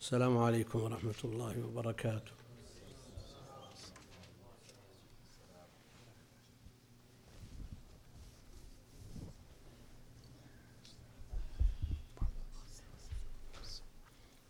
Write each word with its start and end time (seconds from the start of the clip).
السلام 0.00 0.38
عليكم 0.38 0.78
ورحمة 0.82 1.20
الله 1.24 1.66
وبركاته. 1.66 2.32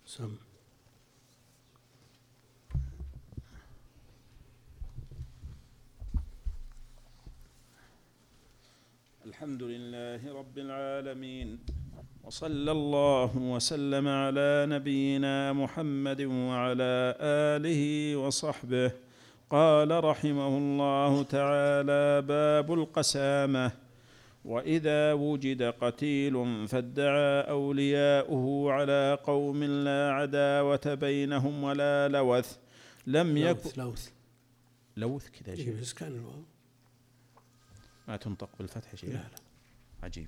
سم. 0.06 0.36
الحمد 9.26 9.62
لله 9.62 10.34
رب 10.34 10.58
العالمين. 10.58 11.75
وصلى 12.26 12.72
الله 12.72 13.36
وسلم 13.36 14.08
على 14.08 14.66
نبينا 14.68 15.52
محمد 15.52 16.20
وعلى 16.22 17.14
آله 17.20 18.16
وصحبه. 18.16 18.92
قال 19.50 20.04
رحمه 20.04 20.48
الله 20.58 21.22
تعالى 21.22 22.22
باب 22.22 22.72
القسامة. 22.72 23.72
وإذا 24.44 25.12
وجد 25.12 25.62
قتيل 25.62 26.66
فادعى 26.68 27.40
أولياؤه 27.40 28.72
على 28.72 29.18
قوم 29.24 29.64
لا 29.64 30.12
عداوة 30.12 30.94
بينهم 30.94 31.62
ولا 31.62 32.08
لوث. 32.08 32.56
لم 33.06 33.36
يكن 33.36 33.70
لوث. 33.76 33.78
لوث 33.78 34.10
لوث 34.96 35.28
كذا 35.30 35.54
إيه، 35.54 35.64
شيء 35.64 35.80
بس 35.80 35.92
كان 35.94 36.12
الواو. 36.12 36.42
ما 38.08 38.16
تنطق 38.16 38.50
بالفتح 38.58 38.94
شيء 38.94 39.10
لا 39.10 39.14
لا. 39.14 39.38
عجيب. 40.02 40.26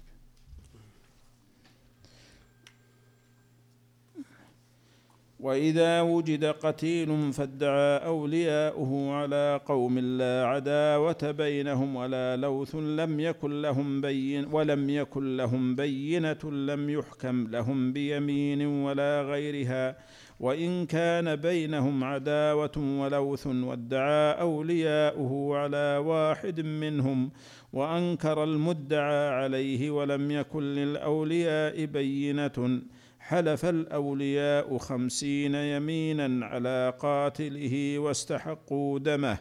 وإذا 5.41 6.01
وجد 6.01 6.45
قتيل 6.45 7.33
فادعى 7.33 7.97
أولياؤه 8.07 9.13
على 9.13 9.61
قوم 9.67 9.99
لا 9.99 10.47
عداوة 10.47 11.31
بينهم 11.31 11.97
ولا 11.97 12.37
لوث 12.37 12.75
لم 12.75 13.21
يكن 13.21 13.63
لهم 13.63 14.01
بين 14.01 14.47
ولم 14.53 14.91
يكن 14.91 15.37
لهم 15.37 15.75
بينة 15.75 16.39
لم 16.45 16.91
يحكم 16.91 17.47
لهم 17.51 17.93
بيمين 17.93 18.67
ولا 18.67 19.23
غيرها. 19.23 19.97
وإن 20.41 20.87
كان 20.87 21.37
بينهم 21.37 22.05
عداوة 22.05 22.77
ولوث 22.77 23.47
وادعى 23.47 24.41
أولياؤه 24.41 25.57
على 25.57 26.03
واحد 26.07 26.61
منهم 26.61 27.31
وأنكر 27.73 28.45
المدعى 28.45 29.29
عليه 29.29 29.91
ولم 29.91 30.31
يكن 30.31 30.63
للأولياء 30.63 31.85
بينة. 31.85 32.81
حلف 33.29 33.65
الأولياء 33.65 34.79
خمسين 34.79 35.55
يمينا 35.55 36.47
على 36.47 36.95
قاتله 36.99 37.99
واستحقوا 37.99 38.99
دمه. 38.99 39.39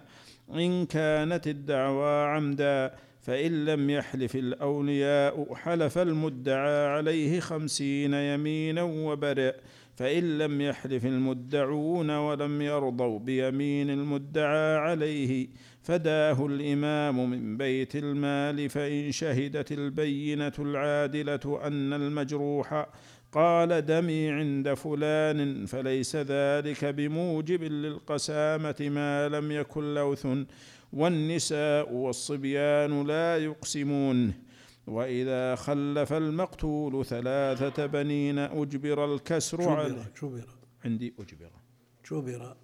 إن 0.53 0.85
كانت 0.85 1.47
الدعوى 1.47 2.25
عمدا 2.25 2.93
فإن 3.21 3.65
لم 3.65 3.89
يحلف 3.89 4.35
الأولياء 4.35 5.53
حلف 5.55 5.97
المدعى 5.97 6.87
عليه 6.87 7.39
خمسين 7.39 8.13
يمينا 8.13 8.83
وبرئ 8.83 9.55
فإن 9.95 10.37
لم 10.37 10.61
يحلف 10.61 11.05
المدعون 11.05 12.09
ولم 12.09 12.61
يرضوا 12.61 13.19
بيمين 13.19 13.89
المدعى 13.89 14.75
عليه 14.75 15.47
فداه 15.81 16.45
الإمام 16.45 17.29
من 17.29 17.57
بيت 17.57 17.95
المال. 17.95 18.69
فإن 18.69 19.11
شهدت 19.11 19.71
البينة 19.71 20.53
العادلة 20.59 21.67
أن 21.67 21.93
المجروح 21.93 22.87
قال 23.31 23.85
دمي 23.85 24.29
عند 24.29 24.73
فلان 24.73 25.65
فليس 25.65 26.15
ذلك 26.15 26.85
بموجب 26.85 27.63
للقسامة 27.63 28.75
ما 28.79 29.29
لم 29.29 29.51
يكن 29.51 29.93
لوث 29.93 30.27
والنساء 30.93 31.93
والصبيان 31.93 33.07
لا 33.07 33.37
يقسمون. 33.37 34.33
وإذا 34.87 35.55
خلف 35.55 36.13
المقتول 36.13 37.05
ثلاثة 37.05 37.85
بنين 37.85 38.39
أجبر 38.39 39.13
الكسر 39.13 39.69
عليه. 39.69 39.89
جبر 39.93 40.05
جبر. 40.21 40.47
عندي 40.85 41.13
أجبر. 41.19 41.51
جبر. 42.11 42.55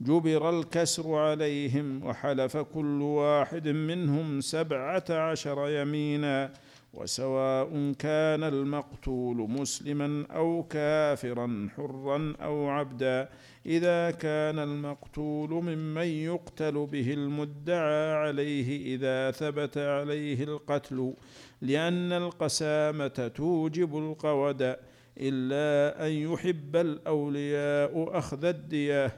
جبر 0.00 0.50
الكسر 0.50 1.14
عليهم 1.14 2.04
وحلف 2.06 2.56
كل 2.56 3.02
واحد 3.02 3.68
منهم 3.68 4.40
سبعة 4.40 5.04
عشر 5.10 5.68
يمينا 5.68 6.52
وسواء 6.94 7.92
كان 7.98 8.42
المقتول 8.44 9.36
مسلما 9.36 10.26
أو 10.30 10.62
كافرا 10.62 11.68
حرا 11.76 12.34
أو 12.42 12.68
عبدا. 12.68 13.28
إذا 13.66 14.10
كان 14.10 14.58
المقتول 14.58 15.50
ممن 15.50 16.06
يقتل 16.06 16.86
به 16.86 17.12
المدعى 17.12 18.12
عليه 18.12 18.94
إذا 18.94 19.30
ثبت 19.30 19.78
عليه 19.78 20.44
القتل 20.44 21.14
لأن 21.62 22.12
القسامة 22.12 23.32
توجب 23.34 23.98
القود 23.98 24.76
إلا 25.20 26.06
أن 26.06 26.12
يحب 26.12 26.76
الأولياء 26.76 28.18
أخذ 28.18 28.44
الدياه 28.44 29.12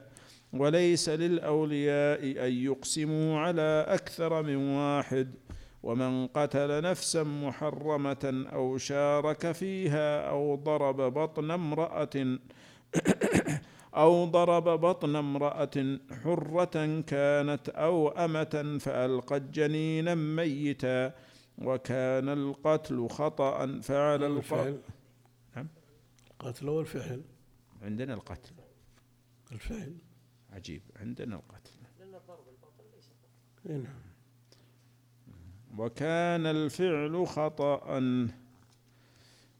وليس 0.53 1.09
للأولياء 1.09 2.47
أن 2.47 2.53
يقسموا 2.53 3.39
على 3.39 3.85
أكثر 3.89 4.43
من 4.43 4.57
واحد 4.57 5.35
ومن 5.83 6.27
قتل 6.27 6.83
نفسا 6.83 7.23
محرمة 7.23 8.47
أو 8.53 8.79
شارك 8.79 9.53
فيها 9.53 10.29
أو 10.29 10.55
ضرب 10.55 10.97
بطن 10.97 11.51
امرأة 11.51 12.39
أو 13.97 14.25
ضرب 14.25 14.65
بطن 14.81 15.17
امرأة 15.17 15.99
حرة 16.25 17.01
كانت 17.01 17.69
أو 17.69 18.09
أمة 18.09 18.79
فالقت 18.81 19.43
جنينا 19.43 20.15
ميتا 20.15 21.15
وكان 21.59 22.29
القتل 22.29 23.09
خطا 23.09 23.81
فعلى 23.83 24.27
القتل. 24.27 24.79
نعم. 25.57 25.69
القتل 26.31 26.69
والفعل. 26.69 27.23
عندنا 27.83 28.15
القتل. 28.15 28.53
الفعل. 29.53 29.95
عجيب 30.53 30.83
عندنا 30.97 31.37
القتل. 31.37 31.71
إيه 33.67 33.77
نعم. 33.77 34.01
وكان 35.79 36.47
الفعل 36.47 37.27
خطأ. 37.27 38.01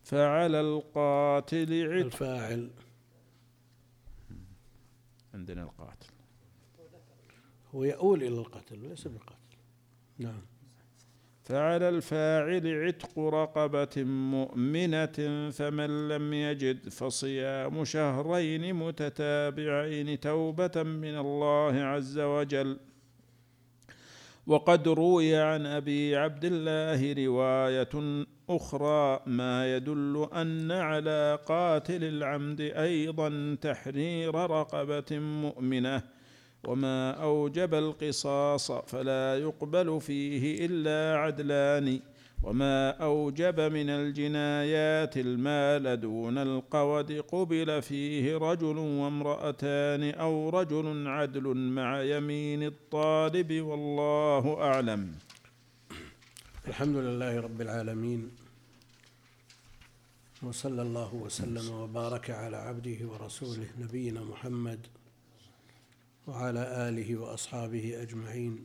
فعلى 0.05 0.61
القاتل 0.61 1.93
عتق. 1.93 2.05
الفاعل. 2.05 2.71
عندنا 5.35 5.63
القاتل. 5.63 6.11
هو 7.75 7.85
يؤول 7.85 8.23
إلى 8.23 8.39
القتل 8.39 8.85
وليس 8.85 9.09
بالقتل. 9.09 9.35
نعم. 10.19 10.43
فعلى 11.51 11.89
الفاعل 11.89 12.87
عتق 12.87 13.19
رقبة 13.19 14.05
مؤمنة 14.05 15.19
فمن 15.51 16.09
لم 16.09 16.33
يجد 16.33 16.89
فصيام 16.89 17.85
شهرين 17.85 18.75
متتابعين 18.75 20.21
توبة 20.21 20.83
من 20.83 21.19
الله 21.19 21.75
عز 21.75 22.19
وجل. 22.19 22.79
وقد 24.47 24.89
روي 24.89 25.37
عن 25.37 25.67
أبي 25.67 26.17
عبد 26.17 26.45
الله 26.45 27.27
رواية 27.27 28.25
أخرى 28.51 29.21
ما 29.27 29.77
يدل 29.77 30.29
أن 30.35 30.73
على 30.73 31.39
قاتل 31.47 32.05
العمد 32.05 32.61
أيضا 32.61 33.57
تحرير 33.61 34.35
رقبة 34.35 35.19
مؤمنة. 35.19 36.03
وما 36.65 37.11
أوجب 37.11 37.75
القصاص 37.75 38.73
فلا 38.73 39.39
يقبل 39.39 40.01
فيه 40.01 40.67
إلا 40.67 41.19
عدلان 41.19 42.01
وما 42.43 42.91
أوجب 42.91 43.61
من 43.61 43.91
الجنايات 43.91 45.17
المال 45.17 46.01
دون 46.01 46.39
القود 46.39 47.13
قبل 47.13 47.83
فيه 47.83 48.37
رجل 48.37 48.79
وامرأتان 48.79 50.11
أو 50.11 50.49
رجل 50.49 51.07
عدل 51.09 51.55
مع 51.57 52.03
يمين 52.03 52.63
الطالب 52.63 53.53
والله 53.53 54.63
أعلم. 54.63 55.13
الحمد 56.69 56.97
لله 56.97 57.41
رب 57.41 57.61
العالمين 57.61 58.31
وصلى 60.43 60.83
الله 60.83 61.15
وسلم 61.15 61.71
وبارك 61.75 62.31
على 62.31 62.57
عبده 62.57 62.99
ورسوله 63.09 63.67
نبينا 63.79 64.21
محمد 64.25 64.87
وعلى 66.27 66.89
آله 66.89 67.17
وأصحابه 67.17 68.03
أجمعين. 68.03 68.65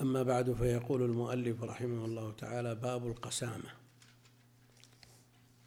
أما 0.00 0.22
بعد 0.22 0.52
فيقول 0.52 1.02
المؤلف 1.02 1.62
رحمه 1.62 2.04
الله 2.04 2.32
تعالى 2.32 2.74
باب 2.74 3.06
القسامة. 3.06 3.74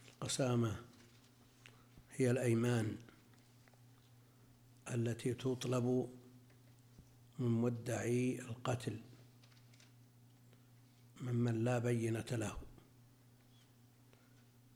القسامة 0.08 0.76
هي 2.16 2.32
الأيمان 2.32 2.98
التي 4.94 5.34
تطلب 5.34 6.10
من 7.40 7.48
مدعي 7.48 8.40
القتل 8.40 9.00
لا 11.64 11.80
بينة 11.80 12.26
له 12.32 12.58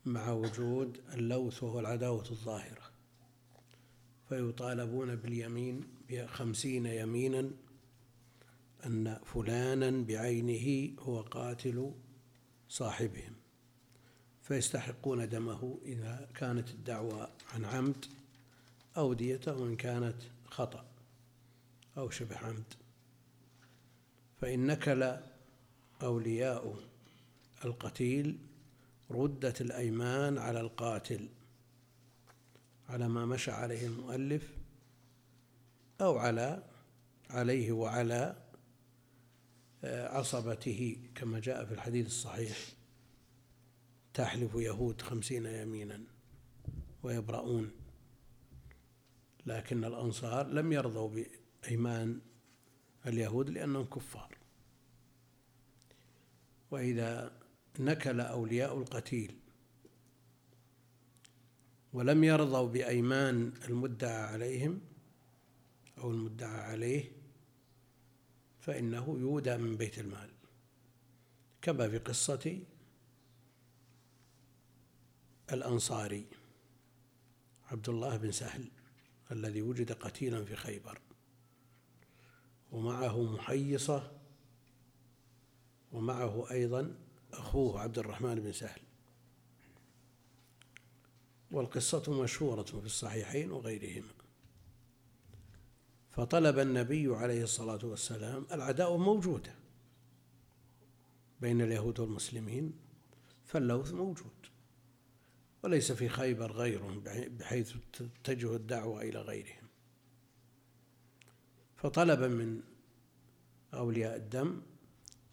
مع 0.06 0.31
وجود 0.31 1.01
اللوث 1.13 1.63
وهو 1.63 1.80
العداوة 1.80 2.30
الظاهرة. 2.31 2.88
فيطالبون 4.30 5.16
باليمين 5.16 5.84
بخمسين 6.10 6.86
يمينا 6.86 7.52
أن 8.86 9.20
فلانا 9.26 10.04
بعينه 10.04 10.96
هو 11.00 11.22
قاتل 11.22 11.92
صاحبهم 12.70 13.34
فيستحقون 14.42 15.30
دمه 15.30 15.80
إذا 15.86 16.30
كانت 16.36 16.70
الدعوة 16.70 17.30
عن 17.54 17.66
عمد 17.66 18.06
أو 18.98 19.14
ديته 19.14 19.56
وإن 19.58 19.76
كانت 19.76 20.16
خطأ 20.46 20.86
أو 21.98 22.10
شبه 22.10 22.38
عمد. 22.38 22.74
فإن 24.42 24.68
نكل 24.68 25.18
أولياء 26.02 26.80
القتيل 27.66 28.38
ردت 29.12 29.62
الأيمان 29.62 30.38
على 30.38 30.62
القاتل. 30.62 31.30
على 32.89 33.07
ما 33.07 33.25
مشى 33.25 33.51
عليه 33.51 33.88
المؤلف 33.88 34.57
أو 36.01 36.18
على 36.18 36.63
عليه 37.30 37.71
وعلى 37.71 38.36
آه، 39.83 40.18
عصبته 40.18 40.97
كما 41.15 41.39
جاء 41.39 41.65
في 41.65 41.74
الحديث 41.74 42.07
الصحيح. 42.07 42.57
تحلف 44.13 44.56
يهود 44.56 45.01
خمسين 45.01 45.45
يمينا 45.45 46.03
ويبرؤون 47.03 47.71
لكن 49.45 49.83
الأنصار 49.83 50.47
لم 50.47 50.74
يرضوا 50.74 51.25
بأيمان 51.63 52.21
اليهود 53.07 53.50
لأنهم 53.50 53.85
كفار. 53.85 54.38
وإذا 56.71 57.39
نكل 57.80 58.21
أولياء 58.21 58.77
القتيل 58.77 59.39
ولم 61.94 62.24
يرضوا 62.24 62.68
بأيمان 62.68 63.53
المدعى 63.69 64.21
عليهم 64.24 64.81
أو 65.97 66.12
المدعى 66.12 66.62
عليه 66.62 67.12
فإنه 68.59 69.18
يودى 69.19 69.57
من 69.57 69.77
بيت 69.77 70.00
المال. 70.00 70.30
كما 71.62 71.89
في 71.89 71.97
قصة 71.97 72.59
الأنصاري 75.51 76.25
عبد 77.71 77.89
الله 77.89 78.18
بن 78.18 78.31
سهل 78.31 78.71
الذي 79.31 79.62
وجد 79.62 79.92
قتيلا 79.92 80.45
في 80.45 80.56
خيبر 80.56 81.00
ومعه 82.71 83.24
محيصة 83.24 84.12
ومعه 85.92 86.51
أيضا 86.51 86.95
أخوه 87.33 87.81
عبد 87.81 88.00
الرحمن 88.00 88.35
بن 88.35 88.51
سهل. 88.51 88.81
والقصة 91.51 92.22
مشهورة 92.24 92.63
في 92.63 92.86
الصحيحين 92.86 93.51
وغيرهما 93.51 94.13
فطلب 96.12 96.60
النبي 96.60 97.16
عليه 97.16 97.44
الصلاة 97.44 97.80
والسلام 97.84 98.46
العداوة 98.51 98.98
موجودة 98.98 99.56
بين 101.42 101.62
اليهود 101.62 102.00
والمسلمين 102.00 102.74
فاللوث 103.46 103.94
موجود. 103.94 104.31
وليس 105.63 105.92
في 105.92 106.10
خيبر 106.10 106.51
غيرهم 106.51 107.00
بحيث 107.40 107.74
تتجه 107.94 108.56
الدعوة 108.56 109.02
إلى 109.02 109.22
غيرهم. 109.22 109.68
فطلب 111.75 112.19
من 112.19 112.62
أولياء 113.74 114.16
الدم 114.16 114.62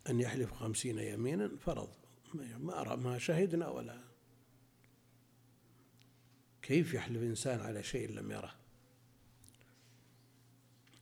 أن 0.08 0.20
يحلف 0.20 0.52
خمسين 0.52 0.98
يمينا 0.98 1.50
فرض 1.56 1.88
ما 2.34 2.96
ما 2.96 3.18
شهدنا 3.18 3.68
ولا 3.68 4.05
كيف 6.66 6.94
يحلف 6.94 7.22
إنسان 7.22 7.60
على 7.60 7.82
شيء 7.82 8.10
لم 8.10 8.30
يره؟ 8.30 8.54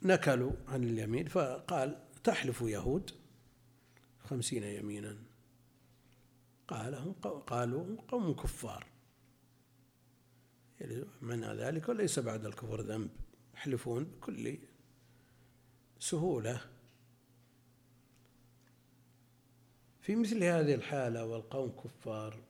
نكلوا 0.02 0.52
عن 0.68 0.84
اليمين 0.84 1.26
فقال 1.26 2.04
تحلف 2.24 2.60
يهود 2.60 3.10
خمسين 4.18 4.62
يمينا؟ 4.62 5.16
قال 6.68 6.94
هم 6.94 7.12
قالوا 7.46 7.96
قوم 8.08 8.32
كفار. 8.32 8.86
يعني 10.80 11.04
معنى 11.22 11.46
ذلك 11.46 11.88
وليس 11.88 12.18
بعد 12.18 12.44
الكفر 12.44 12.80
ذنب. 12.80 13.10
يحلفون 13.54 14.04
بكل 14.04 14.58
سهولة. 15.98 16.60
في 20.00 20.16
مثل 20.16 20.44
هذه 20.44 20.74
الحالة 20.74 21.24
والقوم 21.26 21.70
كفار 21.70 22.43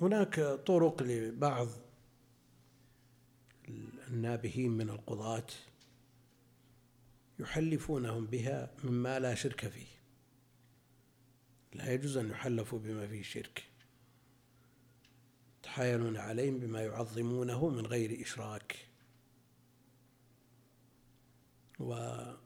هناك 0.00 0.40
طرق 0.40 1.02
لبعض 1.02 1.68
النابهين 4.08 4.70
من 4.70 4.90
القضاة 4.90 5.46
يحلفونهم 7.38 8.26
بها 8.26 8.70
مما 8.84 9.18
لا 9.18 9.34
شرك 9.34 9.68
فيه. 9.68 9.86
لا 11.72 11.92
يجوز 11.92 12.16
أن 12.16 12.30
يحلفوا 12.30 12.78
بما 12.78 13.06
فيه 13.06 13.22
شرك. 13.22 13.64
يتحايلون 15.58 16.16
عليهم 16.16 16.58
بما 16.58 16.82
يعظمونه 16.82 17.68
من 17.68 17.86
غير 17.86 18.22
إشراك. 18.22 18.88
ولهم 21.78 22.36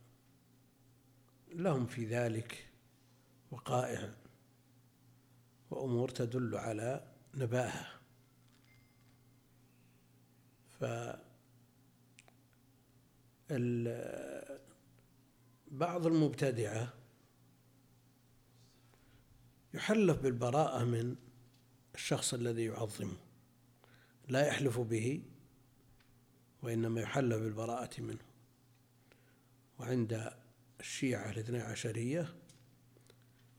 في 1.87 2.07
ذلك 2.07 2.67
وقائع 3.51 4.15
وأمور 5.71 6.09
تدل 6.09 6.57
على 6.57 7.10
نباهة 7.35 8.01
ف 10.81 10.85
بعض 15.71 16.07
المبتدعة 16.07 16.95
يحلف 19.75 20.19
بالبراءة 20.19 20.85
من 20.85 21.17
الشخص 21.95 22.35
الذي 22.35 22.65
يعظمه 22.65 23.17
لا 24.29 24.47
يحلف 24.47 24.81
به 24.81 25.23
وإنما 26.63 27.01
يحلف 27.01 27.43
بالبراءة 27.43 28.01
منه. 28.01 28.25
وعند 29.79 30.31
الشيعة 30.81 31.31
الاثنى 31.31 31.61
عشرية 31.61 32.35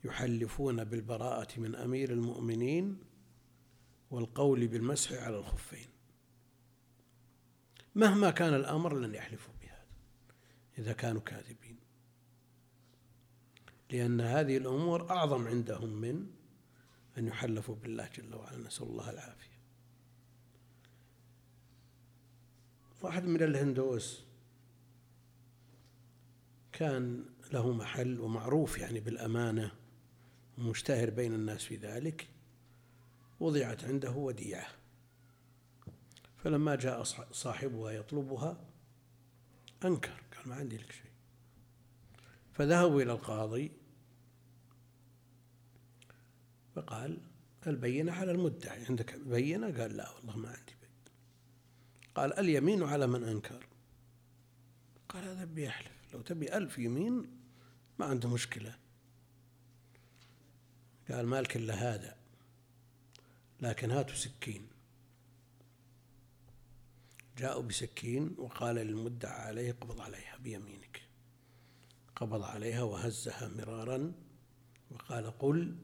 يحلفون 0.04 0.84
بالبراءة 0.84 1.60
من 1.60 1.74
أمير 1.74 2.12
المؤمنين 2.12 3.11
والقول 4.12 4.66
بالمسح 4.68 5.12
على 5.12 5.38
الخفين. 5.38 5.88
مهما 7.94 8.30
كان 8.30 8.54
الأمر 8.54 8.98
لن 8.98 9.14
يحلفوا 9.14 9.54
بهذا 9.60 9.86
إذا 10.78 10.92
كانوا 10.92 11.20
كاذبين. 11.20 11.78
لأن 13.90 14.20
هذه 14.20 14.56
الأمور 14.56 15.10
أعظم 15.10 15.46
عندهم 15.46 15.88
من 15.88 16.26
أن 17.18 17.28
يحلفوا 17.28 17.74
بالله 17.74 18.08
جل 18.16 18.34
وعلا. 18.34 18.58
نسأل 18.58 18.86
الله 18.86 19.10
العافية. 19.10 19.58
واحد 23.02 23.24
من 23.24 23.42
الهندوس 23.42 24.24
كان 26.72 27.24
له 27.52 27.72
محل 27.72 28.20
ومعروف 28.20 28.78
يعني 28.78 29.00
بالأمانة 29.00 29.72
ومشتهر 30.58 31.10
بين 31.10 31.34
الناس 31.34 31.64
في 31.64 31.76
ذلك. 31.76 32.31
وضعت 33.42 33.84
عنده 33.84 34.10
وديعة. 34.10 34.68
فلما 36.36 36.74
جاء 36.76 37.02
صاحبها 37.32 37.92
يطلبها 37.92 38.64
أنكر 39.84 40.22
قال 40.36 40.48
ما 40.48 40.54
عندي 40.54 40.76
لك 40.76 40.92
شيء. 40.92 41.10
فذهبوا 42.52 43.02
إلى 43.02 43.12
القاضي 43.12 43.72
فقال 46.74 47.18
البينة 47.66 48.12
على 48.12 48.32
المدعي 48.32 48.84
عندك 48.84 49.18
بينة؟ 49.18 49.66
قال 49.66 49.96
لا 49.96 50.10
والله 50.10 50.36
ما 50.36 50.48
عندي 50.48 50.74
بينة 50.80 51.12
قال 52.14 52.38
اليمين 52.38 52.82
على 52.82 53.06
من 53.06 53.24
أنكر؟ 53.24 53.66
قال 55.08 55.24
هذا 55.24 55.44
بيحلف. 55.44 56.14
لو 56.14 56.20
تبي 56.20 56.56
ألف 56.56 56.78
يمين 56.78 57.40
ما 57.98 58.06
عنده 58.06 58.28
مشكلة. 58.28 58.78
قال 61.10 61.26
مالك 61.26 61.56
إلا 61.56 61.74
هذا. 61.74 62.21
لكن 63.62 63.90
هاتوا 63.90 64.14
سكين. 64.14 64.68
جاءوا 67.38 67.62
بسكين 67.62 68.34
وقال 68.38 68.76
للمدعى 68.76 69.46
عليه 69.46 69.72
قبض 69.72 70.00
عليها 70.00 70.36
بيمينك. 70.36 71.02
قبض 72.16 72.42
عليها 72.42 72.82
وهزها 72.82 73.48
مرارا 73.48 74.12
وقال 74.90 75.38
قل 75.38 75.76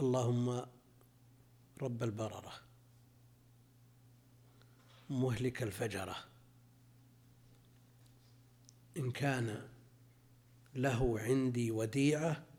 اللهم 0.00 0.66
رب 1.82 2.02
البررة 2.02 2.52
مهلك 5.10 5.62
الفجرة. 5.62 6.16
إن 8.96 9.10
كان 9.10 9.68
له 10.74 11.20
عندي 11.20 11.70
وديعة 11.70 12.51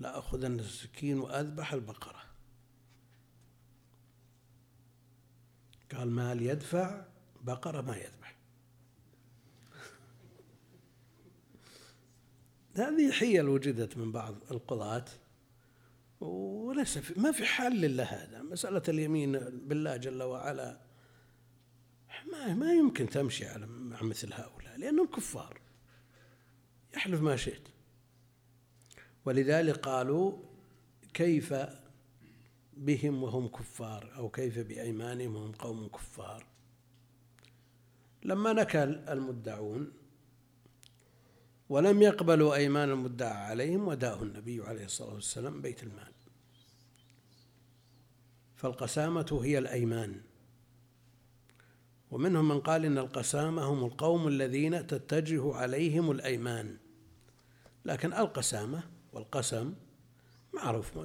لأخذن 0.00 0.60
السكين 0.60 1.18
وأذبح 1.18 1.72
البقرة. 1.72 2.24
قال 5.96 6.10
مال 6.10 6.42
يدفع؟ 6.42 7.04
بقرة 7.42 7.80
ما 7.80 7.96
يذبح. 7.96 8.36
هذه 12.76 13.12
حيل 13.12 13.48
وجدت 13.48 13.96
من 13.96 14.12
بعض 14.12 14.34
القضاة 14.50 15.04
وليس 16.20 16.98
في 16.98 17.20
ما 17.20 17.32
في 17.32 17.44
حل 17.44 17.84
إلا 17.84 18.04
هذا. 18.04 18.42
مسألة 18.42 18.82
اليمين 18.88 19.32
بالله 19.38 19.96
جل 19.96 20.22
وعلا 20.22 20.80
ما 22.32 22.54
ما 22.54 22.72
يمكن 22.72 23.08
تمشي 23.08 23.46
على 23.46 23.66
مع 23.66 24.02
مثل 24.02 24.32
هؤلاء 24.32 24.78
لأنهم 24.78 25.06
كفار. 25.06 25.60
يحلف 26.94 27.20
ما 27.20 27.36
شئت. 27.36 27.73
ولذلك 29.24 29.76
قالوا 29.76 30.32
كيف 31.14 31.54
بهم 32.76 33.22
وهم 33.22 33.48
كفار 33.48 34.12
أو 34.16 34.28
كيف 34.28 34.58
بأيمانهم 34.58 35.36
وهم 35.36 35.52
قوم 35.52 35.88
كفار. 35.88 36.46
لما 38.22 38.52
نكل 38.52 38.98
المدعون 39.08 39.92
ولم 41.68 42.02
يقبلوا 42.02 42.54
أيمان 42.54 42.90
المدعى 42.90 43.44
عليهم 43.44 43.88
وداه 43.88 44.22
النبي 44.22 44.62
عليه 44.62 44.84
الصلاة 44.84 45.14
والسلام 45.14 45.60
بيت 45.60 45.82
المال. 45.82 46.12
فالقسامة 48.56 49.40
هي 49.42 49.58
الأيمان. 49.58 50.20
ومنهم 52.10 52.48
من 52.48 52.60
قال 52.60 52.84
إن 52.84 52.98
القسامة 52.98 53.62
هم 53.62 53.84
القوم 53.84 54.28
الذين 54.28 54.86
تتجه 54.86 55.54
عليهم 55.54 56.10
الأيمان. 56.10 56.76
لكن 57.84 58.12
القسامة 58.12 58.93
والقسم 59.14 59.74
معروف 60.54 60.98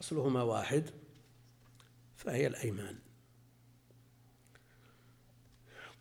أصلهما 0.00 0.42
واحد 0.42 0.90
فهي 2.16 2.46
الأيمان. 2.46 2.98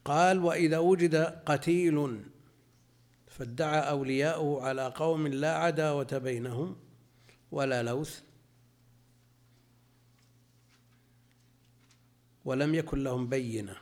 قال 0.05 0.39
وإذا 0.39 0.77
وجد 0.77 1.15
قتيل 1.45 2.23
فادعى 3.27 3.89
أولياؤه 3.89 4.63
على 4.63 4.87
قوم 4.87 5.27
لا 5.27 5.57
عداوة 5.57 6.17
بينهم 6.17 6.75
ولا 7.51 7.83
لوث 7.83 8.21
ولم 12.45 12.75
يكن 12.75 13.03
لهم 13.03 13.29
بينة. 13.29 13.77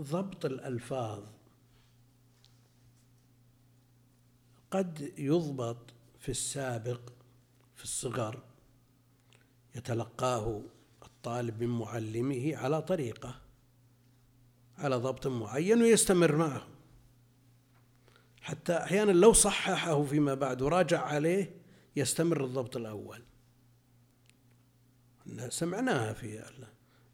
ضبط 0.00 0.44
الألفاظ 0.44 1.22
قد 4.72 5.12
يضبط 5.18 5.94
في 6.18 6.28
السابق 6.28 7.00
في 7.76 7.84
الصغر 7.84 8.42
يتلقاه 9.74 10.62
الطالب 11.02 11.62
من 11.62 11.68
معلمه 11.78 12.56
على 12.56 12.82
طريقة 12.82 13.40
على 14.78 14.96
ضبط 14.96 15.26
معين 15.26 15.82
ويستمر 15.82 16.36
معه. 16.36 16.66
حتى 18.40 18.76
أحيانا 18.76 19.12
لو 19.12 19.32
صححه 19.32 20.04
فيما 20.04 20.34
بعد 20.34 20.62
وراجع 20.62 21.00
عليه 21.00 21.56
يستمر 21.96 22.44
الضبط 22.44 22.76
الأول. 22.76 23.22
سمعناها 25.48 26.12
في 26.12 26.44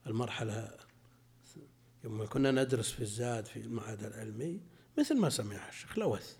المرحلة 0.06 0.76
يوم 2.04 2.26
كنا 2.26 2.50
ندرس 2.50 2.92
في 2.92 3.00
الزاد 3.00 3.46
في 3.46 3.60
المعهد 3.60 4.04
العلمي 4.04 4.60
مثل 4.98 5.16
ما 5.16 5.30
سمعها 5.30 5.68
الشيخ 5.68 5.98
لوث. 5.98 6.36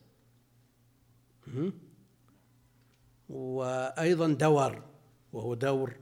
وأيضا 3.28 4.28
دور 4.32 4.82
وهو 5.32 5.54
دور 5.54 5.96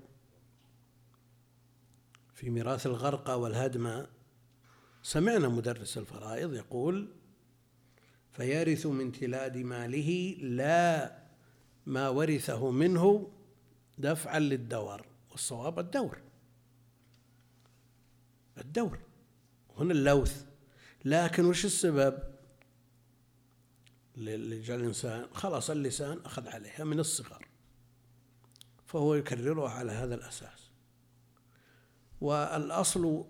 في 2.34 2.50
ميراث 2.50 2.86
الغرقى 2.86 3.40
والهدمة. 3.40 4.06
سمعنا 5.02 5.48
مدرس 5.48 5.98
الفرائض 5.98 6.54
يقول 6.54 7.08
فيرث 8.32 8.86
من 8.86 9.12
تلاد 9.12 9.56
ماله 9.56 10.36
لا 10.40 11.16
ما 11.86 12.08
ورثه 12.08 12.70
منه 12.70 13.30
دفعا 13.98 14.38
للدور 14.38 15.06
والصواب 15.30 15.78
الدور. 15.78 16.18
الدور. 18.58 18.98
هنا 19.78 19.92
اللوث. 19.92 20.44
لكن 21.04 21.44
وش 21.44 21.64
السبب؟ 21.64 22.35
لجعل 24.16 24.80
الإنسان. 24.80 25.26
خلاص 25.32 25.70
اللسان 25.70 26.20
أخذ 26.24 26.48
عليها 26.48 26.84
من 26.84 27.00
الصغر 27.00 27.46
فهو 28.86 29.14
يكررها 29.14 29.70
على 29.70 29.92
هذا 29.92 30.14
الأساس. 30.14 30.70
والأصل 32.20 33.24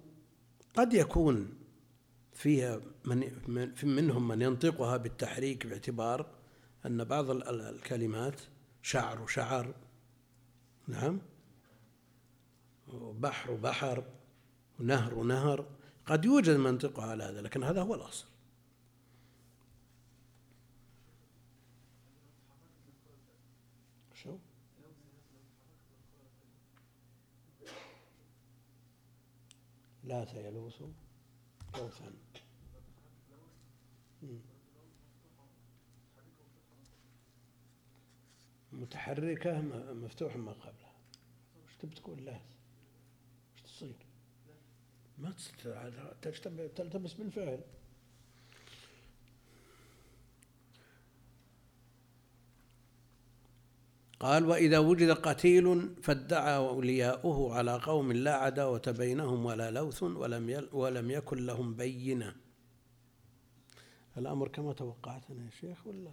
قد 0.76 0.94
يكون 0.94 1.52
فيها 2.34 2.80
من 3.04 3.32
منهم 3.82 4.28
من 4.28 4.42
ينطقها 4.42 4.96
بالتحريك 4.96 5.66
باعتبار 5.66 6.26
أن 6.86 7.04
بعض 7.04 7.30
الكلمات 7.30 8.40
شعر 8.82 9.22
وشعر 9.22 9.74
نعم 10.88 11.20
وبحر 12.88 13.50
وبحر 13.50 14.04
ونهر 14.80 15.14
ونهر 15.14 15.66
قد 16.06 16.24
يوجد 16.24 16.56
منطقها 16.56 17.10
على 17.10 17.24
هذا 17.24 17.40
لكن 17.40 17.62
هذا 17.62 17.82
هو 17.82 17.94
الأصل 17.94 18.26
شو؟ 24.14 24.38
لا 30.06 30.26
يلوث 30.34 30.82
لوثا 31.76 32.12
متحركة 38.72 39.60
مفتوح 39.92 40.36
ما 40.36 40.52
قبلها. 40.52 40.94
وش 41.64 41.76
تبي 41.76 41.94
تقول 41.94 42.24
لاث 42.24 42.42
وش 43.54 43.62
تصير؟ 43.62 44.06
ما 45.18 45.32
تلتبس 46.76 47.12
بالفعل. 47.12 47.60
قال 54.20 54.44
وإذا 54.44 54.78
وجد 54.78 55.10
قتيل 55.10 55.94
فادعى 56.02 56.56
أولياؤه 56.56 57.54
على 57.54 57.76
قوم 57.76 58.12
لا 58.12 58.34
عداوة 58.34 58.82
بينهم 58.98 59.44
ولا 59.44 59.70
لوث 59.70 60.02
ولم 60.02 60.68
ولم 60.72 61.10
يكن 61.10 61.46
لهم 61.46 61.74
بينة. 61.74 62.34
الأمر 64.18 64.48
كما 64.48 64.72
توقعت 64.72 65.30
أنا 65.30 65.44
يا 65.44 65.50
شيخ 65.50 65.86
ولا؟ 65.86 66.10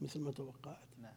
مثل؟ 0.00 0.20
ما 0.20 0.30
توقعت. 0.30 0.88
نعم. 1.02 1.12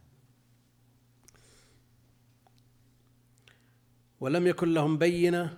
ولم 4.20 4.48
يكن 4.48 4.74
لهم 4.74 4.98
بينة 4.98 5.58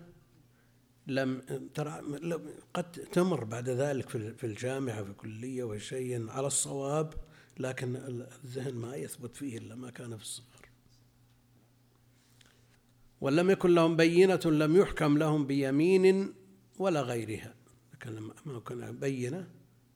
لم 1.08 1.41
ترى 1.74 2.01
قد 2.74 2.91
تمر 2.91 3.44
بعد 3.44 3.70
ذلك 3.70 4.10
في 4.10 4.44
الجامعة 4.44 5.03
في 5.03 5.10
الكلية 5.10 5.63
وشيء 5.63 6.29
على 6.29 6.48
الصواب. 6.48 7.13
لكن 7.60 7.96
الذهن 7.96 8.75
ما 8.75 8.96
يثبت 8.96 9.36
فيه 9.36 9.58
إلا 9.58 9.75
ما 9.75 9.89
كان 9.89 10.18
في 10.18 10.24
الصغر. 10.24 10.70
ولم 13.22 13.50
يكن 13.50 13.75
لهم 13.75 13.96
بينة 13.96 14.39
لم 14.46 14.75
يحكم 14.75 15.18
لهم 15.18 15.48
بيمين 15.48 16.34
ولا 16.78 17.01
غيرها. 17.01 17.56
لكن 17.94 18.32
ما 18.46 18.60
كان 18.60 19.00
بينة 19.00 19.48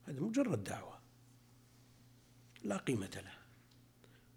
هذه 0.03 0.20
مجرد 0.20 0.63
دعوة. 0.63 1.00
لا 2.63 2.77
قيمة 2.77 3.10
لها. 3.15 3.43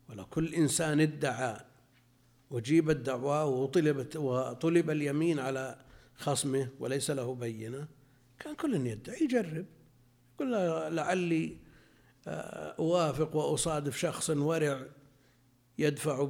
ولو 0.09 0.27
كل 0.27 0.55
إنسان 0.55 1.01
ادعى 1.01 1.61
وجيبت 2.51 2.97
دعواه 2.97 3.47
وطلبت 3.47 4.17
وطلب 4.17 4.91
اليمين 4.91 5.39
على 5.39 5.85
خصمه 6.15 6.69
وليس 6.79 7.11
له 7.11 7.35
بينة 7.35 7.89
كان 8.39 8.55
كل 8.55 8.87
يدعي 8.87 9.25
يجرب. 9.25 9.67
يقول 10.35 10.53
لعلي 10.97 11.66
أوافق 12.27 13.37
وأصادف 13.37 13.97
شخص 13.97 14.31
ورع 14.31 14.87
يدفع 15.79 16.29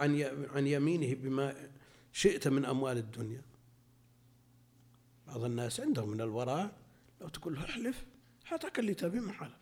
عن 0.00 0.22
عن 0.54 0.66
يمينه 0.66 1.14
بما 1.14 1.70
شئت 2.12 2.48
من 2.48 2.64
أموال 2.64 2.98
الدنيا. 2.98 3.42
بعض 5.26 5.44
الناس 5.44 5.80
عندهم 5.80 6.10
من 6.10 6.20
الوراء 6.20 6.72
لو 7.20 7.28
تقول 7.28 7.54
له 7.54 7.64
احلف 7.64 8.04
حتى 8.44 8.80
اللي 8.80 8.94
تبي 8.94 9.32
حلف 9.32 9.56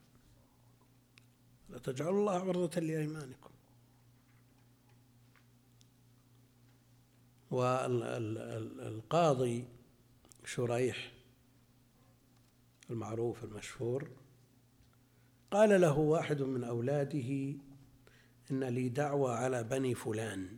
لا 1.70 1.78
تجعلوا 1.78 2.20
الله 2.20 2.32
عرضة 2.32 2.80
لأيمانكم. 2.80 3.50
والقاضي 8.30 9.64
شريح 10.44 11.12
المعروف 12.90 13.44
المشهور 13.44 14.08
قال 15.50 15.80
له 15.80 15.98
واحد 15.98 16.42
من 16.42 16.64
أولاده 16.64 17.54
إن 18.50 18.64
لي 18.64 18.88
دعوة 18.88 19.36
على 19.36 19.64
بني 19.64 19.94
فلان. 19.94 20.56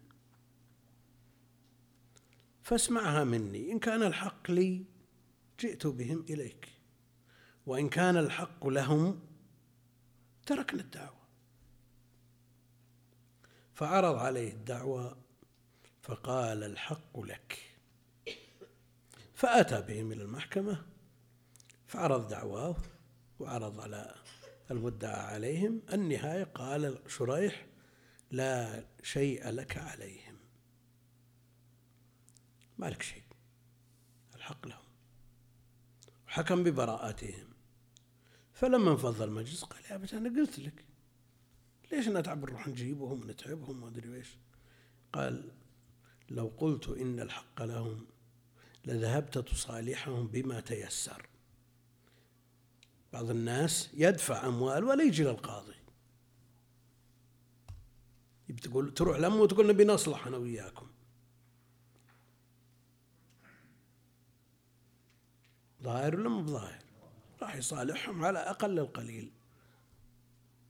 فاسمعها 2.63 3.25
مني 3.25 3.73
إن 3.73 3.79
كان 3.79 4.03
الحق 4.03 4.51
لي 4.51 4.85
جئت 5.61 5.87
بهم 5.87 6.25
إليك 6.31 6.69
وإن 7.67 7.89
كان 7.89 8.17
الحق 8.17 8.67
لهم 8.67 9.21
تركنا 10.47 10.81
الدعوة. 10.81 11.19
فعرض 13.75 14.19
عليه 14.19 14.53
الدعوة 14.53 15.17
فقال 16.03 16.65
الحق 16.65 17.21
لك. 17.21 17.59
فأتى 19.35 19.83
بهم 19.83 20.13
إلى 20.13 20.23
المحكمة 20.23 20.87
فعرض 21.87 22.29
دعواه 22.29 22.77
وعرض 23.39 23.81
على 23.81 24.15
المدعى 24.71 25.21
عليهم. 25.35 25.83
النهاية 25.93 26.45
قال 26.45 26.99
شريح 27.07 27.67
لا 28.31 28.85
شيء 29.03 29.49
لك 29.49 29.79
عليهم. 29.79 30.37
ما 32.79 32.87
لك 32.87 33.03
شيء؟ 33.03 33.23
الحق 34.35 34.67
لهم. 34.67 34.89
وحكم 36.27 36.65
ببراءتهم. 36.65 37.49
فلما 38.53 38.91
انفض 38.91 39.23
المجلس 39.23 39.65
قال 39.65 39.83
يا 39.91 39.97
بس 39.97 40.15
أنا 40.15 40.29
قلت 40.29 40.59
لك. 40.59 40.85
ليش 41.93 42.09
نتعب 42.09 42.43
نروح 42.43 42.69
نجيبهم 42.69 43.21
ونتعبهم؟ 43.21 43.81
ما 43.81 43.89
أدري 43.89 44.15
إيش 44.15 44.37
قال 45.13 45.53
لو 46.29 46.53
قلت 46.57 46.89
إن 46.89 47.21
الحق 47.21 47.63
لهم 47.63 48.07
لذهبت 48.85 49.39
تصالحهم 49.39 50.29
بما 50.29 50.61
تيسر. 50.61 51.28
بعض 53.13 53.31
الناس 53.31 53.91
يدفع 53.95 54.47
أموال 54.47 54.85
ولا 54.85 55.05
يجي 55.05 55.25
للقاضي. 55.25 55.75
تقول 58.63 58.95
تروح 58.95 59.19
لأمه 59.19 59.37
وتقول 59.37 59.67
نبي 59.67 59.85
نصلح 59.85 60.27
أنا 60.27 60.37
وياكم. 60.37 60.87
ظاهر 65.83 66.17
ولا 66.17 66.29
مو 66.29 66.47
ظاهر 66.47 66.79
راح 67.43 67.57
يصالحهم 67.57 68.25
على 68.25 68.39
أقل 68.39 68.79
القليل. 68.79 69.33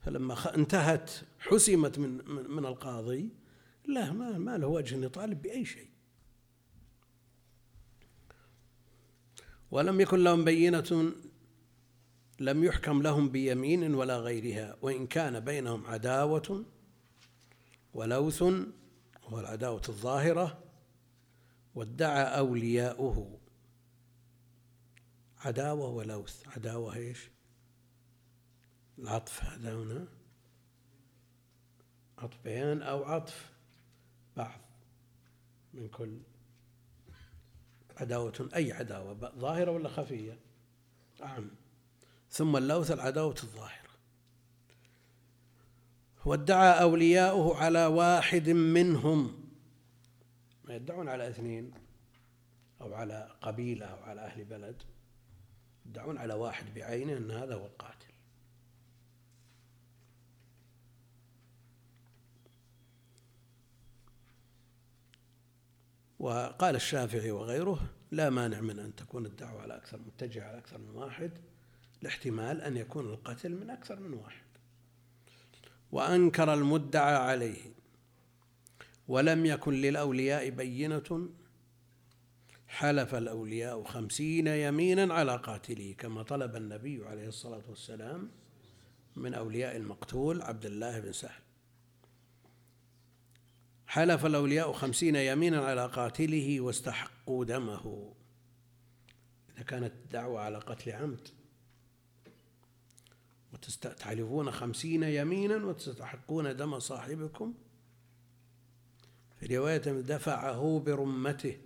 فلما 0.00 0.54
انتهت 0.54 1.10
حسمت 1.38 1.98
من 1.98 2.30
من 2.50 2.66
القاضي 2.66 3.30
لا 3.84 4.12
ما 4.12 4.38
ما 4.38 4.58
له 4.58 4.66
وجه 4.66 5.04
يطالب 5.04 5.42
بأي 5.42 5.64
شيء. 5.64 5.90
ولم 9.70 10.00
يكن 10.00 10.24
لهم 10.24 10.44
بينة 10.44 11.12
لم 12.40 12.64
يحكم 12.64 13.02
لهم 13.02 13.28
بيمين 13.28 13.94
ولا 13.94 14.18
غيرها 14.18 14.76
وإن 14.82 15.06
كان 15.06 15.40
بينهم 15.40 15.86
عداوة 15.86 16.64
ولوث 17.94 18.42
هو 19.24 19.40
العداوة 19.40 19.82
الظاهرة 19.88 20.64
وادعى 21.74 22.38
أولياؤه. 22.38 23.40
عداوة 25.38 25.88
ولوث. 25.88 26.48
عداوة 26.48 26.96
إيش؟ 26.96 27.30
العطف 28.98 29.44
هذا 29.44 29.74
هنا. 29.74 30.08
عطف 32.18 32.38
بيان 32.44 32.82
أو 32.82 33.04
عطف 33.04 33.52
بعض 34.36 34.60
من 35.74 35.88
كل. 35.88 36.20
عداوة 37.96 38.48
أي 38.54 38.72
عداوة 38.72 39.14
ظاهرة 39.38 39.70
ولا 39.70 39.88
خفية؟ 39.88 40.38
نعم 41.20 41.50
ثم 42.30 42.56
اللوث 42.56 42.90
العداوة 42.90 43.36
الظاهرة. 43.42 43.88
وادعى 46.24 46.82
أولياؤه 46.82 47.56
على 47.56 47.86
واحد 47.86 48.48
منهم. 48.48 49.48
ما 50.64 50.74
يدعون 50.74 51.08
على 51.08 51.28
اثنين 51.28 51.72
أو 52.80 52.94
على 52.94 53.28
قبيلة 53.42 53.86
أو 53.86 54.02
على 54.02 54.20
أهل 54.20 54.44
بلد. 54.44 54.82
يدعون 55.86 56.18
على 56.18 56.34
واحد 56.34 56.74
بعينه 56.74 57.16
أن 57.16 57.30
هذا 57.30 57.54
هو 57.54 57.66
القاتل. 57.66 58.08
وقال 66.18 66.74
الشافعي 66.74 67.30
وغيره 67.30 67.80
لا 68.10 68.30
مانع 68.30 68.60
من 68.60 68.78
أن 68.78 68.96
تكون 68.96 69.26
الدعوة 69.26 69.62
على 69.62 69.76
أكثر 69.76 69.98
متجهة 69.98 70.44
على 70.44 70.58
أكثر 70.58 70.78
من 70.78 70.90
واحد. 70.90 71.30
لاحتمال 72.02 72.60
أن 72.60 72.76
يكون 72.76 73.06
القتل 73.06 73.52
من 73.52 73.70
أكثر 73.70 74.00
من 74.00 74.14
واحد. 74.14 74.46
وأنكر 75.92 76.54
المدعى 76.54 77.14
عليه. 77.16 77.72
ولم 79.08 79.46
يكن 79.46 79.74
للأولياء 79.74 80.50
بينة. 80.50 81.28
حلف 82.68 83.14
الأولياء 83.14 83.84
خمسين 83.84 84.46
يمينا 84.46 85.14
على 85.14 85.36
قاتله 85.36 85.94
كما 85.98 86.22
طلب 86.22 86.56
النبي 86.56 87.06
عليه 87.06 87.28
الصلاة 87.28 87.62
والسلام 87.68 88.30
من 89.16 89.34
أولياء 89.34 89.76
المقتول 89.76 90.42
عبد 90.42 90.66
الله 90.66 91.00
بن 91.00 91.12
سهل. 91.12 91.42
حلف 93.86 94.26
الأولياء 94.26 94.72
خمسين 94.72 95.16
يمينا 95.16 95.66
على 95.66 95.86
قاتله 95.86 96.60
واستحقوا 96.60 97.44
دمه. 97.44 98.14
إذا 99.54 99.62
كانت 99.62 99.92
الدعوة 99.92 100.40
على 100.40 100.58
قتل 100.58 100.90
عمد. 100.90 101.28
وتحلفون 103.52 104.50
خمسين 104.50 105.02
يمينا 105.02 105.56
وتستحقون 105.56 106.56
دم 106.56 106.78
صاحبكم. 106.78 107.54
في 109.40 109.56
رواية 109.56 109.78
دفعه 110.00 110.82
برمته 110.86 111.58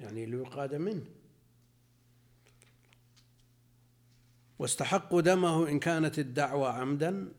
يعني 0.00 0.26
ليقاد 0.26 0.74
منه. 0.74 1.04
واستحقوا 4.58 5.20
دمه 5.20 5.68
إن 5.68 5.78
كانت 5.78 6.18
الدعوة 6.18 6.68
عمدا 6.68 7.32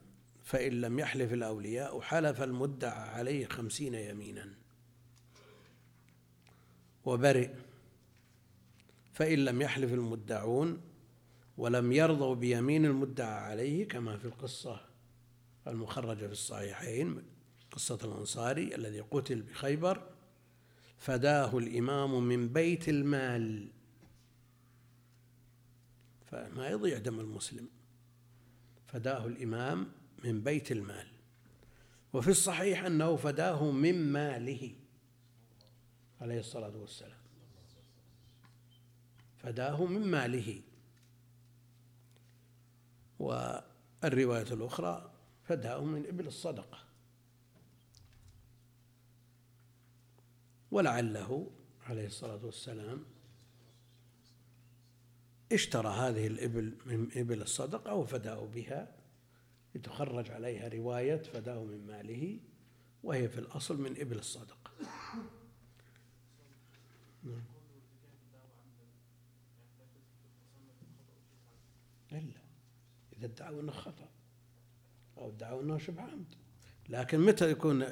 فإن 0.43 0.71
لم 0.71 0.99
يحلف 0.99 1.33
الأولياء 1.33 2.01
حلف 2.01 2.41
المدعى 2.41 3.09
عليه 3.09 3.45
خمسين 3.45 3.93
يمينا. 3.93 4.53
وبرئ 7.05 7.49
فإن 9.13 9.39
لم 9.39 9.61
يحلف 9.61 9.93
المدعون 9.93 10.81
ولم 11.57 11.91
يرضوا 11.91 12.35
بيمين 12.35 12.85
المدعى 12.85 13.33
عليه 13.33 13.87
كما 13.87 14.17
في 14.17 14.25
القصة 14.25 14.81
المخرجة 15.67 16.25
في 16.25 16.31
الصحيحين 16.31 17.23
قصة 17.71 17.99
الأنصاري 18.03 18.75
الذي 18.75 18.99
قتل 18.99 19.41
بخيبر 19.41 20.09
فداه 20.97 21.57
الإمام 21.57 22.23
من 22.23 22.47
بيت 22.47 22.89
المال. 22.89 23.71
فما 26.25 26.69
يضيع 26.69 26.97
دم 26.97 27.19
المسلم. 27.19 27.69
فداه 28.87 29.27
الإمام 29.27 29.91
من 30.23 30.43
بيت 30.43 30.71
المال. 30.71 31.07
وفي 32.13 32.31
الصحيح 32.31 32.83
أنه 32.85 33.15
فداه 33.15 33.71
من 33.71 34.11
ماله 34.11 34.75
عليه 36.21 36.39
الصلاة 36.39 36.77
والسلام. 36.77 37.21
فداه 39.37 39.85
من 39.85 40.01
ماله. 40.07 40.61
والرواية 43.23 44.53
الأخرى 44.53 45.11
فداه 45.43 45.83
من 45.83 46.05
إبل 46.07 46.27
الصدقة 46.27 46.77
ولعله 50.71 51.51
عليه 51.87 52.05
الصلاة 52.05 52.45
والسلام 52.45 53.05
اشترى 55.51 55.87
هذه 55.87 56.27
الإبل 56.27 56.77
من 56.85 57.09
إبل 57.15 57.41
الصدقة 57.41 57.93
وفداه 57.93 58.45
بها 58.45 58.95
لتخرج 59.75 60.31
عليها 60.31 60.67
رواية 60.67 61.21
فداه 61.21 61.63
من 61.63 61.87
ماله 61.87 62.39
وهي 63.03 63.29
في 63.29 63.39
الأصل 63.39 63.81
من 63.81 64.01
إبل 64.01 64.19
الصدقة 64.19 64.71
نعم. 67.23 67.43
إلا 72.11 72.43
إذا 73.23 73.31
ادعوا 73.31 73.61
أنه 73.61 73.71
خطأ. 73.71 74.09
أو 75.17 75.29
ادعوا 75.29 75.61
أنه 75.61 75.77
شبه 75.77 76.01
عمد. 76.01 76.35
لكن 76.89 77.19
متى 77.19 77.51
يكون 77.51 77.85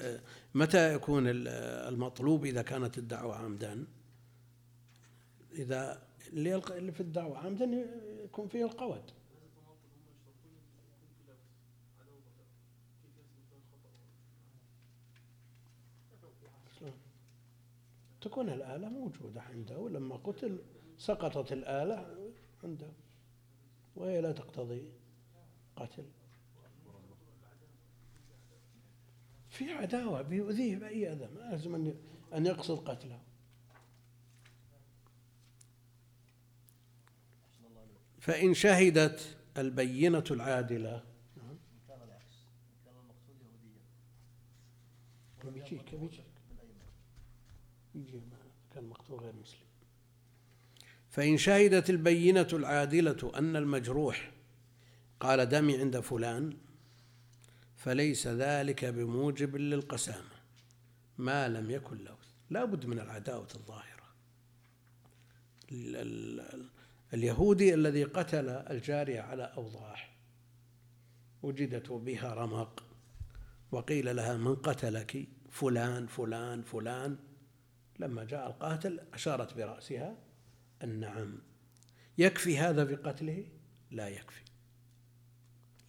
متى 0.55 0.93
يكون 0.93 1.23
المطلوب 1.27 2.45
إذا 2.45 2.61
كانت 2.61 2.97
الدعوة 2.97 3.35
عمدا؟ 3.35 3.87
إذا 5.53 6.07
اللي 6.33 6.91
في 6.91 7.01
الدعوة 7.01 7.37
عمدا 7.37 7.87
يكون 8.23 8.47
فيه 8.47 8.65
القود 8.65 9.11
تكون 18.21 18.49
الآلة 18.49 18.89
موجودة 18.89 19.41
عنده 19.41 19.77
ولما 19.79 20.15
قتل 20.15 20.61
سقطت 20.97 21.53
الآلة 21.53 22.15
عنده 22.63 22.87
وهي 23.95 24.21
لا 24.21 24.31
تقتضي 24.31 24.91
قتل. 25.75 26.05
في 29.49 29.71
عداوة 29.71 30.21
بيؤذيه 30.21 30.75
بأي 30.75 31.13
أذى 31.13 31.29
ما 31.36 31.39
لازم 31.39 31.93
أن 32.34 32.45
يقصد 32.45 32.89
قتله. 32.89 33.19
فإن 38.19 38.53
شهدت 38.53 39.38
البينة 39.57 40.23
العادلة 40.31 41.03
بيجيك 45.43 45.93
بيجيك 45.93 46.25
يجي 47.95 48.21
كان 48.73 48.84
مقتول 48.84 49.19
غير 49.19 49.34
مسلم. 49.36 49.67
فإن 51.10 51.38
شهدت 51.38 51.89
البينة 51.89 52.47
العادلة 52.53 53.31
أن 53.36 53.55
المجروح 53.55 54.30
قال 55.21 55.45
دمي 55.49 55.77
عند 55.77 55.99
فلان 55.99 56.57
فليس 57.75 58.27
ذلك 58.27 58.86
بموجب 58.86 59.55
للقسامة. 59.55 60.41
ما 61.17 61.49
لم 61.49 61.71
يكن 61.71 62.03
له 62.03 62.17
لا 62.49 62.65
بد 62.65 62.86
من 62.86 62.99
العداوة 62.99 63.47
الظاهرة. 63.55 64.01
اليهودي 67.13 67.73
الذي 67.73 68.03
قتل 68.03 68.49
الجارية 68.49 69.21
على 69.21 69.53
أوضاح 69.57 70.17
وجدت 71.43 71.91
بها 71.91 72.34
رمق 72.34 72.84
وقيل 73.71 74.15
لها 74.15 74.38
من 74.38 74.55
قتلك؟ 74.55 75.27
فلان 75.49 76.07
فلان 76.07 76.62
فلان. 76.62 77.17
لما 77.99 78.23
جاء 78.23 78.47
القاتل 78.47 78.99
أشارت 79.13 79.53
برأسها 79.53 80.17
النعم. 80.84 81.39
يكفي 82.17 82.57
هذا 82.57 82.86
في 82.86 82.95
قتله 82.95 83.45
لا 83.91 84.07
يكفي. 84.07 84.41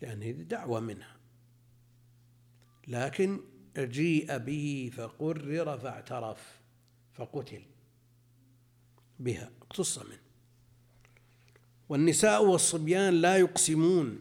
لأن 0.02 0.22
هذه 0.22 0.42
دعوة 0.42 0.80
منها. 0.80 1.16
لكن 2.88 3.40
جيء 3.78 4.38
به 4.38 4.90
فقرر 4.96 5.78
فاعترف 5.78 6.60
فقتل 7.14 7.62
بها 9.18 9.50
اقتص 9.62 9.98
منه. 9.98 10.22
والنساء 11.88 12.44
والصبيان 12.44 13.14
لا 13.14 13.36
يقسمون. 13.36 14.20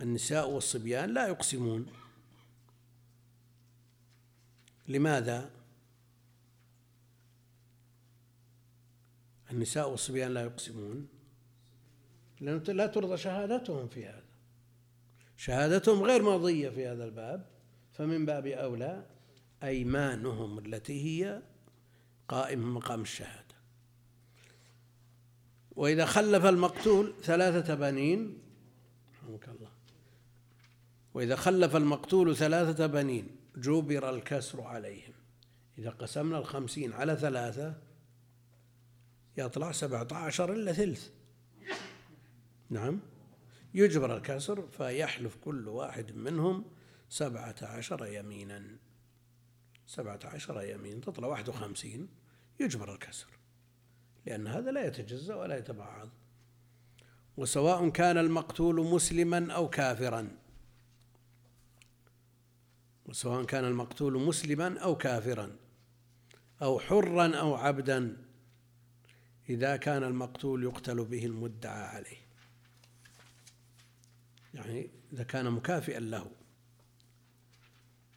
النساء 0.00 0.50
والصبيان 0.50 1.14
لا 1.14 1.28
يقسمون. 1.28 1.86
لماذا؟ 4.88 5.50
النساء 9.50 9.90
والصبيان 9.90 10.34
لا 10.34 10.42
يقسمون. 10.42 11.15
لأن 12.40 12.62
لا 12.68 12.86
ترضى 12.86 13.16
شهادتهم 13.16 13.88
في 13.88 14.06
هذا. 14.06 14.24
شهادتهم 15.36 16.02
غير 16.02 16.22
مرضية 16.22 16.68
في 16.68 16.86
هذا 16.86 17.04
الباب 17.04 17.46
فمن 17.92 18.26
باب 18.26 18.46
أولى 18.46 19.06
أيمانهم 19.62 20.58
التي 20.58 21.24
هي 21.24 21.42
قائمة 22.28 22.66
مقام 22.66 23.02
الشهادة. 23.02 23.56
وإذا 25.76 26.06
خلف 26.06 26.44
المقتول 26.44 27.14
ثلاثة 27.22 27.74
بنين 27.74 28.38
رحمك 29.14 29.48
الله. 29.48 29.70
وإذا 31.14 31.36
خلف 31.36 31.76
المقتول 31.76 32.36
ثلاثة 32.36 32.86
بنين 32.86 33.36
جبر 33.56 34.10
الكسر 34.10 34.60
عليهم. 34.60 35.12
إذا 35.78 35.90
قسمنا 35.90 36.38
الخمسين 36.38 36.92
على 36.92 37.16
ثلاثة 37.16 37.74
يطلع 39.36 39.72
سبعة 39.72 40.08
عشر 40.12 40.52
إلا 40.52 40.72
ثلث. 40.72 41.15
نعم. 42.70 43.00
يجبر 43.74 44.16
الكسر 44.16 44.68
فيحلف 44.68 45.36
كل 45.36 45.68
واحد 45.68 46.16
منهم 46.16 46.64
سبعة 47.08 47.54
عشر 47.62 48.06
يمينا. 48.06 48.76
سبعة 49.86 50.20
عشر 50.24 50.62
يمين 50.62 51.00
تطلع 51.00 51.28
واحد 51.28 51.48
وخمسين. 51.48 52.08
يجبر 52.60 52.94
الكسر. 52.94 53.28
لأن 54.26 54.46
هذا 54.46 54.70
لا 54.70 54.86
يتجزأ 54.86 55.34
ولا 55.34 55.58
يتبعض 55.58 56.08
وسواء 57.36 57.88
كان 57.88 58.18
المقتول 58.18 58.86
مسلما 58.86 59.52
أو 59.52 59.70
كافرا. 59.70 60.28
وسواء 63.06 63.44
كان 63.44 63.64
المقتول 63.64 64.26
مسلما 64.26 64.78
أو 64.78 64.96
كافرا. 64.96 65.56
أو 66.62 66.78
حرا 66.78 67.36
أو 67.36 67.54
عبدا. 67.54 68.16
إذا 69.48 69.76
كان 69.76 70.02
المقتول 70.02 70.64
يقتل 70.64 71.04
به 71.04 71.26
المدعى 71.26 71.82
عليه. 71.82 72.25
يعني 74.56 74.90
إذا 75.12 75.24
كان 75.24 75.50
مكافئا 75.50 76.00
له 76.00 76.30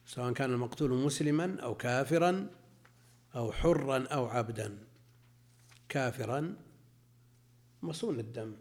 سواء 0.05 0.33
كان 0.33 0.53
المقتول 0.53 1.05
مسلما 1.05 1.59
أو 1.61 1.75
كافرا 1.75 2.49
أو 3.35 3.51
حرا 3.51 4.07
أو 4.07 4.25
عبدا. 4.25 4.77
كافرا 5.89 6.55
مصون 7.81 8.19
الدم. 8.19 8.55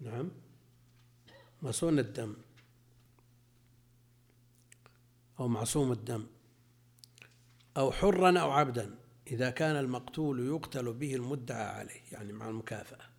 نعم 0.00 0.30
مصون 1.62 1.98
الدم 1.98 2.36
أو 5.40 5.48
معصوم 5.48 5.92
الدم 5.92 6.26
أو 7.76 7.92
حرا 7.92 8.38
أو 8.38 8.50
عبدا. 8.50 8.94
إذا 9.26 9.50
كان 9.50 9.76
المقتول 9.76 10.46
يقتل 10.46 10.92
به 10.92 11.14
المدعى 11.14 11.66
عليه 11.66 12.00
يعني 12.12 12.32
مع 12.32 12.48
المكافأة. 12.48 13.13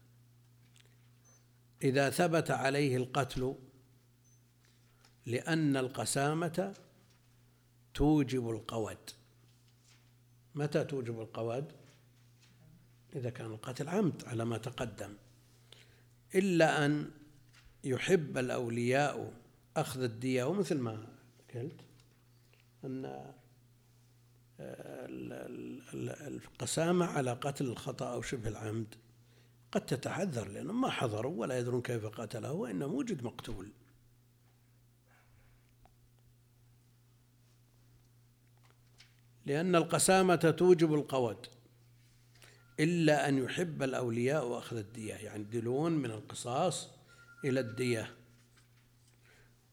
إذا 1.83 2.09
ثبت 2.09 2.51
عليه 2.51 2.97
القتل 2.97 3.55
لأن 5.25 5.77
القسامة 5.77 6.73
توجب 7.93 8.49
القود. 8.49 8.97
متى 10.55 10.83
توجب 10.83 11.21
القود؟ 11.21 11.71
إذا 13.15 13.29
كان 13.29 13.45
القتل 13.45 13.89
عمد 13.89 14.25
على 14.25 14.45
ما 14.45 14.57
تقدم. 14.57 15.13
إلا 16.35 16.85
أن 16.85 17.11
يحب 17.83 18.37
الأولياء 18.37 19.33
أخذ 19.77 20.03
الدية 20.03 20.43
ومثل 20.43 20.77
ما 20.77 21.07
قلت 21.53 21.81
أن 22.83 23.31
القسامة 26.27 27.05
على 27.05 27.31
قتل 27.31 27.65
الخطأ 27.65 28.13
أو 28.13 28.21
شبه 28.21 28.49
العمد. 28.49 28.95
قد 29.75 29.85
تتعذر 29.85 30.47
لأنهم 30.47 30.81
ما 30.81 30.89
حضروا 30.89 31.39
ولا 31.39 31.59
يدرون 31.59 31.81
كيف 31.81 32.05
قتله 32.05 32.51
وإنما 32.51 32.85
وجد 32.85 33.23
مقتول. 33.23 33.71
لأن 39.45 39.75
القسامة 39.75 40.35
توجب 40.35 40.93
القود 40.93 41.47
إلا 42.79 43.29
أن 43.29 43.37
يحب 43.37 43.83
الأولياء 43.83 44.57
أخذ 44.57 44.77
الدية 44.77 45.13
يعني 45.13 45.41
يدلون 45.43 45.91
من 45.91 46.11
القصاص 46.11 46.89
إلى 47.45 47.59
الدية. 47.59 48.15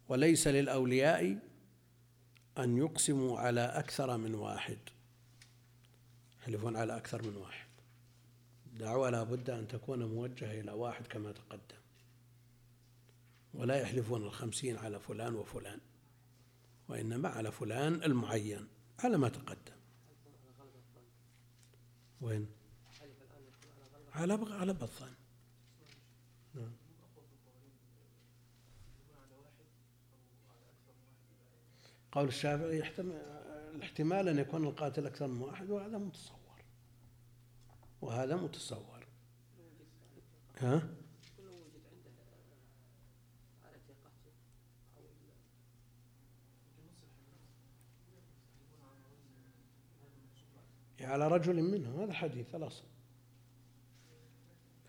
وليس 0.09 0.49
للأولياء 0.49 1.39
أن 2.59 2.77
يقسموا 2.77 3.39
على 3.39 3.61
أكثر 3.61 4.17
من 4.17 4.35
واحد. 4.35 4.79
يحلفون 6.41 6.77
على 6.77 6.97
أكثر 6.97 7.23
من 7.23 7.37
واحد. 7.37 7.72
دعوة 8.83 9.11
لا 9.11 9.23
بد 9.23 9.51
أن 9.51 9.69
تكون 9.69 10.05
موجهة 10.05 10.61
إلى 10.61 10.73
واحد 10.73 11.07
كما 11.07 11.33
تقدم. 11.33 11.83
ولا 13.55 13.81
يحلفون 13.81 14.23
الخمسين 14.23 14.77
على 14.77 15.01
فلان 15.01 15.35
وفلان 15.35 15.81
وإنما 16.89 17.29
على 17.29 17.53
فلان 17.53 18.03
المعين 18.03 18.69
على 18.99 19.19
ما 19.19 19.29
تقدم. 19.29 19.77
وين؟ 22.21 22.47
على 24.13 24.33
على 24.51 24.73
بطان 24.73 25.15
نعم. 26.55 26.73
قول 32.13 32.29
الشافعي 32.29 32.79
يحتمل 32.79 33.13
الاحتمال 33.75 34.29
أن 34.29 34.39
يكون 34.39 34.65
القاتل 34.65 35.07
أكثر 35.07 35.27
من 35.27 35.41
واحد 35.41 35.71
وهذا 35.71 35.99
متصور 35.99 36.42
وهذا 38.03 38.37
متصور. 38.37 39.07
ها؟ 40.59 40.89
على 51.01 51.29
رجل 51.29 51.63
منهم 51.63 52.01
هذا 52.01 52.13
حديث 52.13 52.55
الأصل. 52.55 52.85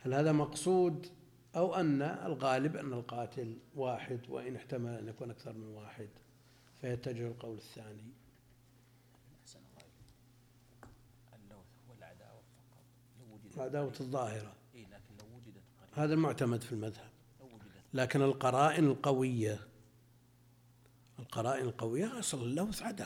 هل 0.02 0.14
هذا 0.14 0.32
مقصود 0.32 1.08
أو 1.56 1.76
أن 1.76 2.02
الغالب 2.02 2.76
أن 2.76 2.94
القاتل 2.94 3.58
واحد 3.76 4.20
وإن 4.30 4.56
احتمل 4.56 4.94
أن 4.94 5.08
يكون 5.08 5.30
أكثر 5.30 5.54
من 5.54 5.68
واحد 5.68 6.10
فيتجه 6.82 7.28
القول 7.28 7.58
الثاني؟ 7.58 8.14
العداوة 13.58 13.94
الظاهرة. 14.02 14.56
هذا 15.94 16.14
المعتمد 16.14 16.62
في 16.62 16.72
المذهب. 16.72 17.10
لكن 17.94 18.22
القرائن 18.22 18.86
القوية 18.86 19.60
القرائن 21.20 21.66
القوية 21.66 22.20
أصل 22.20 22.44
اللوث 22.44 22.82
عدا 22.84 23.06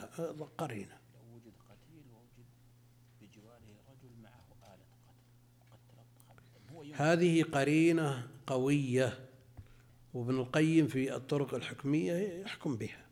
قرينة. 0.58 0.98
هذه 6.94 7.44
قرينة 7.44 8.28
قوية 8.48 9.30
وابن 10.14 10.40
القيم 10.40 10.88
في 10.88 11.16
الطرق 11.16 11.54
الحكمية 11.54 12.14
يحكم 12.14 12.76
بها. 12.76 13.06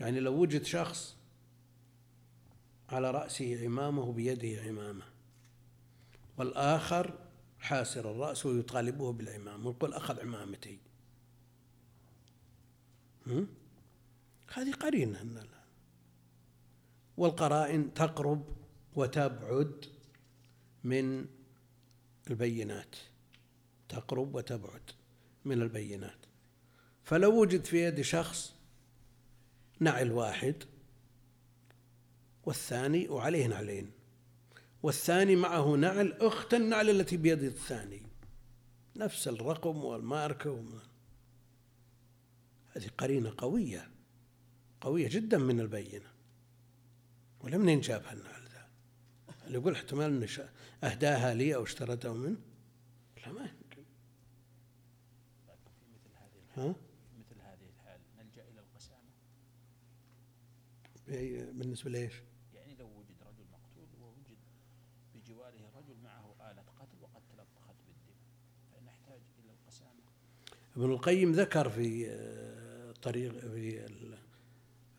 يعني 0.00 0.20
لو 0.20 0.34
وجد 0.34 0.62
شخص 0.62 1.16
على 2.88 3.10
رأسه 3.10 3.64
عمامة 3.64 4.12
بيده 4.12 4.62
عمامة 4.62 5.15
والآخر 6.38 7.18
حاسر 7.58 8.10
الرأس 8.10 8.46
ويطالبه 8.46 9.12
بالعمامة 9.12 9.66
ويقول 9.66 9.92
أخذ 9.92 10.20
عمامتي؟ 10.20 10.78
هذه 14.54 14.72
قرينة 14.72 15.20
إن 15.20 15.34
لا. 15.34 15.62
والقرائن 17.16 17.94
تقرب 17.94 18.56
وتبعد 18.96 19.84
من 20.84 21.26
البينات 22.30 22.96
تقرب 23.88 24.34
وتبعد 24.34 24.90
من 25.44 25.62
البينات 25.62 26.18
فلو 27.04 27.40
وجد 27.40 27.64
في 27.64 27.84
يد 27.84 28.00
شخص 28.00 28.54
نعل 29.80 30.12
واحد 30.12 30.54
والثاني 32.44 33.08
وعليه 33.08 33.46
نعلين 33.46 33.90
والثاني 34.86 35.36
معه 35.36 35.74
نعل 35.76 36.12
أخت 36.12 36.54
النعل 36.54 36.90
التي 36.90 37.16
بيد 37.16 37.42
الثاني. 37.42 38.02
نفس 38.96 39.28
الرقم 39.28 39.84
والماركة 39.84 40.50
وما 40.50 40.82
هذه 42.72 42.88
قرينة 42.98 43.34
قوية 43.38 43.90
قوية 44.80 45.08
جدا 45.08 45.38
من 45.38 45.60
البينة. 45.60 46.12
ولا 47.40 47.58
منين 47.58 47.80
جابها 47.80 48.12
النعل 48.12 48.42
ذا. 48.42 48.68
اللي 49.46 49.58
يقول 49.58 49.72
احتمال 49.72 50.22
أن 50.22 50.48
أهداها 50.84 51.34
لي 51.34 51.54
أو 51.54 51.62
اشترته 51.62 52.12
منه 52.14 52.36
لا 53.26 53.32
ما 53.32 53.40
يمكن. 53.40 53.84
ها؟ 56.56 56.74
مثل 57.18 57.40
هذه 57.40 57.68
الحال 57.74 58.00
نلجأ 58.18 58.42
إلى 58.42 58.60
القسامة. 58.60 59.10
بأي- 61.06 61.58
بالنسبة 61.58 61.90
لإيش؟ 61.90 62.14
يعني 62.54 62.74
لو 62.74 62.86
وجد 62.86 63.16
رجل 63.22 63.44
مقتول 63.52 63.88
ووجد 64.00 64.36
بجواره 65.14 65.70
رجل 65.76 65.96
معه 66.04 66.34
آلة 66.50 66.62
قتل 66.62 66.96
وقد 67.00 67.22
تلطخت 67.28 67.76
بالدم 67.86 68.18
فنحتاج 68.72 69.20
إلى 69.38 69.50
القسامة 69.52 70.02
ابن 70.76 70.92
القيم 70.92 71.32
ذكر 71.32 71.68
في 71.70 72.06
آه، 72.10 72.92
طريق 73.02 73.38
في 73.38 73.86
ال- 73.86 74.18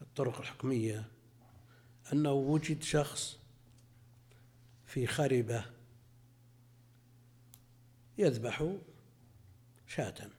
الطرق 0.02 0.40
الحكمية 0.40 1.06
أنه 2.14 2.32
وجد 2.32 2.84
شخص 2.84 3.38
في 4.86 5.08
خربة 5.08 5.66
يذبح 8.18 8.74
شاة. 9.88 10.30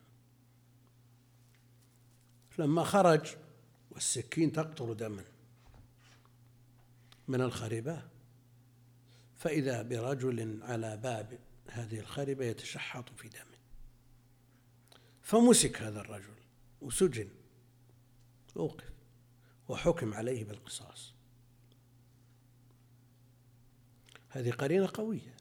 لما 2.59 2.85
خرج 2.85 3.37
والسكين 3.91 4.53
تقطر 4.53 4.93
دما 4.93 5.25
من 7.29 7.41
الخربة 7.41 8.03
فإذا 9.39 9.83
برجل 9.83 10.63
على 10.63 10.97
باب 10.97 11.39
هذه 11.69 12.01
الخربة 12.01 12.45
يتشحط 12.45 13.11
في 13.17 13.29
دمه. 13.29 13.58
فمسك 15.29 15.83
هذا 15.83 16.01
الرجل 16.01 16.35
وسجن. 16.81 17.29
أوقف 18.57 18.93
وحكم 19.69 20.15
عليه 20.15 20.45
بالقصاص. 20.45 21.15
هذه 24.29 24.51
قرينة 24.51 24.89
قوية. 24.95 25.37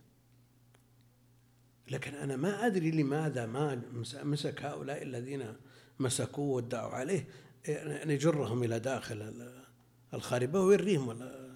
لكن 1.91 2.13
أنا 2.15 2.35
ما 2.35 2.65
أدري 2.65 2.91
لماذا 2.91 3.45
ما 3.45 3.75
مس- 3.75 4.15
مسك 4.15 4.61
هؤلاء 4.63 5.01
الذين 5.03 5.55
مسكوه 5.99 6.55
وادعوا 6.55 6.91
عليه 6.91 7.27
إيه، 7.67 8.05
نجرهم 8.05 8.63
إلى 8.63 8.79
داخل 8.79 9.21
ال- 9.21 9.65
الخاربة 10.13 10.61
ويريهم 10.61 11.07
ولا 11.07 11.55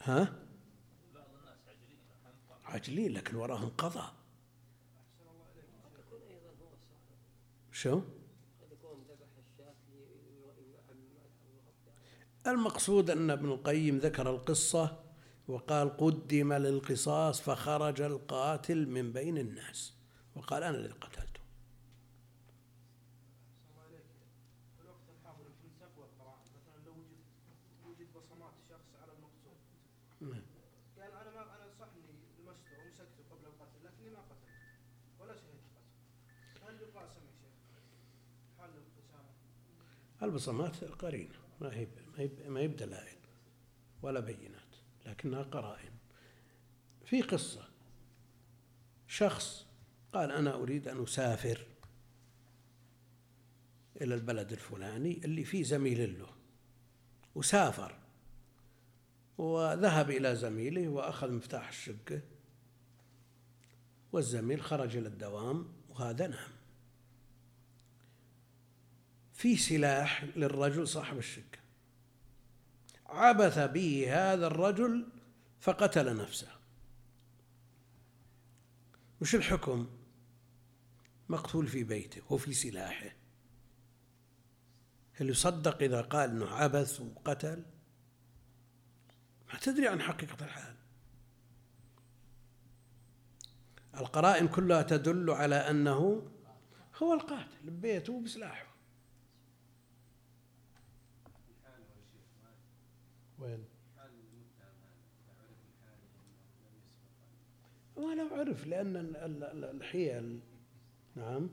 ها؟ 0.00 0.36
عاجلين 2.64 3.12
لكن 3.12 3.36
وراهم 3.36 3.68
قضاء. 3.68 4.19
شو؟ 7.80 8.00
المقصود 12.46 13.10
أن 13.10 13.30
ابن 13.30 13.48
القيم 13.48 13.98
ذكر 13.98 14.30
القصة 14.30 14.96
وقال 15.48 15.96
قدم 15.96 16.52
للقصاص 16.52 17.40
فخرج 17.40 18.00
القاتل 18.00 18.86
من 18.86 19.12
بين 19.12 19.38
الناس 19.38 19.92
وقال 20.36 20.62
أنا 20.62 20.78
الذي 20.78 20.92
قتلته 20.92 21.40
الله 23.70 23.82
عليك 23.86 24.06
في 24.76 24.82
الوقت 24.82 25.06
الحاضر 25.16 25.44
يمكن 25.44 25.70
تقوى 25.80 26.04
القرائن 26.04 26.48
مثلا 26.56 26.84
لو 26.86 26.92
وجد 26.92 27.24
وجد 27.86 28.08
بصمات 28.16 28.54
شخص 28.70 28.88
على 29.02 29.12
المقتول 29.12 29.56
نعم. 30.20 30.42
قال 30.98 31.12
أنا 31.12 31.30
ما 31.36 31.42
أنا 31.56 31.72
صح 31.80 31.88
اني 31.96 32.12
لمسته 32.38 32.74
ومسكته 32.78 33.22
قبل 33.30 33.44
القتل 33.46 33.78
لكني 33.84 34.10
ما 34.10 34.20
قتلته 34.30 34.50
ولا 35.20 35.34
شهدت 35.34 35.68
قتل 35.76 36.64
هل 36.64 36.74
يقاسم 36.82 37.22
يا 37.28 37.34
شيخ؟ 37.40 37.54
حال 38.58 38.70
القسامه 38.70 39.32
البصمات 40.22 40.84
قرينة 40.84 41.38
ما 41.60 41.74
هي 41.74 41.86
ما 42.48 42.60
هي 42.60 42.68
بدلائل 42.68 43.16
ولا 44.02 44.20
بينات 44.20 44.60
لكنها 45.06 45.42
قرائن. 45.42 45.92
في 47.04 47.22
قصة. 47.22 47.68
شخص 49.08 49.66
قال 50.12 50.30
أنا 50.30 50.54
أريد 50.54 50.88
أن 50.88 51.02
أسافر 51.02 51.66
إلى 54.00 54.14
البلد 54.14 54.52
الفلاني 54.52 55.20
اللي 55.24 55.44
فيه 55.44 55.62
زميل 55.62 56.18
له. 56.18 56.28
وسافر 57.34 57.94
وذهب 59.38 60.10
إلى 60.10 60.36
زميله 60.36 60.88
وأخذ 60.88 61.32
مفتاح 61.32 61.68
الشقة. 61.68 62.20
والزميل 64.12 64.62
خرج 64.62 64.96
إلى 64.96 65.08
الدوام 65.08 65.68
وهذا 65.88 66.26
نام. 66.26 66.59
في 69.40 69.56
سلاح 69.56 70.24
للرجل 70.36 70.88
صاحب 70.88 71.18
الشقة. 71.18 71.58
عبث 73.06 73.58
به 73.58 74.06
هذا 74.08 74.46
الرجل 74.46 75.08
فقتل 75.60 76.16
نفسه. 76.16 76.48
وش 79.20 79.34
الحكم؟ 79.34 79.88
مقتول 81.28 81.66
في 81.66 81.84
بيته 81.84 82.32
وفي 82.32 82.52
سلاحه. 82.52 83.10
هل 85.12 85.30
يصدق 85.30 85.82
إذا 85.82 86.00
قال 86.00 86.30
أنه 86.30 86.50
عبث 86.50 87.00
وقتل؟ 87.00 87.62
ما 89.52 89.58
تدري 89.58 89.88
عن 89.88 90.02
حقيقة 90.02 90.44
الحال. 90.44 90.76
القرائن 93.96 94.48
كلها 94.48 94.82
تدل 94.82 95.30
على 95.30 95.56
أنه 95.56 96.30
هو 97.02 97.14
القاتل 97.14 97.70
ببيته 97.70 98.22
بسلاحه 98.22 98.69
وين؟ 103.40 103.64
ولو 107.96 108.34
عرف 108.34 108.66
لأن 108.66 108.96
ال- 108.96 109.16
ال- 109.16 109.44
ال- 109.44 109.64
الحيل 109.64 110.40
نعم 111.16 111.50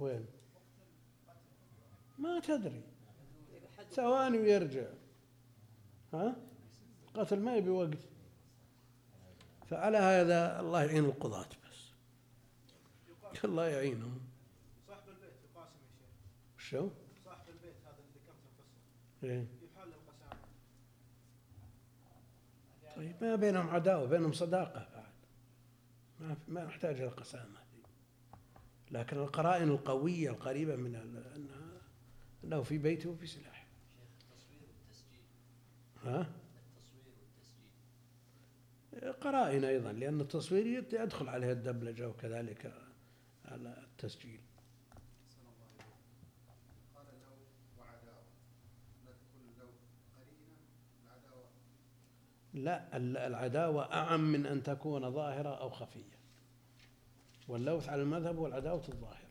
وين؟ 0.00 0.26
ما 2.18 2.40
تدري 2.40 2.82
ثواني 3.90 4.38
ويرجع 4.38 4.86
ها؟ 6.12 6.36
قتل 7.14 7.40
ما 7.40 7.56
يبي 7.56 7.70
وقت 7.70 7.98
فعلى 9.66 9.98
هذا 9.98 10.60
الله 10.60 10.82
يعين 10.84 11.04
القضاة 11.04 11.46
بس 11.48 11.88
الله 13.44 13.66
يعينهم 13.68 14.20
صاحب 14.88 15.08
البيت 15.08 15.32
يقاسم 15.54 15.78
يا 15.84 16.58
شيخ 16.58 16.70
شو؟ 16.70 16.88
صاحب 17.24 17.48
البيت 17.48 17.74
هذا 17.84 17.96
اللي 17.98 18.12
ذكرته 18.14 18.44
القصة 18.48 18.64
إيه؟ 19.22 19.46
كيف 19.60 19.76
حال 19.78 19.88
القسامه؟ 19.88 20.40
طيب 22.98 23.16
ما 23.20 23.36
بينهم 23.36 23.70
عداوة 23.70 24.06
بينهم 24.06 24.32
صداقة 24.32 24.88
بعد. 24.94 25.12
ما 26.20 26.36
ما 26.48 26.64
نحتاج 26.64 26.96
إلى 26.96 27.04
القسامة 27.04 27.58
لكن 28.90 29.16
القرائن 29.16 29.68
القوية 29.68 30.30
القريبة 30.30 30.76
من 30.76 30.94
أنها 30.94 31.80
أنه 32.44 32.62
في 32.62 32.78
بيته 32.78 33.10
وفي 33.10 33.26
سلاح. 33.26 33.66
ها؟ 36.04 36.26
قرائن 39.20 39.64
أيضا 39.64 39.92
لأن 39.92 40.20
التصوير 40.20 40.66
يدخل 40.92 41.28
عليه 41.28 41.52
الدبلجة 41.52 42.08
وكذلك 42.08 42.72
التسجيل 43.52 44.40
أحسن 45.26 45.40
الله 45.40 45.68
إليك. 45.74 45.86
قال 46.94 47.06
لو 47.06 47.36
وعداوة 47.78 48.24
نذكر 49.06 49.58
لو 49.58 49.68
قرينة 50.16 50.56
العداوة 51.04 51.48
لا 52.54 52.96
ال- 52.96 53.16
العداوة 53.16 53.92
أعم 53.94 54.20
من 54.32 54.46
أن 54.46 54.62
تكون 54.62 55.10
ظاهرة 55.10 55.48
أو 55.60 55.70
خفية 55.70 56.18
واللوث 57.48 57.88
على 57.88 58.02
المذهب 58.02 58.36
هو 58.36 58.46
العداوة 58.46 58.82
الظاهرة 58.88 59.28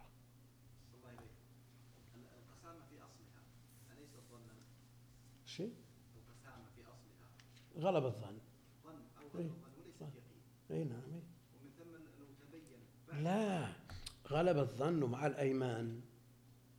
القسامة 2.26 2.86
في 2.90 2.96
أصلها 3.00 3.44
شيء 5.46 5.74
القسامة 6.16 6.66
في 6.76 6.82
أصلها 6.84 7.30
غلب 7.92 8.06
الظن 8.06 8.38
ظن 8.84 9.02
أو 9.18 9.40
إيه. 9.40 9.48
ظن 9.48 9.54
وليست 9.64 10.00
ظن. 10.00 10.08
يقين 10.08 10.42
أي 10.72 10.84
نعم. 10.84 11.02
ومن 11.02 11.72
ثم 11.80 11.92
لو 11.92 12.28
تبين 12.40 13.24
لا 13.24 13.68
غلب 14.28 14.58
الظن 14.58 15.04
مع 15.04 15.28
الأيمان 15.28 16.02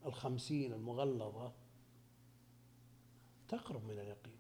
الخمسين 0.07 0.73
المغلظة 0.73 1.53
تقرب 3.49 3.85
من 3.85 3.91
اليقين 3.91 4.39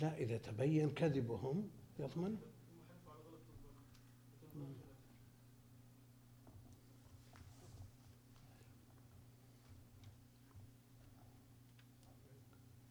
لا 0.00 0.16
إذا 0.16 0.38
تبين 0.38 0.90
كذبهم 0.90 1.70
يضمن؟ 1.98 2.38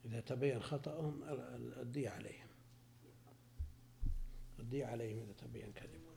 إذا 0.06 0.20
تبين 0.20 0.60
خطأهم 0.60 1.24
ال- 1.24 1.40
ال- 1.40 1.82
الدية 1.82 2.10
عليهم. 2.10 2.55
الدية 4.66 4.86
عليهم 4.86 5.20
إذا 5.20 5.34
تبين 5.34 5.74
كذبهم 5.74 6.16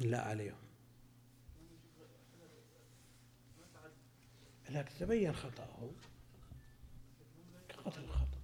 لا 0.00 0.20
عليهم. 0.20 0.58
لكن 4.70 4.94
تبين 5.00 5.32
خطأه 5.32 5.90
كقتل 7.68 8.04
الخطأ. 8.04 8.38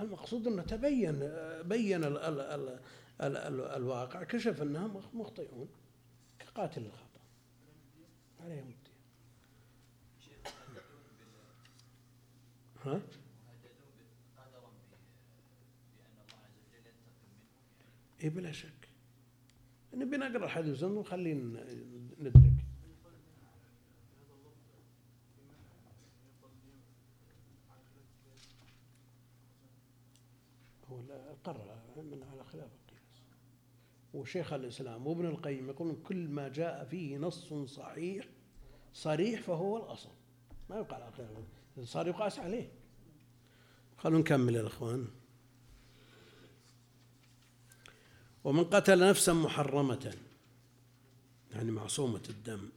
المقصود 0.00 0.46
أنه 0.46 0.62
تبين 0.62 1.18
بين 1.62 2.04
ال 2.04 2.18
ال 2.18 2.40
ال 2.40 2.80
ال 3.20 3.36
ال 3.36 3.60
الواقع 3.60 4.24
كشف 4.24 4.62
أنهم 4.62 5.02
مخطئون 5.14 5.68
كقاتل 6.38 6.84
الخطأ. 6.86 7.20
عليهم 8.40 8.68
الدية 8.68 8.96
ها؟ 12.84 12.92
مهددون 12.92 13.10
قدرا 14.36 14.70
بأن 15.96 16.16
الله 16.22 16.38
عز 16.44 16.58
وجل 16.58 16.86
ينتقم 16.86 17.32
منهم 18.16 18.24
يعني 18.24 18.24
اي 18.24 18.28
بلا 18.30 18.52
شك. 18.52 18.88
نبي 19.94 20.16
نقرأ 20.16 20.44
الحديث 20.44 20.82
ونخلينا 20.82 21.64
ندرك. 22.18 22.52
هو 30.90 31.00
قرر 31.44 31.78
من 31.96 32.22
على 32.22 32.44
خلاف 32.44 32.70
القياس. 32.72 33.22
وشيخ 34.14 34.52
الإسلام 34.52 35.06
وابن 35.06 35.26
القيم 35.26 35.68
يقولون 35.68 36.02
كل 36.02 36.28
ما 36.28 36.48
جاء 36.48 36.84
فيه 36.84 37.18
نص 37.18 37.54
صحيح 37.54 38.28
صريح 38.92 39.40
فهو 39.40 39.76
الأصل. 39.76 40.10
ما 40.70 40.76
يقال 40.76 41.02
على 41.02 41.12
خلاف. 41.12 41.30
صار 41.80 42.08
يقاس 42.08 42.38
عليه. 42.38 42.72
خلونا 43.98 44.18
نكمل 44.18 44.54
يا 44.54 44.66
إخوان. 44.66 45.08
ومن 48.46 48.64
قتل 48.64 49.08
نفسا 49.08 49.32
محرمة. 49.32 50.14
يعني 51.52 51.70
معصومة 51.70 52.22
الدم. 52.30 52.68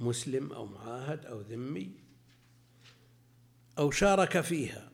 مسلم 0.00 0.52
أو 0.52 0.66
معاهد 0.66 1.26
أو 1.26 1.40
ذمي. 1.40 1.90
أو 3.78 3.90
شارك 3.90 4.40
فيها. 4.40 4.90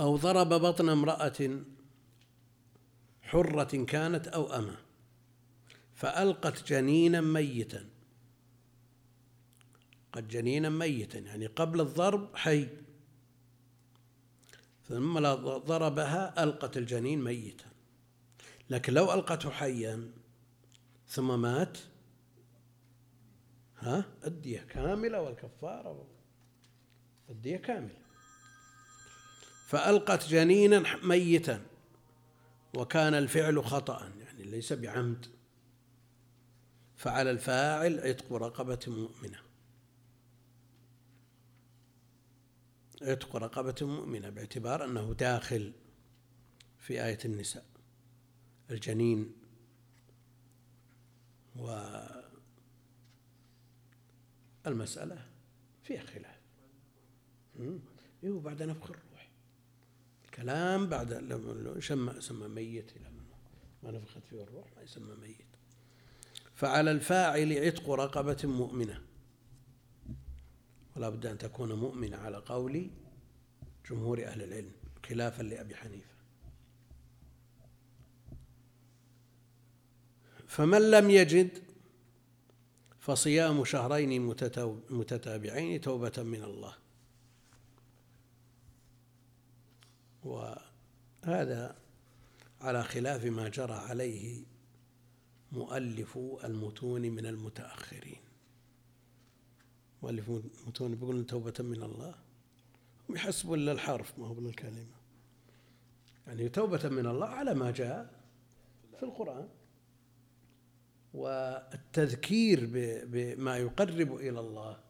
أو 0.00 0.16
ضرب 0.16 0.48
بطن 0.48 0.88
امرأة 0.88 1.60
حرة 3.22 3.84
كانت 3.84 4.28
أو 4.28 4.52
أمة. 4.52 4.76
فألقت 5.94 6.68
جنينا 6.68 7.20
ميتا. 7.20 7.88
قد 10.12 10.28
جنينا 10.28 10.68
ميتا. 10.68 11.18
يعني 11.18 11.46
قبل 11.46 11.80
الضرب 11.80 12.36
حي. 12.36 12.68
ثم 14.88 15.18
ضربها 15.58 16.42
ألقت 16.42 16.76
الجنين 16.76 17.24
ميتا. 17.24 17.64
لكن 18.70 18.94
لو 18.94 19.14
ألقته 19.14 19.50
حيا 19.50 20.10
ثم 21.08 21.40
مات 21.40 21.78
ها 23.78 24.04
الدية 24.26 24.60
كاملة 24.60 25.20
والكفارة 25.20 26.06
الدية 27.30 27.56
كاملة. 27.56 28.04
فألقت 29.66 30.26
جنينا 30.26 30.96
ميتا 31.02 31.66
وكان 32.76 33.14
الفعل 33.14 33.64
خطأ 33.64 34.12
يعني 34.20 34.44
ليس 34.44 34.72
بعمد. 34.72 35.26
فعلى 36.96 37.30
الفاعل 37.30 38.00
عتق 38.00 38.32
رقبة 38.32 38.78
مؤمنة. 38.86 39.38
عتق 43.04 43.36
رقبة 43.36 43.74
مؤمنة 43.86 44.30
باعتبار 44.30 44.84
أنه 44.84 45.12
داخل 45.12 45.72
في 46.78 47.04
آية 47.04 47.18
النساء 47.24 47.66
الجنين 48.70 49.32
والمسألة 54.66 55.26
فيها 55.82 56.02
خلاف. 56.02 56.40
إيه 58.24 58.40
بعد 58.40 58.62
نفخ 58.62 58.90
الروح. 58.90 59.30
الكلام 60.24 60.86
بعد 60.86 61.12
لما 61.12 61.80
سمى 61.80 62.20
سمى 62.20 62.48
ميت 62.48 62.96
إلى 62.96 63.10
ما 63.82 63.90
نفخت. 63.90 64.24
فيه 64.30 64.42
الروح 64.42 64.76
ما 64.76 64.82
يسمى 64.82 65.14
ميت. 65.14 65.46
فعلى 66.54 66.90
الفاعل 66.90 67.52
عتق 67.52 67.90
رقبة 67.90 68.36
مؤمنة. 68.44 69.02
ولا 70.96 71.08
بد 71.08 71.26
أن 71.26 71.38
تكون 71.38 71.72
مؤمنة 71.72 72.16
على 72.16 72.36
قول 72.36 72.90
جمهور 73.90 74.24
أهل 74.24 74.42
العلم 74.42 74.72
خلافا 75.06 75.42
لأبي 75.42 75.76
حنيفة. 75.76 76.14
فمن 80.46 80.90
لم 80.90 81.10
يجد 81.10 81.62
فصيام 83.00 83.64
شهرين 83.64 84.22
متتابعين 84.90 85.80
توبة 85.80 86.22
من 86.22 86.42
الله. 86.42 86.74
وهذا 90.24 91.76
على 92.60 92.84
خلاف 92.84 93.24
ما 93.24 93.48
جرى 93.48 93.74
عليه 93.74 94.44
مؤلف 95.52 96.18
المتون 96.44 97.02
من 97.02 97.26
المتأخرين. 97.26 98.23
مؤلف 100.04 100.28
المتون 100.30 100.94
بيقولون 100.94 101.26
توبة 101.26 101.54
من 101.58 101.82
الله. 101.82 102.14
هم 103.08 103.16
يحسبون 103.16 103.58
إلا 103.58 103.72
الحرف 103.72 104.18
ما 104.18 104.26
هو 104.26 104.34
بالكلمة 104.34 104.86
يعني 106.26 106.48
توبة 106.48 106.88
من 106.88 107.06
الله 107.06 107.26
على 107.26 107.54
ما 107.54 107.70
جاء 107.70 108.20
في 108.96 109.02
القرآن. 109.02 109.48
والتذكير 111.14 112.66
بما 113.06 113.56
يقرب 113.56 114.16
إلى 114.16 114.40
الله. 114.40 114.80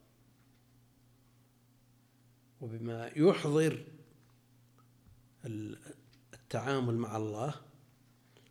وبما 2.60 3.06
يحضر 3.16 3.86
ال- 5.44 5.78
التعامل 6.34 6.94
مع 6.96 7.16
الله. 7.16 7.54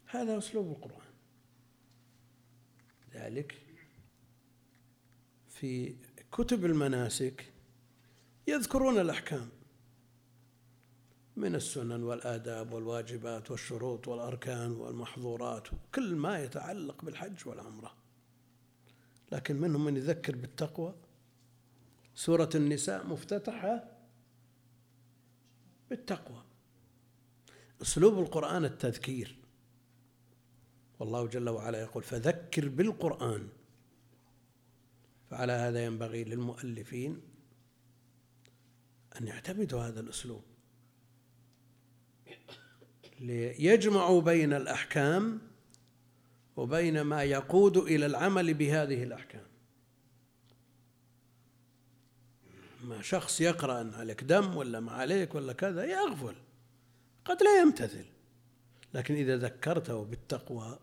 هذا 0.06 0.38
أسلوب 0.38 0.68
القرآن. 0.72 1.14
ذلك 3.14 3.64
في 5.50 5.96
كتب 6.34 6.66
المناسك 6.66 7.54
يذكرون 8.48 9.00
الأحكام 9.00 9.50
من 11.36 11.56
السنن 11.56 12.04
والآداب 12.04 12.74
والواجبات 12.74 13.52
والشروط 13.52 14.08
والأركان 14.08 14.72
والمحظورات 14.72 15.68
كل 15.96 16.16
ما 16.16 16.40
يتعلق 16.40 17.06
بالحج 17.06 17.48
والعمرة. 17.48 17.94
لكن 19.32 19.56
منهم 19.56 19.86
من 19.86 19.98
يذكر 19.98 20.36
بالتقوى. 20.36 20.96
سورة 22.16 22.50
النساء 22.56 23.08
مفتتحة 23.08 23.84
بالتقوى. 25.90 26.44
أسلوب 27.82 28.20
القرآن 28.20 28.66
التذكير. 28.66 29.38
والله 31.00 31.28
جل 31.28 31.50
وعلا 31.50 31.82
يقول 31.82 32.04
فذكر 32.04 32.70
بالقرآن. 32.70 33.48
فعلى 35.34 35.54
هذا 35.54 35.86
ينبغي 35.86 36.24
للمؤلفين 36.24 37.22
أن 39.22 39.28
يعتمدوا 39.28 39.82
هذا 39.82 40.00
الأسلوب. 40.00 40.44
ليجمعوا 43.20 44.22
بين 44.22 44.54
الأحكام 44.54 45.42
وبين 46.56 47.02
ما 47.02 47.24
يقود 47.24 47.78
إلى 47.78 48.06
العمل 48.06 48.54
بهذه 48.54 49.04
الأحكام. 49.04 49.46
ما 52.84 53.02
شخص 53.02 53.42
يقرأ 53.42 53.82
أن 53.82 53.94
عليك 53.94 54.24
دم 54.24 54.58
ولا 54.58 54.80
ما 54.80 54.92
عليك 54.92 55.36
ولا 55.36 55.54
كذا 55.54 55.86
يغفل. 55.86 56.36
قد 57.26 57.44
لا 57.44 57.62
يمتثل. 57.62 58.06
لكن 58.94 59.16
إذا 59.16 59.38
ذكرته 59.38 60.04
بالتقوى 60.04 60.80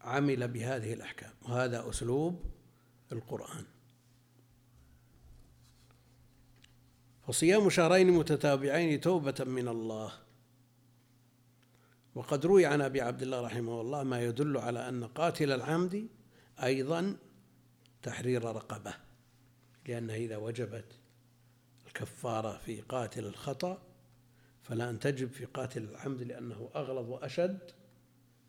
عمل 0.00 0.48
بهذه 0.48 0.92
الأحكام. 0.92 1.32
وهذا 1.42 1.90
أسلوب 1.90 2.44
القرآن. 3.12 3.64
فصيام 7.26 7.70
شهرين 7.70 8.10
متتابعين 8.10 9.00
توبة 9.00 9.44
من 9.46 9.68
الله. 9.68 10.12
وقد 12.14 12.46
روي 12.46 12.66
عن 12.66 12.80
أبي 12.80 13.00
عبد 13.00 13.22
الله 13.22 13.40
رحمه 13.40 13.80
الله 13.80 14.02
ما 14.02 14.22
يدل 14.22 14.56
على 14.56 14.88
أن 14.88 15.04
قاتل 15.04 15.52
العمد 15.52 16.08
أيضا 16.62 17.16
تحرير 18.02 18.44
رقبة. 18.44 18.94
لأنه 19.88 20.14
إذا 20.14 20.36
وجبت 20.36 20.98
الكفارة 21.86 22.58
في 22.58 22.80
قاتل 22.80 23.24
الخطأ 23.24 23.82
فلا 24.62 24.90
أن 24.90 24.98
تجب 24.98 25.30
في 25.30 25.44
قاتل 25.44 25.82
العمد 25.82 26.22
لأنه 26.22 26.70
أغلظ 26.76 27.10
وأشد 27.10 27.58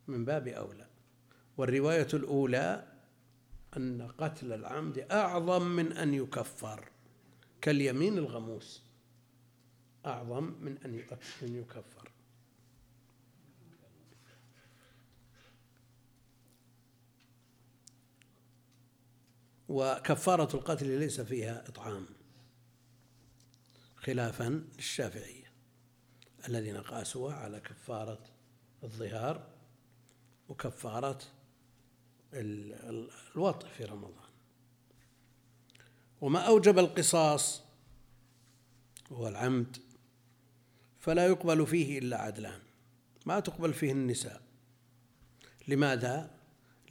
من 0.08 0.26
باب 0.26 0.48
أولى. 0.48 0.89
والرواية 1.60 2.08
الأولى 2.14 2.88
أن 3.78 4.12
قتل 4.18 4.54
العمد 4.54 5.00
أعظم 5.00 5.62
من 5.62 5.92
أن 5.92 6.14
يكفر 6.14 6.90
كاليمين 7.62 8.18
الغموس. 8.18 8.84
أعظم 10.06 10.44
من 10.44 10.78
أن 10.78 10.96
يكفر. 11.42 12.12
وكفارة 19.70 20.56
القتل 20.56 21.00
ليس 21.00 21.22
فيها 21.22 21.68
إطعام 21.68 22.06
خلافا 23.96 24.64
للشافعية 24.76 25.52
الذين 26.48 26.78
قاسوها 26.78 27.36
على 27.36 27.60
كفارة 27.60 28.24
الظهار 28.84 29.50
وكفارة 30.50 31.20
الوطء 32.34 33.68
في 33.68 33.86
رمضان. 33.86 34.30
وما 36.22 36.40
أوجب 36.40 36.80
القصاص 36.80 37.64
هو 39.12 39.28
العمد 39.28 39.78
فلا 41.00 41.28
يقبل 41.28 41.68
فيه 41.68 42.00
إلا 42.00 42.22
عدلان. 42.22 42.60
ما 43.26 43.40
تقبل 43.40 43.74
فيه 43.74 43.92
النساء. 43.92 44.42
لماذا؟ 45.68 46.32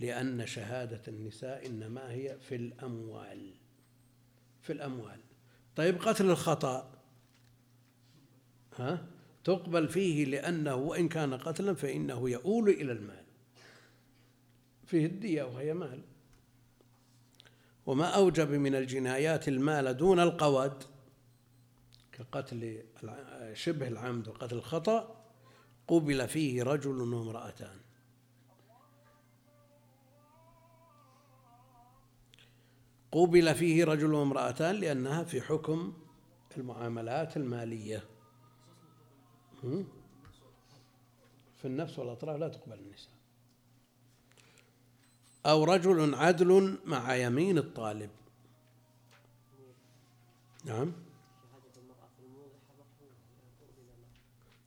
لأن 0.01 0.47
شهادة 0.47 1.03
النساء 1.09 1.67
إنما 1.67 2.11
هي 2.11 2.39
في 2.41 2.55
الأموال. 2.55 3.55
في 4.63 4.73
الأموال. 4.73 5.21
طيب 5.77 6.03
قتل 6.03 6.31
الخطأ. 6.31 6.91
ها؟ 8.77 9.07
تقبل 9.45 9.89
فيه 9.89 10.25
لأنه 10.25 10.75
وإن 10.75 11.09
كان 11.09 11.35
قتلا 11.35 11.75
فإنه 11.75 12.31
يؤول 12.31 12.69
إلى 12.69 12.93
المال. 12.93 13.25
فيه 14.89 15.07
الدية 15.07 15.43
وهي 15.43 15.75
مال. 15.75 16.03
وما 17.87 18.07
أوجب 18.07 18.51
من 18.51 18.75
الجنايات 18.75 19.49
المال 19.49 19.97
دون 19.97 20.21
القود 20.21 20.85
كقتل 22.13 22.83
شبه 23.53 23.89
العمد 23.89 24.29
وقتل 24.29 24.57
الخطأ 24.57 25.25
قبل 25.89 26.29
فيه 26.29 26.63
رجل 26.63 27.15
وامرأتان. 27.15 27.81
قبل 33.13 33.55
فيه 33.55 33.85
رجل 33.85 34.15
وامرأتان 34.15 34.75
لأنها 34.75 35.25
في 35.25 35.41
حكم 35.41 35.93
المعاملات 36.57 37.37
المالية؟ 37.37 38.05
في 41.59 41.65
النفس 41.65 41.99
والأطراف 41.99 42.37
لا 42.37 42.49
تقبل 42.49 42.79
النساء. 42.79 43.18
أو 45.47 45.65
رجل 45.65 46.15
عدل 46.15 46.79
مع 46.87 47.17
يمين 47.17 47.59
الطالب. 47.59 48.11
نعم. 50.65 50.93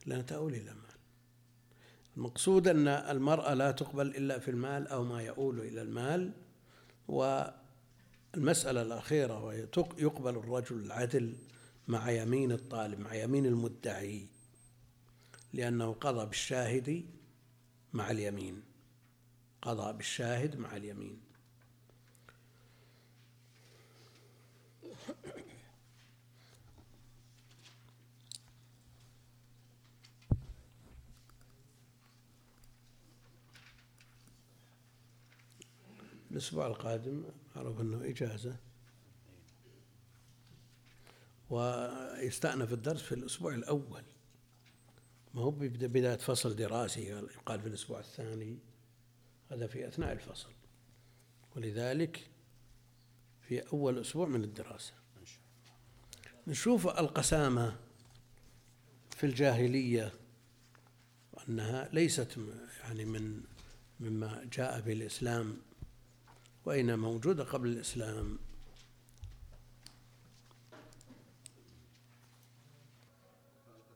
لا 0.06 0.22
تؤول 0.22 0.54
إلى 0.54 0.72
مال 0.74 0.82
المقصود 2.18 2.68
أن 2.68 2.88
المرأة 2.88 3.54
لا 3.54 3.72
تقبل 3.72 4.08
إلا 4.08 4.40
في 4.40 4.52
المال 4.52 4.88
أو 4.88 5.04
ما 5.04 5.22
يؤول 5.22 5.60
إلى 5.60 5.82
المال 5.82 6.32
والمسألة 7.08 8.82
الأخيرة 8.82 9.44
وهي 9.44 9.68
يقبل 9.98 10.36
الرجل 10.38 10.76
العدل 10.76 11.36
مع 11.88 12.12
يمين 12.12 12.52
الطالب 12.52 13.00
مع 13.00 13.14
يمين 13.14 13.46
المدعي 13.46 14.28
لأنه 15.54 15.94
قضى 15.94 16.26
بالشاهد 16.26 17.06
مع 17.94 18.12
اليمين. 18.12 18.71
قضى 19.62 19.94
بالشاهد 19.94 20.56
مع 20.56 20.76
اليمين. 20.76 21.22
الأسبوع 36.32 36.68
القادم 36.68 37.24
أعرف 37.58 37.82
أنه 37.82 38.10
إجازة. 38.10 38.56
ويستأنف 41.50 42.74
الدرس 42.74 43.02
في 43.02 43.16
الأسبوع 43.16 43.54
الأول. 43.54 44.04
ما 45.34 45.42
هو 45.42 45.52
بداية 45.52 46.16
فصل 46.16 46.56
دراسي 46.56 47.04
يقال 47.10 47.62
في 47.62 47.68
الأسبوع 47.68 48.00
الثاني. 48.00 48.71
هذا 49.52 49.68
في 49.68 49.88
أثناء 49.88 50.12
الفصل. 50.12 50.50
ولذلك 51.56 52.30
في 53.42 53.60
أول 53.60 54.00
أسبوع 54.00 54.28
من 54.28 54.44
الدراسة. 54.44 54.94
نشوف 56.48 56.88
القسامة 56.88 57.80
في 59.10 59.26
الجاهلية 59.26 60.12
أنها 61.50 61.90
ليست 61.94 62.38
يعني 62.84 63.06
من 63.06 63.44
مما 64.00 64.48
جاء 64.54 64.82
به 64.82 64.94
الإسلام 64.94 65.58
وإنما 66.66 66.96
موجودة 66.96 67.44
قبل 67.44 67.70
الإسلام. 67.70 68.40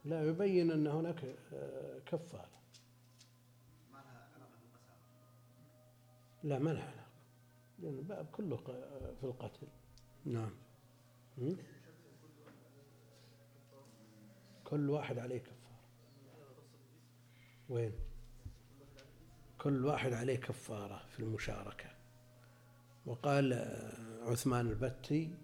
لا 0.05 0.27
يبين 0.27 0.71
أن 0.71 0.87
هناك 0.87 1.35
آه، 1.53 1.99
كفارة 2.05 2.49
ما 3.91 3.97
لها 3.97 4.29
علاقه 4.35 4.57
بالقسامه 4.61 5.05
لا 6.45 6.59
ما 6.59 6.69
لها 6.69 6.83
علاقة. 6.83 7.05
لأن 7.79 7.97
الباب 7.97 8.25
كله 8.31 8.57
في 9.19 9.23
القتل. 9.23 9.67
نعم؟ 10.25 10.51
كل 14.63 14.89
واحد 14.89 15.17
عليه 15.19 15.39
كفارة. 15.39 15.79
وين؟ 17.69 17.91
كل 19.57 19.85
واحد 19.85 20.13
عليه 20.13 20.35
كفارة 20.35 21.05
في 21.09 21.19
المشاركة. 21.19 21.89
وقال 23.05 23.53
آه، 23.53 24.31
عثمان 24.31 24.67
البتي 24.67 25.35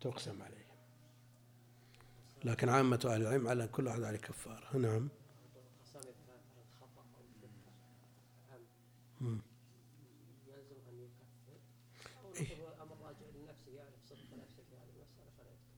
تقسم 0.00 0.42
عليه 0.42 0.60
لكن 2.44 2.68
عامة 2.68 3.00
أهل 3.04 3.22
العلم 3.22 3.48
على 3.48 3.68
كل 3.68 3.86
واحد 3.86 4.02
عليه 4.02 4.18
كفارة. 4.18 4.76
نعم. 4.76 5.08
القسام 5.56 6.02
إذا 6.02 6.12
كان 6.26 6.40
على 6.50 6.62
الخطأ 6.74 7.02
أو 7.16 7.20
الدقة 7.34 7.72
هل 8.50 8.60
مم. 9.20 9.40
يلزم 10.46 10.76
أن 10.88 11.00
يكفر؟ 11.00 11.60
أو 12.24 12.34
إيه. 12.34 12.56
نقول 12.56 12.60
هو 12.60 12.82
أمر 12.82 12.96
راجع 13.06 13.26
لنفسه 13.34 13.70
يعرف 13.72 13.94
صدق 14.08 14.34
نفسه 14.42 14.62
في 14.70 14.76
هذه 14.76 14.90
المسألة 14.96 15.30
فلا 15.38 15.50
يكفر 15.50 15.70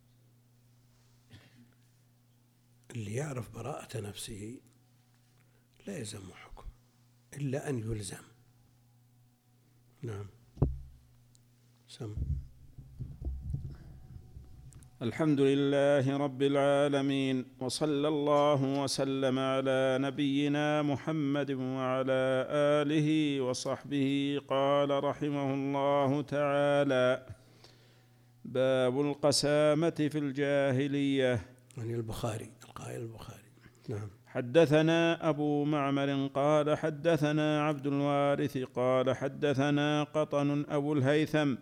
اللي 2.95 3.15
يعرف 3.15 3.55
براءة 3.55 4.01
نفسه 4.01 4.61
لا 5.87 5.99
يلزم 5.99 6.33
حكم 6.35 6.65
إلا 7.37 7.69
أن 7.69 7.79
يلزم. 7.79 8.25
نعم. 10.03 10.27
سم. 11.89 12.15
الحمد 15.03 15.41
لله 15.41 16.17
رب 16.17 16.43
العالمين 16.43 17.45
وصلى 17.61 18.09
الله 18.09 18.83
وسلم 18.83 19.39
على 19.39 19.99
نبينا 20.01 20.83
محمد 20.83 21.51
وعلى 21.51 22.47
آله 22.51 23.41
وصحبه. 23.41 24.41
قال 24.49 25.05
رحمه 25.05 25.55
الله 25.55 26.23
تعالى 26.23 27.27
باب 28.45 29.01
القسامة 29.01 30.09
في 30.13 30.19
الجاهلية. 30.19 31.47
يعني 31.77 31.95
البخاري. 31.95 32.51
القائل 32.83 33.03
البخاري. 33.03 33.43
نعم. 33.89 34.09
حدثنا 34.27 35.29
أبو 35.29 35.65
معمر 35.65 36.27
قال 36.35 36.79
حدثنا 36.79 37.67
عبد 37.67 37.87
الوارث 37.87 38.59
قال 38.59 39.17
حدثنا 39.17 40.05
قطن 40.05 40.65
أبو 40.69 40.93
الهيثم 40.93 41.55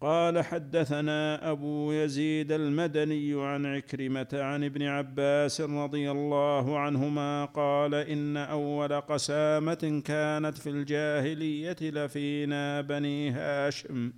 قال 0.00 0.44
حدثنا 0.44 1.50
أبو 1.50 1.92
يزيد 1.92 2.52
المدني 2.52 3.44
عن 3.44 3.66
عكرمة 3.66 4.28
عن 4.32 4.64
ابن 4.64 4.82
عباس 4.82 5.60
رضي 5.60 6.10
الله 6.10 6.78
عنهما 6.78 7.44
قال 7.44 7.94
إن 7.94 8.36
أول 8.36 9.00
قسامة 9.00 10.02
كانت 10.04 10.58
في 10.58 10.70
الجاهلية 10.70 11.76
لفينا 11.80 12.80
بني 12.80 13.30
هاشم. 13.30 14.12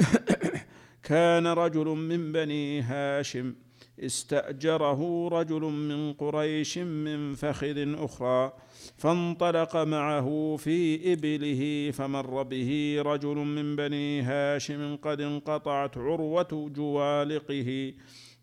كان 1.08 1.46
رجل 1.46 1.86
من 1.86 2.32
بني 2.32 2.82
هاشم. 2.82 3.54
استأجره 4.00 5.28
رجل 5.32 5.60
من 5.60 6.12
قريش 6.12 6.78
من 6.78 7.34
فخذ 7.34 7.94
أخرى 8.04 8.52
فانطلق 8.96 9.76
معه 9.76 10.56
في 10.56 11.12
إبله 11.12 11.90
فمر 11.90 12.42
به 12.42 13.02
رجل 13.06 13.36
من 13.36 13.76
بني 13.76 14.22
هاشم 14.22 14.96
قد 14.96 15.20
انقطعت 15.20 15.98
عروة 15.98 16.70
جوالقه 16.76 17.94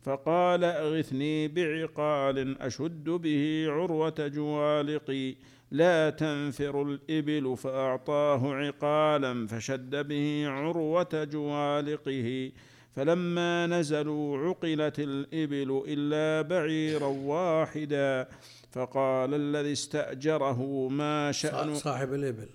فقال 0.01 0.63
أغثني 0.63 1.47
بعقال 1.47 2.61
أشد 2.61 3.09
به 3.09 3.65
عروة 3.69 4.15
جوالقي 4.19 5.35
لا 5.71 6.09
تنفر 6.09 6.81
الإبل 6.81 7.57
فأعطاه 7.57 8.53
عقالا 8.53 9.47
فشد 9.47 10.07
به 10.07 10.47
عروة 10.47 11.23
جوالقه 11.31 12.51
فلما 12.95 13.67
نزلوا 13.67 14.37
عقلت 14.37 14.99
الإبل 14.99 15.83
إلا 15.87 16.47
بعيرا 16.47 17.07
واحدا 17.07 18.27
فقال 18.71 19.33
الذي 19.33 19.71
استأجره 19.71 20.87
ما 20.87 21.31
شأن 21.31 21.75
صاحب 21.75 22.13
الإبل. 22.13 22.49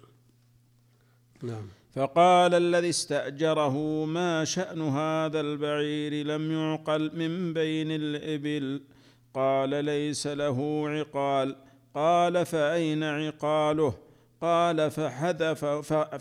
نعم. 1.43 1.68
فقال 1.95 2.55
الذي 2.55 2.88
استأجره 2.88 4.05
ما 4.05 4.45
شأن 4.45 4.82
هذا 4.82 5.41
البعير 5.41 6.26
لم 6.26 6.53
يعقل 6.53 7.11
من 7.14 7.53
بين 7.53 7.91
الإبل؟ 7.91 8.82
قال 9.34 9.84
ليس 9.84 10.26
له 10.26 10.88
عقال. 10.88 11.57
قال 11.95 12.47
فأين 12.47 13.03
عقاله؟ 13.03 13.95
قال 14.41 14.91
فحذف 14.91 15.64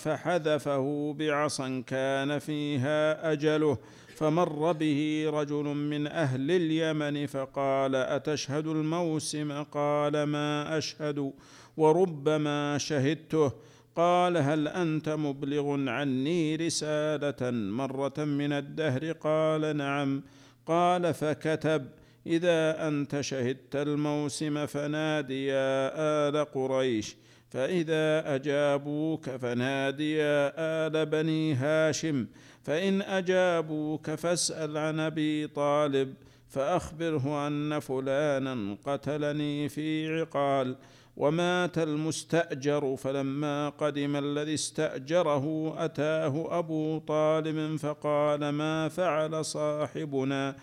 فحذفه 0.04 1.16
بعصا 1.20 1.84
كان 1.88 2.40
فيها 2.40 3.32
أجله. 3.32 3.78
فمر 4.20 4.72
به 4.72 5.26
رجل 5.34 5.64
من 5.64 6.08
أهل 6.08 6.52
اليمن 6.52 7.26
فقال 7.26 7.96
أتشهد 7.96 8.68
الموسم؟ 8.68 9.64
قال 9.64 10.24
ما 10.24 10.78
أشهد. 10.78 11.34
وربما 11.78 12.78
شهدته. 12.78 13.52
قال 13.96 14.38
هل 14.38 14.68
أنت 14.68 15.10
مبلغ 15.10 15.90
عني 15.90 16.56
رسالة 16.56 17.52
مرة 17.52 18.14
من 18.18 18.54
الدهر? 18.54 19.12
قال 19.12 19.78
نعم. 19.78 20.24
قال 20.66 21.14
فكتب. 21.14 21.88
إذا 22.28 22.88
أنت 22.88 23.22
شهدت 23.22 23.76
الموسم 23.76 24.66
فنادي 24.66 25.46
يا 25.46 25.92
آل 25.96 26.46
قريش. 26.46 27.16
فإذا 27.50 28.36
أجابوك 28.36 29.30
فنادي 29.30 30.16
يا 30.16 30.54
آل 30.58 31.06
بني 31.06 31.54
هاشم. 31.54 32.26
فإن 32.70 33.02
أجابوك 33.02 34.12
فاسأل 34.12 34.78
عن 34.78 35.00
أبي 35.00 35.48
طالب 35.48 36.14
فأخبره 36.50 37.48
أن 37.48 37.80
فلانا 37.80 38.78
قتلني 38.86 39.70
في 39.70 40.20
عقال 40.20 40.76
ومات 41.18 41.78
المستأجر 41.78 42.96
فلما 42.96 43.70
قدم 43.70 44.16
الذي 44.16 44.54
استأجره 44.54 45.76
أتاه 45.86 46.60
أبو 46.60 47.00
طالب 47.00 47.76
فقال 47.76 48.50
ما 48.50 48.88
فعل 48.88 49.46
صاحبنا؟ 49.46 50.56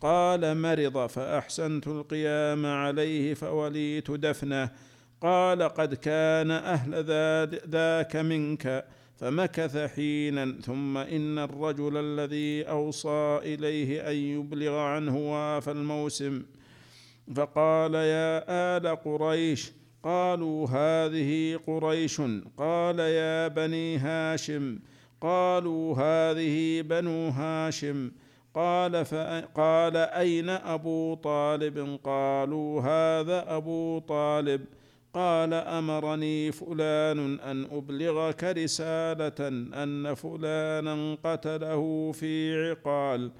قال 0.00 0.58
مرض 0.58 1.06
فأحسنت 1.06 1.88
القيام 1.88 2.66
عليه 2.66 3.34
فوليت 3.34 4.10
دفنه. 4.10 4.70
قال 5.20 5.62
قد 5.62 5.94
كان 5.94 6.50
أهل 6.50 7.04
ذاك 7.68 8.16
منك. 8.16 8.84
فمكث 9.22 9.76
حينا 9.76 10.54
ثم 10.62 10.96
إن 10.96 11.38
الرجل 11.38 11.96
الذي 11.96 12.62
أوصى 12.62 13.40
إليه 13.42 14.10
أن 14.10 14.16
يبلغ 14.16 14.76
عنه 14.78 15.16
واف 15.32 15.68
الموسم. 15.68 16.42
فقال 17.36 17.94
يا 17.94 18.44
آل 18.48 18.96
قريش 18.96 19.72
قالوا 20.02 20.68
هذه 20.68 21.60
قريش. 21.66 22.20
قال 22.56 22.98
يا 22.98 23.48
بني 23.48 23.98
هاشم 23.98 24.78
قالوا 25.20 25.94
هذه 25.94 26.82
بنو 26.82 27.28
هاشم. 27.28 28.10
قال 28.54 29.04
قال 29.54 29.96
أين 29.96 30.48
أبو 30.48 31.14
طالب؟ 31.14 31.98
قالوا 32.04 32.80
هذا 32.80 33.56
أبو 33.56 33.98
طالب. 33.98 34.64
قال 35.14 35.54
أمرني 35.54 36.52
فلان 36.52 37.40
أن 37.40 37.64
أبلغك 37.64 38.44
رسالة 38.44 39.48
أن 39.82 40.14
فلانا 40.14 41.16
قتله 41.24 42.12
في 42.12 42.54
عقال 42.70 43.30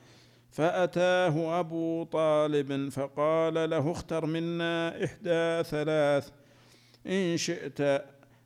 فأتاه 0.50 1.60
أبو 1.60 2.04
طالب 2.04 2.88
فقال 2.88 3.70
له 3.70 3.92
اختر 3.92 4.26
منا 4.26 5.04
إحدى 5.04 5.62
ثلاث 5.70 6.30
إن 7.06 7.36
شئت 7.36 7.80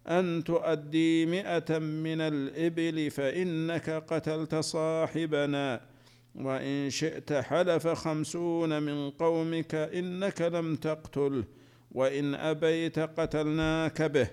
أن 0.09 0.45
تؤدي 0.45 1.27
مائه 1.27 1.79
من 1.79 2.21
الإبل 2.21 3.11
فإنك 3.11 3.91
قتلت 3.91 4.55
صاحبنا 4.55 5.81
وإن 6.35 6.91
شئت 6.91 7.33
حلف 7.33 7.89
خمسون 7.89 8.83
من 8.83 9.11
قومك 9.11 9.75
إنك 9.75 10.43
لم 10.43 10.77
تقتله 10.77 11.45
وإن 11.97 12.35
أبيت 12.35 12.99
قتلناك 12.99 14.03
به. 14.03 14.29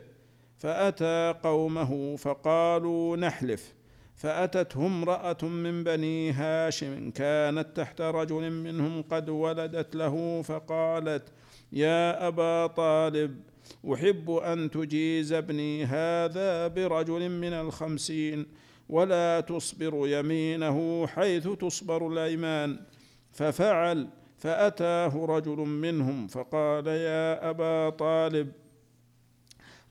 فأتى 0.58 1.34
قومه 1.44 2.16
فقالوا 2.16 3.18
نحلف. 3.18 3.74
فاتته 4.16 4.86
امراه 4.86 5.38
من 5.44 5.84
بني 5.84 6.32
هاشم 6.32 7.12
كانت 7.12 7.68
تحت 7.78 8.02
رجل 8.02 8.52
منهم 8.52 9.02
قد 9.02 9.30
ولدت 9.30 9.96
له 9.96 10.42
فقالت 10.42 11.24
يا 11.72 12.28
أبا 12.28 12.68
طالب 12.68 13.42
أحب 13.94 14.32
أن 14.32 14.72
تجيز 14.72 15.34
ابني 15.34 15.86
هذا 15.86 16.68
برجل 16.68 17.30
من 17.30 17.54
الخمسين 17.54 18.46
ولا 18.90 19.40
تصبر 19.40 20.08
يمينه 20.08 21.08
حيث 21.08 21.48
تصبر 21.48 22.08
الأيمان. 22.08 22.80
ففعل 23.32 24.08
فأتاه 24.44 25.26
رجل 25.26 25.58
منهم 25.58 26.28
فقال 26.28 26.88
يا 26.88 27.50
أبا 27.50 27.90
طالب 27.90 28.52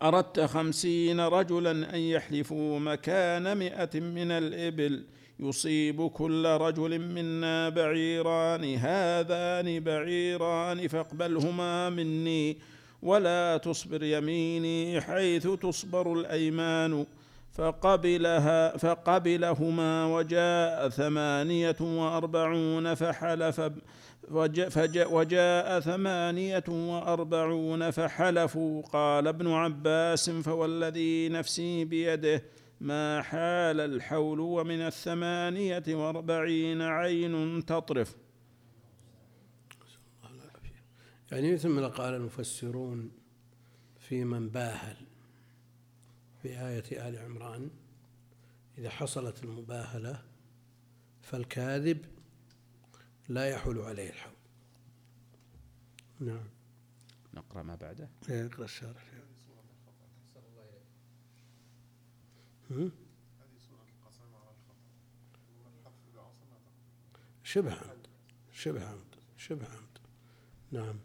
أردت 0.02 0.40
خمسين 0.40 1.20
رجلا 1.20 1.70
أن 1.94 1.98
يحلفوا 2.00 2.78
مكان 2.78 3.52
مائه 3.52 4.00
من 4.00 4.30
الإبل 4.30 5.04
يصيب 5.40 6.08
كل 6.08 6.46
رجل 6.46 6.98
منا 6.98 7.68
بعيران 7.68 8.74
هذان 8.74 9.80
بعيران 9.80 10.88
فاقبلهما 10.88 11.90
مني 11.90 12.58
ولا 13.02 13.56
تصبر 13.56 14.02
يميني 14.02 15.00
حيث 15.00 15.48
تصبر 15.48 16.12
الأيمان. 16.12 17.06
فقبلها 17.52 18.76
فقبلهما 18.76 20.06
وجاء 20.06 20.88
ثمانية 20.88 21.76
وأربعون 21.80 22.94
فحلف 22.94 23.60
وجاء 24.30 25.80
ثمانية 25.80 26.64
وأربعون 26.68 27.90
فحلفوا. 27.90 28.82
قال 28.82 29.28
ابن 29.28 29.48
عباس 29.48 30.30
فوالذي 30.30 31.28
نفسي 31.28 31.84
بيده 31.84 32.42
ما 32.80 33.22
حال 33.22 33.80
الحول 33.80 34.40
ومن 34.40 34.80
الثمانية 34.80 35.84
وأربعين 35.88 36.82
عين 36.82 37.64
تطرف. 37.64 38.16
يعني 41.32 41.52
مثل 41.52 41.68
ما 41.68 41.88
قال 41.88 42.14
المفسرون 42.14 43.10
في 43.98 44.24
من 44.24 44.48
باهل 44.48 44.96
في 46.42 46.48
آية 46.48 47.08
آل 47.08 47.18
عمران 47.18 47.70
إذا 48.78 48.90
حصلت 48.90 49.44
المباهلة 49.44 50.22
فالكاذب 51.22 52.04
لا 53.32 53.48
يحول 53.48 53.78
عليه 53.78 54.10
الحول. 54.10 54.32
نعم. 56.20 56.48
نقرأ 57.34 57.62
ما 57.62 57.74
بعده. 57.74 58.08
يقرأ 58.28 58.64
الشارح 58.64 59.12
هم؟ 62.70 62.92
شبه 67.42 67.72
عمد 67.72 68.06
شبه 68.52 68.84
عمد 68.84 69.14
شبه 69.36 69.66
عمد 69.66 69.98
نعم. 70.70 70.98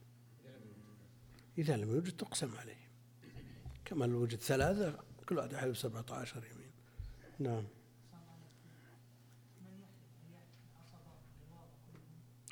إذا 1.58 1.78
لم 1.78 1.90
يوجد 1.90 2.18
تقسم 2.18 2.56
عليه. 2.56 2.89
كما 3.90 4.06
لو 4.06 4.28
ثلاثة 4.28 5.00
كل 5.30 5.38
واحد 5.38 5.52
يحلف 5.52 5.78
سبعة 5.78 6.06
عشر 6.12 6.44
يمين 6.52 6.72
نعم 7.40 7.64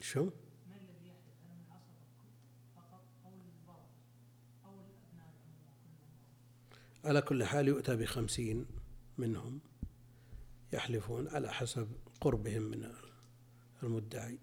شو؟ 0.01 0.29
على 7.05 7.21
كل 7.21 7.43
حال 7.43 7.67
يؤتى 7.67 7.95
بخمسين 7.95 8.65
منهم 9.17 9.59
يحلفون 10.73 11.27
على 11.27 11.53
حسب 11.53 11.91
قربهم 12.21 12.61
من 12.61 12.93
المدعي 13.83 14.39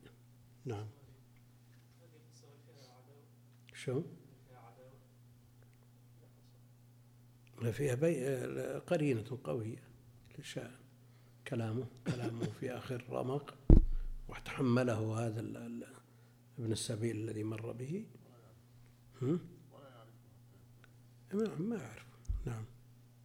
نعم 0.64 0.86
شو؟ 3.74 4.03
لا 7.54 7.54
فيها. 7.73 8.79
قرينة 8.79 9.39
قوية 9.45 9.83
للشاعر 10.39 10.79
كلامه 11.49 11.87
كلامه 12.07 12.45
في 12.61 12.71
آخر 12.71 13.05
رمق 13.11 13.55
وتحمله 14.29 15.27
هذا. 15.27 15.41
ابن 16.59 16.73
السبيل 16.73 17.17
الذي 17.17 17.45
مر 17.45 17.73
به 17.73 18.07
هم؟ 19.23 19.41
ما 21.35 21.59
ما 21.59 21.77
أعرف 21.87 22.07
نعم 22.47 22.65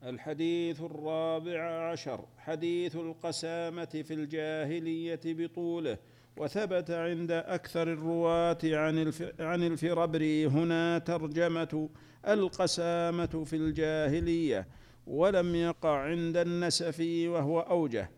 الحديث 0.04 0.82
الرابع 0.82 1.90
عشر 1.92 2.26
حديث 2.38 2.96
القسامة 2.96 3.86
في 3.86 4.14
الجاهلية 4.14 5.20
بطوله 5.26 5.98
وثبت 6.40 6.92
عند 6.92 7.32
أكثر 7.32 7.94
الرواة 7.94 8.58
عن 8.64 9.14
عن 9.40 9.64
الفربري 9.64 10.48
هنا 10.48 10.98
ترجمة 10.98 11.90
القسامة 12.28 13.44
في 13.46 13.56
الجاهلية 13.56 14.68
ولم 15.08 15.56
يقع 15.56 15.98
عند 15.98 16.38
النسفي 16.38 17.28
وهو 17.28 17.60
أوجه 17.60 18.10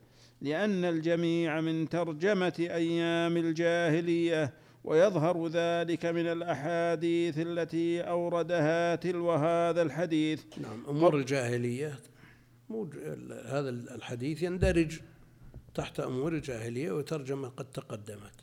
لأن 0.41 0.85
الجميع 0.85 1.61
من 1.61 1.89
ترجمة 1.89 2.53
أيام 2.59 3.37
الجاهلية 3.37 4.53
ويظهر 4.83 5.47
ذلك 5.47 6.05
من 6.05 6.27
الأحاديث 6.27 7.37
التي 7.37 8.01
أوردها 8.01 8.95
تلو 8.95 9.31
هذا 9.31 9.81
الحديث. 9.81 10.43
نعم 10.57 10.85
أمور 10.89 11.17
الجاهلية 11.17 11.99
هذا 13.45 13.69
الحديث 13.69 14.43
يندرج 14.43 14.99
تحت 15.73 15.99
أمور 15.99 16.33
الجاهلية 16.33 16.91
وترجمة 16.91 17.47
قد 17.47 17.65
تقدمت. 17.71 18.33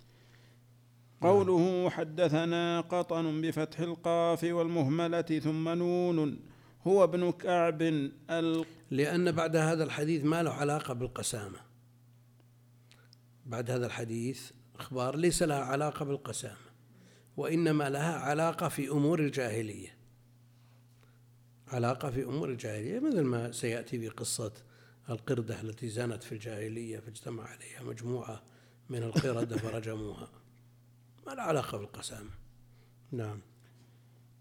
قوله 1.20 1.90
حدثنا 1.90 2.80
قطن 2.80 3.40
بفتح 3.40 3.80
القاف 3.80 4.44
والمهملة 4.44 5.22
ثم 5.22 5.68
نون 5.68 6.40
هو 6.86 7.04
ابن 7.04 7.32
كعب 7.32 7.82
ال. 7.82 8.64
لأن 8.90 9.32
بعد 9.32 9.56
هذا 9.56 9.84
الحديث 9.84 10.24
ما 10.24 10.42
له 10.42 10.50
علاقة 10.50 10.94
بالقسامة. 10.94 11.58
بعد 13.46 13.70
هذا 13.70 13.86
الحديث 13.86 14.50
أخبار 14.78 15.16
ليس 15.16 15.42
لها 15.42 15.64
علاقة 15.64 16.04
بالقسامة 16.04 16.68
وإنما 17.36 17.90
لها 17.90 18.18
علاقة 18.18 18.68
في 18.68 18.88
أمور 18.88 19.20
الجاهلية. 19.20 19.98
علاقة 21.68 22.10
في 22.10 22.24
أمور 22.24 22.48
الجاهلية 22.48 23.00
مثل 23.00 23.20
ما 23.20 23.52
سيأتي 23.52 23.98
في 23.98 24.08
قصة 24.08 24.52
القردة 25.10 25.60
التي 25.60 25.88
زانت 25.88 26.22
في 26.22 26.32
الجاهلية 26.32 26.98
فاجتمع 26.98 27.44
عليها 27.44 27.82
مجموعة 27.82 28.42
من 28.88 29.02
القردة 29.02 29.56
فرجموها. 29.66 30.28
ما 31.26 31.32
لها 31.32 31.44
علاقة 31.44 31.78
بالقسامة 31.78 32.30
نعم. 33.12 33.40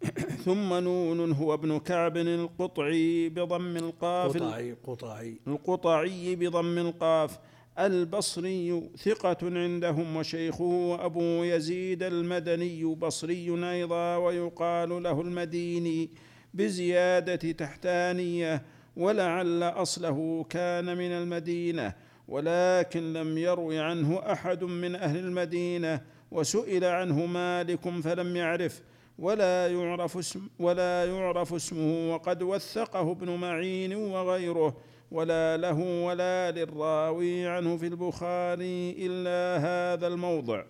ثم 0.45 0.73
نون 0.73 1.31
هو 1.31 1.53
ابن 1.53 1.79
كعب 1.79 2.17
القطعي 2.17 3.29
بضم 3.29 3.77
القاف 3.77 4.37
قطعي 4.37 4.75
قطعي. 4.83 5.39
القطعي 5.47 6.35
بضم 6.35 6.77
القاف. 6.77 7.39
البصري 7.79 8.89
ثقة 8.97 9.37
عندهم 9.43 10.15
وشيخه 10.15 10.97
أبو 11.05 11.43
يزيد 11.43 12.03
المدني 12.03 12.85
بصري 12.85 13.71
أيضا 13.71 14.15
ويقال 14.15 15.03
له 15.03 15.21
المديني 15.21 16.09
بزيادة 16.53 17.51
تحتانية. 17.51 18.76
ولعل 18.97 19.63
أصله 19.63 20.45
كان 20.49 20.97
من 20.97 21.11
المدينة 21.11 21.93
ولكن 22.27 23.13
لم 23.13 23.37
يروي 23.37 23.79
عنه 23.79 24.31
أحد 24.31 24.63
من 24.63 24.95
أهل 24.95 25.17
المدينة 25.19 26.01
وسئل 26.31 26.83
عنه 26.85 27.25
مالك 27.25 27.89
فلم 27.89 28.35
يعرف 28.35 28.81
ولا 29.19 29.67
يعرف 29.67 30.17
اسم 30.17 30.47
ولا 30.59 31.05
يعرف 31.05 31.53
اسمه 31.53 32.13
وقد 32.13 32.43
وثقه 32.43 33.11
ابن 33.11 33.29
معين 33.29 33.95
وغيره 33.95 34.77
ولا 35.11 35.57
له 35.57 35.79
ولا 36.03 36.51
للراوي 36.51 37.47
عنه 37.47 37.77
في 37.77 37.87
البخاري 37.87 38.95
إلا 38.99 39.57
هذا 39.57 40.07
الموضع. 40.07 40.63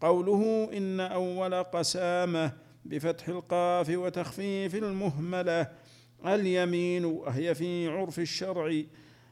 قوله 0.00 0.68
إن 0.72 1.00
أول 1.00 1.62
قسامة 1.62 2.52
بفتح 2.84 3.28
القاف 3.28 3.90
وتخفيف 3.90 4.74
المهملة 4.74 5.66
اليمين 6.26 7.04
وهي 7.04 7.54
في 7.54 7.88
عرف 7.88 8.18
الشرع 8.18 8.82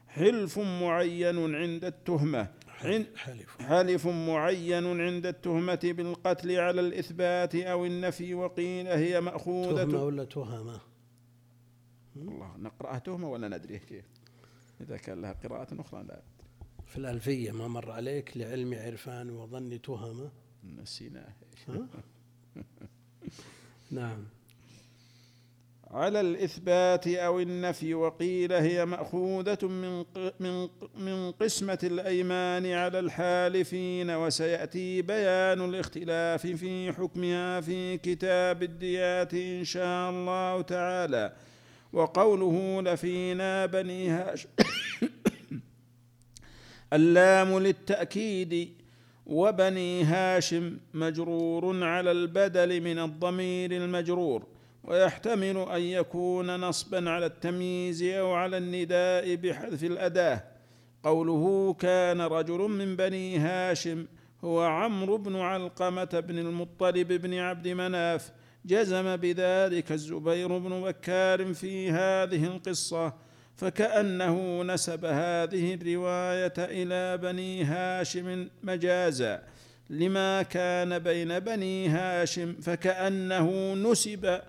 حلف 0.07 0.59
معين 0.59 1.55
عند 1.55 1.85
التهمة. 1.85 2.51
حلف 2.67 3.15
حلف. 3.59 4.07
معين 4.07 5.01
عند 5.01 5.25
التهمة 5.25 5.79
بالقتل 5.83 6.51
على 6.51 6.81
الإثبات 6.81 7.55
أو 7.55 7.85
النفي 7.85 8.33
وقيل 8.33 8.87
هي 8.87 9.21
مأخوذة. 9.21 9.83
تهمة 9.83 10.03
ولا 10.03 10.23
تهمة؟ 10.23 10.81
الله 12.15 12.57
نقرأها 12.57 12.99
تهمة 12.99 13.29
ولا 13.29 13.47
ندري؟ 13.47 13.79
كيف 13.79 14.05
إذا 14.81 14.97
كان 14.97 15.21
لها 15.21 15.33
قراءة 15.33 15.81
أخرى 15.81 16.03
لا. 16.03 16.21
في 16.87 16.97
الألفية 16.97 17.51
ما 17.51 17.67
مر 17.67 17.91
عليك 17.91 18.37
لعلم 18.37 18.73
عرفان 18.73 19.29
وظن 19.29 19.81
تهمة؟ 19.81 20.31
نسيناه؟ 20.63 21.33
نعم. 23.91 24.25
على 25.95 26.21
الإثبات 26.21 27.07
أو 27.07 27.39
النفي 27.39 27.93
وقيل 27.93 28.53
هي 28.53 28.85
مأخوذة 28.85 29.57
من 29.61 30.05
من 30.39 30.67
من 30.95 31.31
قسمة 31.31 31.79
الأيمان 31.83 32.65
على 32.65 32.99
الحالفين 32.99 34.11
وسيأتي 34.11 35.01
بيان 35.01 35.61
الاختلاف 35.65 36.47
في 36.47 36.93
حكمها 36.93 37.61
في 37.61 37.97
كتاب 37.97 38.63
الديات 38.63 39.33
إن 39.33 39.63
شاء 39.63 40.09
الله 40.09 40.61
تعالى. 40.61 41.33
وقوله 41.93 42.81
لفينا 42.81 43.65
بني 43.65 44.09
هاشم 44.09 44.49
اللام 46.93 47.59
للتأكيد 47.59 48.69
وبني 49.25 50.03
هاشم 50.03 50.77
مجرور 50.93 51.83
على 51.83 52.11
البدل 52.11 52.81
من 52.81 52.99
الضمير 52.99 53.71
المجرور. 53.71 54.54
ويحتمل 54.87 55.57
أن 55.57 55.81
يكون 55.81 56.55
نصبا 56.55 57.09
على 57.09 57.25
التمييز 57.25 58.03
أو 58.03 58.33
على 58.33 58.57
النداء 58.57 59.35
بحذف 59.35 59.83
الأداة. 59.83 60.43
قوله 61.03 61.73
كان 61.73 62.21
رجل 62.21 62.59
من 62.59 62.95
بني 62.95 63.37
هاشم 63.37 64.05
هو 64.43 64.61
عمرو 64.61 65.17
بن 65.17 65.35
علقمة 65.35 66.23
بن 66.27 66.39
المطلب 66.39 67.13
بن 67.13 67.33
عبد 67.33 67.67
مناف. 67.67 68.31
جزم 68.65 69.15
بذلك 69.15 69.91
الزبير 69.91 70.57
بن 70.57 70.81
بكار 70.81 71.53
في 71.53 71.91
هذه 71.91 72.45
القصة 72.45 73.13
فكأنه 73.55 74.63
نسب 74.63 75.05
هذه 75.05 75.73
الرواية 75.73 76.53
إلى 76.57 77.17
بني 77.17 77.63
هاشم 77.63 78.47
مجازا. 78.63 79.43
لما 79.89 80.41
كان 80.41 80.99
بين 80.99 81.39
بني 81.39 81.87
هاشم 81.87 82.53
فكأنه 82.61 83.73
نسب 83.73 84.41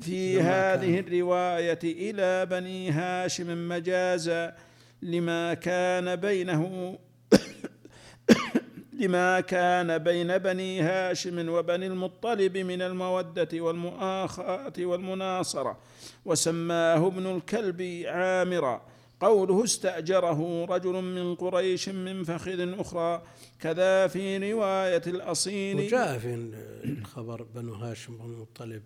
في 0.00 0.40
هذه 0.40 1.00
كان. 1.00 1.04
الرواية 1.04 1.78
إلى 1.84 2.46
بني 2.46 2.90
هاشم 2.90 3.68
مجازا 3.68 4.56
لما 5.02 5.54
كان 5.54 6.16
بينه 6.16 6.98
لما 9.00 9.40
كان 9.40 9.98
بين 9.98 10.38
بني 10.38 10.80
هاشم 10.80 11.48
وبني 11.48 11.86
المطلب 11.86 12.56
من 12.56 12.82
المودة 12.82 13.48
والمؤاخاة 13.54 14.72
والمناصرة 14.78 15.78
وسماه 16.24 17.06
ابن 17.06 17.26
الكلب 17.26 18.02
عامرا. 18.06 18.82
قوله 19.20 19.64
استأجره 19.64 20.64
رجل 20.64 20.92
من 21.02 21.34
قريش 21.34 21.88
من 21.88 22.24
فخذ 22.24 22.80
أخرى 22.80 23.22
كذا 23.60 24.06
في 24.06 24.52
رواية 24.52 25.02
الأصيل. 25.06 25.76
وجاء 25.76 26.18
في 26.18 26.52
الخبر 26.84 27.42
بنو 27.54 27.74
هاشم 27.74 28.16
بن 28.16 28.24
المطلب. 28.24 28.82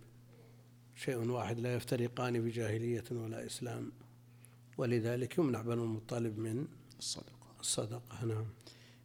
شيء 0.97 1.17
واحد 1.17 1.61
لا 1.61 1.75
يفترقان 1.75 2.41
بجاهلية 2.41 3.05
ولا 3.11 3.47
إسلام 3.47 3.93
ولذلك 4.79 5.39
يمنع 5.39 5.63
بنو 5.63 5.85
المطلب 5.85 6.39
من 6.39 6.67
الصدقة. 6.99 7.57
الصدقة. 7.61 8.25
نعم. 8.27 8.47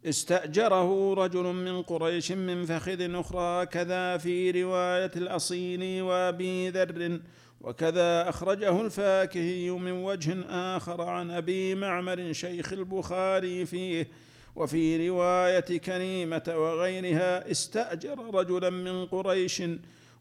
استأجره 0.06 1.14
رجل 1.14 1.44
من 1.44 1.82
قريش 1.82 2.32
من 2.32 2.66
فخذ 2.66 3.16
أخرى 3.16 3.66
كذا 3.66 4.18
في 4.18 4.64
رواية 4.64 5.12
الأصيل 5.16 6.02
وأبي 6.02 6.70
ذر 6.70 7.20
وكذا 7.62 8.30
أخرجه 8.30 8.82
الفاكهي 8.82 9.70
من 9.70 9.92
وجه 9.92 10.42
آخر 10.50 11.02
عن 11.02 11.32
أبي 11.32 11.76
معمر 11.76 12.34
شيخ 12.34 12.74
البخاري 12.74 13.66
فيه. 13.66 14.08
وفي 14.56 15.10
رواية 15.10 15.78
كريمة 15.78 16.44
وغيرها 16.48 17.52
استأجر 17.52 18.36
رجلا 18.36 18.70
من 18.70 19.06
قريش 19.06 19.64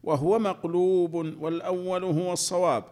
وهو 0.07 0.39
مقلوب 0.39 1.13
والأول 1.13 2.03
هو 2.03 2.33
الصواب 2.33 2.83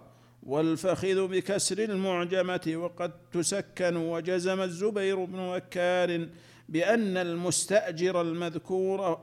والفخذ 0.44 1.28
بكسر 1.28 1.80
المعجمة 1.80 2.74
وقد 2.76 3.12
تسكن 3.32 3.96
وجزم 3.96 4.62
الزبير 4.62 5.26
بن 5.26 5.52
بكار 5.52 6.28
بأن 6.70 7.18
المستأجر 7.18 8.22
المذكور 8.22 9.20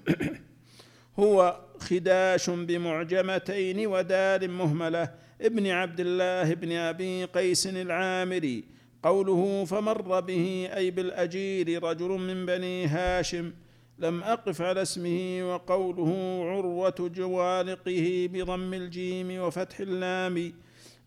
هو 1.20 1.60
خداش 1.78 2.50
بمعجمتين 2.50 3.86
ودال 3.86 4.50
مهملة 4.50 5.14
ابن 5.40 5.66
عبد 5.66 6.00
الله 6.00 6.54
بن 6.54 6.72
أبي 6.72 7.24
قيس 7.24 7.66
العامري 7.66 8.64
قوله 9.02 9.64
فمر 9.64 10.20
به 10.20 10.70
أي 10.76 10.90
بالأجير 10.90 11.82
رجل 11.82 12.08
من 12.08 12.46
بني 12.46 12.86
هاشم 12.86 13.52
لم 13.98 14.22
أقف 14.22 14.62
على 14.62 14.82
اسمه 14.82 15.40
وقوله 15.42 16.40
عروة 16.44 16.94
جوالقه 16.98 18.28
بضم 18.32 18.74
الجيم 18.74 19.40
وفتح 19.40 19.80
اللام 19.80 20.52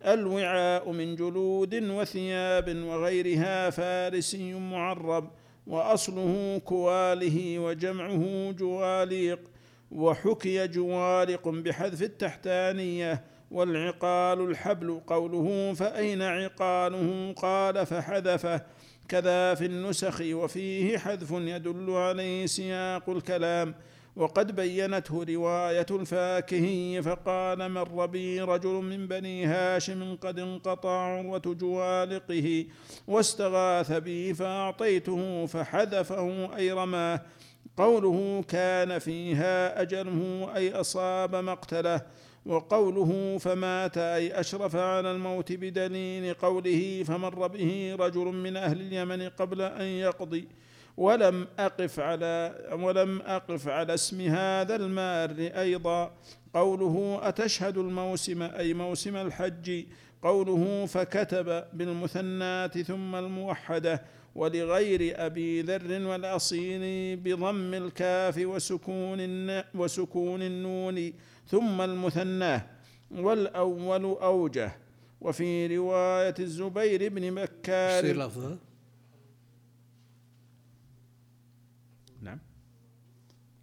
الوعاء 0.06 0.92
من 0.92 1.16
جلود 1.16 1.76
وثياب 1.76 2.76
وغيرها 2.84 3.70
فارسي 3.70 4.54
معرب 4.54 5.32
وأصله 5.68 6.62
كواله 6.66 7.60
وجمعه 7.60 8.52
جواليق 8.52 9.40
وحكي 9.92 10.68
جوالق 10.68 11.48
بحذف 11.48 12.02
التحتانية 12.04 13.24
والعقال 13.52 14.42
الحبل 14.42 15.02
قوله 15.08 15.74
فأين 15.74 16.22
عقاله؟ 16.22 17.34
قال 17.38 17.86
فحذفه. 17.86 18.62
كذا 19.10 19.56
في 19.56 19.66
النسخ 19.66 20.22
وفيه 20.22 20.98
حذف 20.98 21.32
يدل 21.32 21.92
عليه 21.92 22.46
سياق 22.46 23.10
الكلام 23.10 23.76
وقد 24.16 24.56
بينته 24.56 25.24
رواية 25.24 25.86
الفاكهي 25.92 27.02
فقال 27.02 27.72
مر 27.72 28.06
بي 28.06 28.42
رجل 28.42 28.70
من 28.70 29.08
بني 29.08 29.46
هاشم 29.46 30.16
قد 30.16 30.40
انقطع 30.40 30.90
عروة 30.90 31.42
جوالقه 31.46 32.66
واستغاث 33.08 33.92
بي 33.92 34.34
فأعطيته 34.34 35.46
فحذفه 35.46 36.56
أي 36.58 36.72
رماه 36.72 37.22
قوله 37.78 38.44
كان 38.48 39.00
فيها 39.00 39.82
أجله 39.82 40.52
أي 40.56 40.74
أصاب 40.74 41.36
مقتله 41.36 42.02
وقوله 42.46 43.38
فمات 43.38 43.98
أي 43.98 44.40
أشرف 44.40 44.76
على 44.76 45.12
الموت 45.12 45.52
بدليل 45.52 46.34
قوله 46.34 47.04
فمر 47.04 47.48
به 47.48 47.96
رجل 48.00 48.26
من 48.26 48.58
أهل 48.58 48.82
اليمن 48.82 49.30
قبل 49.30 49.62
أن 49.62 49.86
يقضي 49.86 50.48
ولم 50.98 51.48
أقف 51.60 52.00
على 52.00 52.56
ولم 52.72 53.22
أقف 53.22 53.68
على 53.68 53.94
اسم 53.94 54.22
هذا 54.22 54.76
المار 54.76 55.36
أيضا. 55.40 56.12
قوله 56.54 57.20
أتشهد 57.22 57.78
الموسم 57.78 58.42
أي 58.42 58.74
موسم 58.74 59.16
الحج؟ 59.16 59.86
قوله 60.24 60.86
فكتب 60.86 61.64
بالمثنات 61.74 62.78
ثم 62.78 63.16
الموحدة 63.16 64.04
ولغير 64.36 65.26
أبي 65.26 65.62
ذر 65.62 66.08
والأصيل 66.08 67.16
بضم 67.16 67.74
الكاف 67.74 68.38
وسكون 68.38 69.18
وسكون 69.76 70.42
النون. 70.42 71.14
ثم 71.50 71.82
المثناه 71.82 72.68
والأول 73.12 74.04
أوجه. 74.04 74.78
وفي 75.22 75.78
رواية 75.78 76.36
الزبير 76.40 77.10
بن 77.10 77.24
يصير 77.24 77.44
مكار 77.44 78.06
لفظه 78.06 78.58
نعم. 82.22 82.40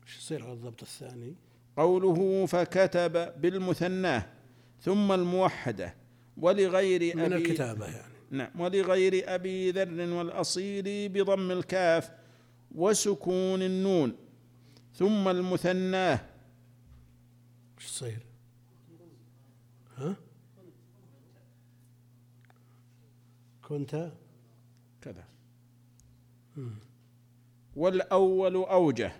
إيش 0.06 0.16
يصير 0.18 0.42
على 0.44 0.52
الضبط 0.52 0.82
الثاني؟ 0.82 1.34
قوله 1.76 2.46
فكتب 2.46 3.40
بالمثناه 3.40 4.26
ثم 4.80 5.12
الموحدة. 5.12 5.94
ولغير 6.36 7.16
من 7.16 7.22
أبي 7.22 7.36
الكتابة 7.36 7.86
يعني. 7.86 8.12
نعم. 8.30 8.60
ولغير 8.60 9.34
أبي 9.34 9.70
ذر 9.70 10.12
والأصيل 10.12 11.08
بضم 11.08 11.50
الكاف 11.50 12.10
وسكون 12.74 13.62
النون. 13.62 14.16
ثم 14.94 15.28
المثناه 15.28 16.20
إيش 17.78 17.86
يصير؟ 17.86 18.18
ها؟ 19.96 20.16
كنت؟ 23.62 24.12
كذا. 25.02 25.24
والأول 27.76 28.56
أوجه. 28.56 29.12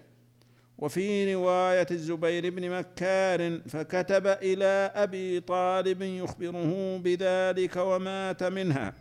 وفي 0.79 1.35
رواية 1.35 1.87
الزبير 1.91 2.51
بن 2.51 2.71
مكار 2.71 3.61
فكتب 3.61 4.27
إلى 4.27 4.93
أبي 4.95 5.41
طالب 5.41 6.03
يخبره 6.03 6.97
بذلك 6.99 7.77
ومات 7.77 8.43
منها. 8.43 8.95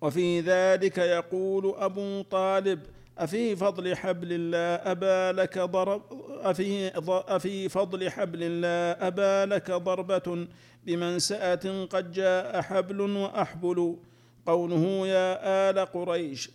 وفي 0.00 0.40
ذلك 0.40 0.98
يقول 0.98 1.74
أبو 1.76 2.22
طالب 2.22 2.86
أفي 3.18 3.56
فضل 3.56 3.96
حبل 3.96 4.32
الله 4.32 4.92
أبا 4.92 5.40
لك 5.42 5.58
ضرب 5.58 6.02
أفي, 6.42 6.92
أفي 7.08 7.68
فضل 7.68 8.10
حبل 8.10 8.38
الله 8.42 9.06
أبا 9.06 9.54
لك 9.54 9.70
ضربة 9.70 10.46
بمنسأة 10.86 11.84
قد 11.84 12.12
جاء 12.12 12.60
حبل 12.62 13.00
وأحبل. 13.00 13.96
قوله 14.46 15.06
يا 15.06 15.70
آل 15.70 15.78
قريش 15.78 16.50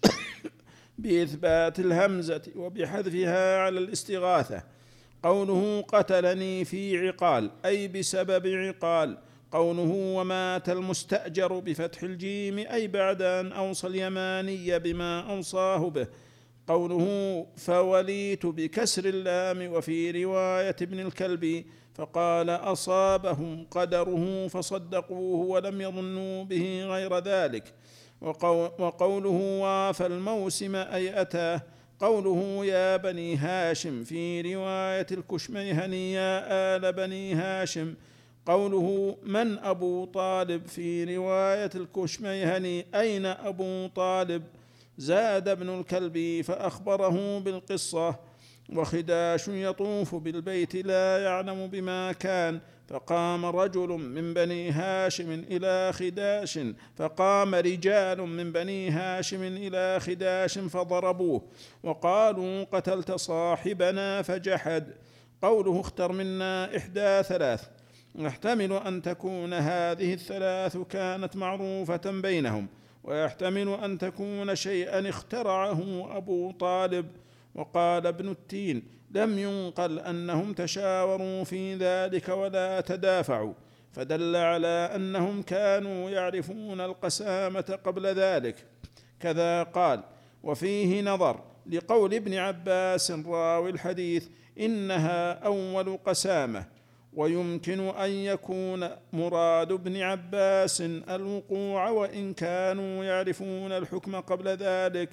بإثبات 1.00 1.80
الهمزة 1.80 2.42
وبحذفها 2.56 3.58
على 3.58 3.80
الاستغاثة. 3.80 4.64
قوله 5.24 5.82
قتلني 5.82 6.66
في 6.66 7.08
عقال 7.08 7.52
أي 7.66 7.88
بسبب 7.88 8.48
عقال. 8.48 9.18
قوله 9.52 9.92
ومات 9.92 10.70
المستأجر 10.70 11.60
بفتح 11.60 12.04
الجيم 12.04 12.60
أي 12.60 12.88
بعد 12.88 13.22
أن 13.22 13.52
أوصى 13.52 13.88
اليماني 13.88 14.80
بما 14.80 15.32
أوصاه 15.32 15.90
به. 15.90 16.08
قوله 16.76 17.46
فوليت 17.58 18.46
بكسر 18.46 19.06
اللام 19.06 19.74
وفي 19.74 20.24
رواية 20.24 20.76
ابن 20.82 21.00
الكلبي 21.00 21.66
فقال 21.96 22.50
أصابهم 22.50 23.68
قدره 23.72 24.48
فصدقوه 24.48 25.40
ولم 25.46 25.82
يظنوا 25.82 26.44
به 26.44 26.84
غير 26.86 27.18
ذلك. 27.20 27.74
وقوله 28.80 29.60
وافى 29.62 30.06
الموسم 30.06 30.76
أي 30.76 31.22
أتاه 31.22 31.62
قوله 32.00 32.66
يا 32.66 32.98
بني 32.98 33.36
هاشم 33.36 34.04
في 34.04 34.42
رواية 34.42 35.08
الكشميهني 35.12 36.14
يا 36.14 36.32
آل 36.76 36.94
بني 36.94 37.34
هاشم. 37.34 37.94
قوله 38.46 39.18
من 39.24 39.60
أبو 39.60 40.06
طالب 40.06 40.68
في 40.68 41.16
رواية 41.16 41.70
الكشميهني 41.76 42.86
أين 42.96 43.26
أبو 43.26 43.88
طالب؟ 43.88 44.44
زاد 44.98 45.48
ابن 45.48 45.70
الكلبي 45.80 46.44
فأخبره 46.44 47.40
بالقصة 47.40 48.16
وخداش 48.76 49.48
يطوف 49.48 50.16
بالبيت 50.16 50.76
لا 50.76 51.24
يعلم 51.24 51.68
بما 51.68 52.12
كان 52.12 52.60
فقام 52.88 53.46
رجل 53.46 53.88
من 53.88 54.34
بني 54.34 54.72
هاشم 54.72 55.32
إلى 55.32 55.94
خداش 55.94 56.60
فقام 56.96 57.56
رجال 57.56 58.22
من 58.22 58.52
بني 58.52 58.90
هاشم 58.90 59.44
إلى 59.44 60.00
خداش 60.00 60.60
فضربوه 60.60 61.42
وقالوا 61.84 62.64
قتلت 62.64 63.12
صاحبنا 63.12 64.22
فجحد 64.22 64.94
قوله 65.42 65.80
اختر 65.80 66.12
منا 66.12 66.78
إحدى 66.78 67.24
ثلاث 67.24 67.64
يحتمل 68.16 68.74
أن 68.74 69.02
تكون 69.02 69.54
هذه 69.54 70.14
الثلاث 70.14 70.78
كانت 70.78 71.36
معروفة 71.36 72.12
بينهم. 72.22 72.68
ويحتمل 73.04 73.70
أن 73.70 73.98
تكون 73.98 74.56
شيئا 74.56 75.10
اخترعه 75.10 76.08
أبو 76.18 76.52
طالب. 76.52 77.06
وقال 77.56 78.08
ابن 78.08 78.30
التين 78.30 78.84
لم 79.12 79.40
ينقل 79.40 80.00
أنهم 80.00 80.54
تشاوروا 80.54 81.44
في 81.44 81.76
ذلك 81.76 82.30
ولا 82.30 82.82
تدافعوا 82.82 83.54
فدل 83.92 84.36
على 84.36 84.92
أنهم 84.96 85.42
كانوا 85.42 86.10
يعرفون 86.10 86.82
القسامة 86.82 87.80
قبل 87.86 88.06
ذلك. 88.08 88.56
كذا 89.20 89.64
قال 89.64 90.04
وفيه 90.44 91.02
نظر 91.02 91.44
لقول 91.66 92.14
ابن 92.14 92.34
عباس 92.34 93.12
راوي 93.12 93.70
الحديث 93.70 94.28
إنها 94.60 95.32
أول 95.34 95.98
قسامة. 96.06 96.66
ويمكن 97.14 97.80
أن 97.80 98.10
يكون 98.10 98.90
مراد 99.14 99.72
ابن 99.72 99.98
عباس 99.98 100.82
الوقوع 101.10 101.90
وإن 101.90 102.34
كانوا 102.34 103.04
يعرفون 103.04 103.72
الحكم 103.72 104.16
قبل 104.16 104.48
ذلك. 104.48 105.10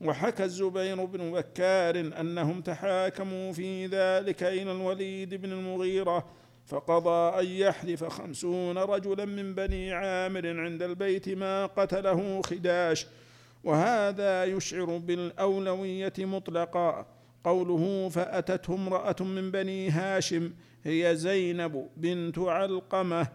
وحكى 0.00 0.44
الزبير 0.44 1.04
بن 1.04 1.32
بكار 1.32 2.00
أنهم 2.00 2.60
تحاكموا 2.60 3.52
في 3.52 3.86
ذلك 3.86 4.42
إلى 4.42 4.72
الوليد 4.72 5.34
بن 5.34 5.52
المغيرة 5.52 6.26
فقضى 6.66 7.40
أن 7.40 7.46
يحلف 7.46 8.04
خمسون 8.04 8.78
رجلا 8.78 9.24
من 9.24 9.54
بني 9.54 9.92
عامر 9.92 10.60
عند 10.60 10.82
البيت 10.82 11.28
ما 11.28 11.66
قتله 11.66 12.42
خداش. 12.42 13.06
وهذا 13.64 14.44
يشعر 14.44 14.96
بالأولوية 14.96 16.12
مطلقا. 16.18 17.06
قوله 17.44 18.08
فأتته 18.08 18.74
امرأة 18.74 19.16
من 19.20 19.50
بني 19.50 19.90
هاشم 19.90 20.52
هي 20.84 21.16
زينب 21.16 21.88
بنت 21.96 22.38
علقمة 22.38 23.28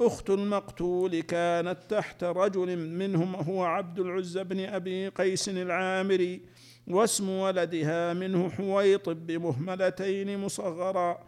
أخت 0.00 0.30
المقتول 0.30 1.20
كانت 1.20 1.78
تحت 1.88 2.24
رجل 2.24 2.76
منهم 2.76 3.34
هو 3.34 3.64
عبد 3.64 3.98
العزى 3.98 4.44
بن 4.44 4.60
أبي 4.60 5.08
قيس 5.08 5.48
العامري 5.48 6.40
واسم 6.86 7.28
ولدها 7.28 8.12
منه 8.12 8.50
حويطب 8.50 9.26
بمهملتين 9.26 10.38
مصغرا. 10.38 11.18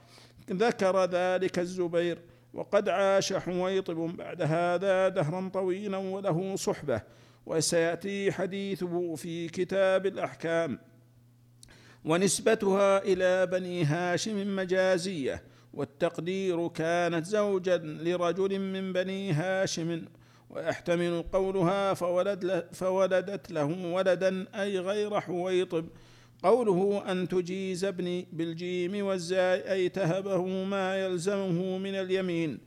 ذكر 0.51 1.05
ذلك 1.05 1.59
الزبير 1.59 2.19
وقد 2.55 2.89
عاش 2.89 3.33
حويطب 3.33 3.97
بعد 3.97 4.43
هذا 4.43 5.09
دهرا 5.09 5.51
طويلا 5.55 5.97
وله 5.97 6.57
صحبة. 6.57 7.03
وسيأتي 7.47 8.33
حديثه 8.33 9.15
في 9.15 9.49
كتاب 9.49 10.07
الأحكام. 10.07 10.79
ونسبتها 12.05 13.03
إلى 13.03 13.47
بني 13.47 13.85
هاشم 13.85 14.57
مجازية. 14.57 15.54
والتقدير 15.75 16.69
كانت 16.69 17.27
زوجا 17.27 17.77
لرجل 17.77 18.59
من 18.59 18.93
بني 18.93 19.33
هاشم 19.33 20.03
ويحتمل 20.51 21.25
قولها 21.33 21.95
فولد 21.95 22.67
فولدت 22.73 23.51
له 23.51 23.93
ولدا 23.93 24.47
أي 24.55 24.79
غير 24.79 25.21
حويطب. 25.21 25.87
قوله 26.43 27.03
أن 27.13 27.29
تجيز 27.29 27.85
ابني 27.85 28.27
بالجيم 28.33 29.07
والزاي 29.07 29.73
أي 29.73 29.89
تهبه 29.89 30.65
ما 30.65 31.05
يلزمه 31.05 31.79
من 31.79 31.95
اليمين. 31.95 32.59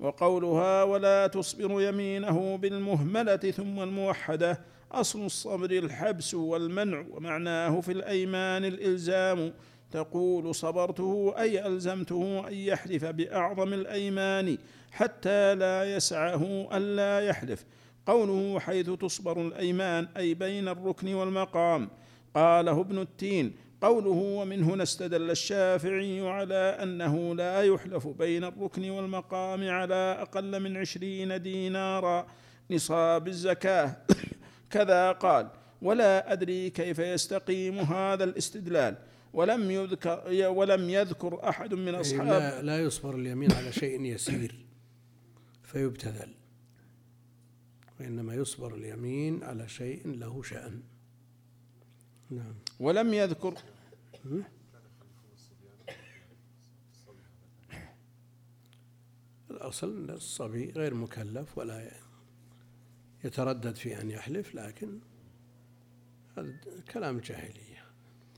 وقولها 0.00 0.82
ولا 0.82 1.26
تصبر 1.26 1.82
يمينه 1.82 2.56
بالمهملة 2.56 3.36
ثم 3.36 3.80
الموحدة. 3.80 4.60
أصل 4.92 5.26
الصبر 5.26 5.70
الحبس 5.70 6.34
والمنع 6.34 7.04
ومعناه 7.10 7.80
في 7.80 7.92
الأيمان 7.92 8.64
الإلزام. 8.64 9.52
تقول 9.94 10.54
صبرته 10.54 11.34
أي 11.38 11.66
ألزمته 11.66 12.48
أن 12.48 12.54
يحلف 12.54 13.04
بأعظم 13.04 13.72
الأيمان 13.72 14.58
حتى 14.92 15.54
لا 15.54 15.96
يسعه 15.96 16.68
الا 16.76 17.20
يحلف. 17.20 17.64
قوله 18.06 18.60
حيث 18.60 18.90
تصبر 18.90 19.40
الأيمان 19.40 20.08
أي 20.16 20.34
بين 20.34 20.68
الركن 20.68 21.14
والمقام. 21.14 21.88
قاله 22.34 22.80
ابن 22.80 22.98
التين. 22.98 23.52
قوله 23.80 24.10
ومن 24.10 24.62
هنا 24.62 24.82
استدل 24.82 25.30
الشافعي 25.30 26.28
على 26.28 26.78
أنه 26.82 27.34
لا 27.34 27.62
يحلف 27.62 28.06
بين 28.06 28.44
الركن 28.44 28.90
والمقام 28.90 29.68
على 29.68 30.18
أقل 30.20 30.60
من 30.60 30.76
عشرين 30.76 31.42
دينارا 31.42 32.26
نصاب 32.70 33.28
الزكاة. 33.28 33.96
كذا 34.74 35.12
قال. 35.12 35.48
ولا 35.82 36.32
أدري 36.32 36.70
كيف 36.70 36.98
يستقيم 36.98 37.78
هذا 37.78 38.24
الاستدلال. 38.24 39.13
ولم 39.34 39.70
يذكر 39.70 40.22
ولم 40.48 40.90
يذكر 40.90 41.48
أحد 41.48 41.74
من 41.74 41.94
أصحاب 41.94 42.26
لا, 42.26 42.62
لا 42.62 42.80
يصبر 42.80 43.14
اليمين 43.14 43.52
على 43.52 43.72
شيء 43.72 44.00
يسير 44.00 44.66
فيبتذل. 45.62 46.34
وإنما 48.00 48.34
يصبر 48.34 48.74
اليمين 48.74 49.44
على 49.44 49.68
شيء 49.68 50.08
له 50.08 50.42
شأن. 50.42 50.82
نعم. 52.30 52.54
ولم 52.80 53.14
يذكر 53.14 53.54
الأصل 59.50 60.10
الصبي 60.10 60.70
غير 60.70 60.94
مكلف 60.94 61.58
ولا 61.58 61.90
يتردد 63.24 63.74
في 63.74 64.00
أن 64.00 64.10
يحلف 64.10 64.54
لكن 64.54 64.98
هذا 66.36 66.54
كلام 66.92 67.16
الجاهلية 67.16 67.84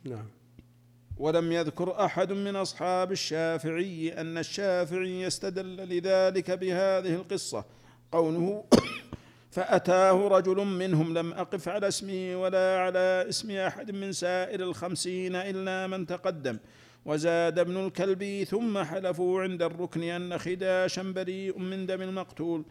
نعم. 0.05 0.26
ولم 1.19 1.53
يذكر 1.53 2.05
أحد 2.05 2.33
من 2.33 2.57
أصحاب 2.57 3.12
الشافعي 3.12 4.21
أن 4.21 4.39
الشافعي 4.39 5.23
يستدل 5.23 5.77
لذلك 5.77 6.51
بهذه 6.51 7.14
القصة. 7.14 7.64
قوله 8.12 8.64
فأتاه 9.55 10.29
رجل 10.29 10.57
منهم 10.57 11.19
لم 11.19 11.33
أقف 11.33 11.69
على 11.69 11.89
اسمه 11.89 12.43
ولا 12.43 12.79
على 12.79 13.27
اسم 13.29 13.51
أحد 13.51 13.91
من 13.91 14.12
سائر 14.12 14.61
الخمسين 14.61 15.37
إلا 15.37 15.87
من 15.87 16.07
تقدم. 16.07 16.59
وزاد 17.05 17.59
ابن 17.59 17.77
الكلبي 17.87 18.45
ثم 18.45 18.85
حلفوا 18.85 19.43
عند 19.43 19.62
الركن 19.62 20.03
أن 20.03 20.39
خداشا 20.39 21.03
بريء 21.03 21.59
من 21.59 21.87
دم 21.87 22.03
المقتول. 22.03 22.64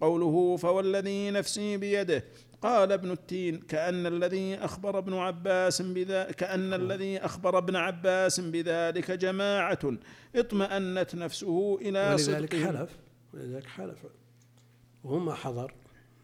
قوله 0.00 0.56
فوالذي 0.56 1.30
نفسي 1.30 1.76
بيده 1.76 2.24
قال 2.62 2.92
ابن 2.92 3.10
التين 3.10 3.60
كأن 3.60 4.06
الذي 4.06 4.54
أخبر 4.54 4.98
ابن 4.98 5.14
عباس 5.14 5.82
بذلك 5.82 6.34
كأن 6.34 6.74
الذي 6.74 7.18
أخبر 7.18 7.58
ابن 7.58 7.76
عباس 7.76 8.40
بذلك 8.40 9.10
جماعة. 9.10 9.98
اطمأنت 10.36 11.14
نفسه 11.14 11.78
إلى 11.80 12.00
ولذلك 12.00 12.20
صدقهم 12.20 12.76
حلف 12.76 12.98
ولذلك 13.34 13.66
حلف. 13.66 13.98
وهو 15.04 15.18
ما 15.18 15.34
حضر. 15.34 15.74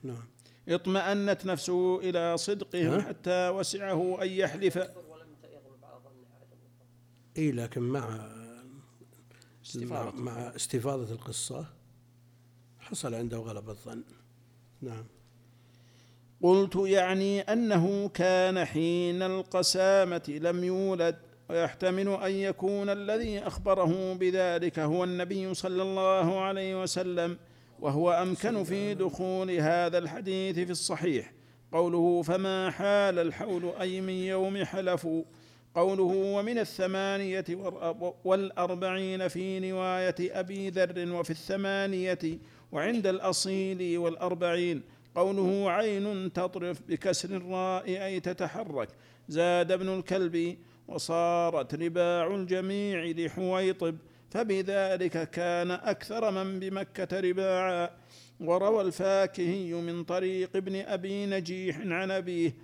نعم. 0.02 0.28
اطمأنت 0.68 1.46
نفسه 1.46 2.00
إلى 2.00 2.36
صدقهم؟ 2.36 3.00
حتى 3.00 3.48
وسعه 3.48 4.22
أن 4.22 4.28
يحلف. 4.28 4.78
إي 7.38 7.52
لكن 7.52 7.82
مع 7.82 8.28
استفاضة. 9.64 10.10
مع 10.10 10.32
استفاضة 10.32 11.12
القصة 11.12 11.66
حصل 12.78 13.14
عنده 13.14 13.36
غلبة 13.36 13.72
الظن. 13.72 14.04
نعم. 14.80 15.04
قلت 16.42 16.76
يعني 16.76 17.40
أنه 17.40 18.08
كان 18.08 18.64
حين 18.64 19.22
القسامة 19.22 20.22
لم 20.28 20.64
يولد 20.64 21.16
ويحتمل 21.50 22.08
أن 22.08 22.30
يكون 22.32 22.90
الذي 22.90 23.38
أخبره 23.38 24.14
بذلك 24.14 24.78
هو 24.78 25.04
النبي 25.04 25.54
صلى 25.54 25.82
الله 25.82 26.40
عليه 26.40 26.82
وسلم 26.82 27.38
وهو 27.80 28.12
أمكن 28.12 28.64
في 28.64 28.94
دخول 28.94 29.50
هذا 29.50 29.98
الحديث 29.98 30.58
في 30.58 30.70
الصحيح. 30.70 31.32
قوله 31.72 32.22
فما 32.22 32.70
حال 32.70 33.18
الحول 33.18 33.72
أي 33.80 34.00
من 34.00 34.12
يوم 34.12 34.64
حلفوا. 34.64 35.22
قوله 35.74 36.02
ومن 36.02 36.58
الثمانية 36.58 37.44
والأرب- 37.50 38.14
والأربعين 38.24 39.28
في 39.28 39.70
رواية 39.72 40.14
أبي 40.20 40.70
ذر 40.70 41.12
وفي 41.14 41.30
الثمانية 41.30 42.18
وعند 42.72 43.06
الأصيل 43.06 43.98
والأربعين. 43.98 44.82
قوله 45.18 45.70
عين 45.70 46.32
تطرف 46.32 46.82
بكسر 46.88 47.36
الراء 47.36 47.84
أي 47.86 48.20
تتحرك. 48.20 48.88
زاد 49.28 49.72
ابن 49.72 49.88
الكلب 49.88 50.56
وصارت 50.88 51.74
رباع 51.74 52.26
الجميع 52.34 53.04
لحويطب 53.04 53.96
فبذلك 54.30 55.30
كان 55.30 55.70
أكثر 55.70 56.30
من 56.30 56.60
بمكة 56.60 57.20
رباعا. 57.20 57.90
وروى 58.40 58.82
الفاكهي 58.82 59.72
من 59.72 60.04
طريق 60.04 60.56
ابن 60.56 60.76
أبي 60.76 61.26
نجيح 61.26 61.78
عن 61.78 62.10
أبيه 62.10 62.54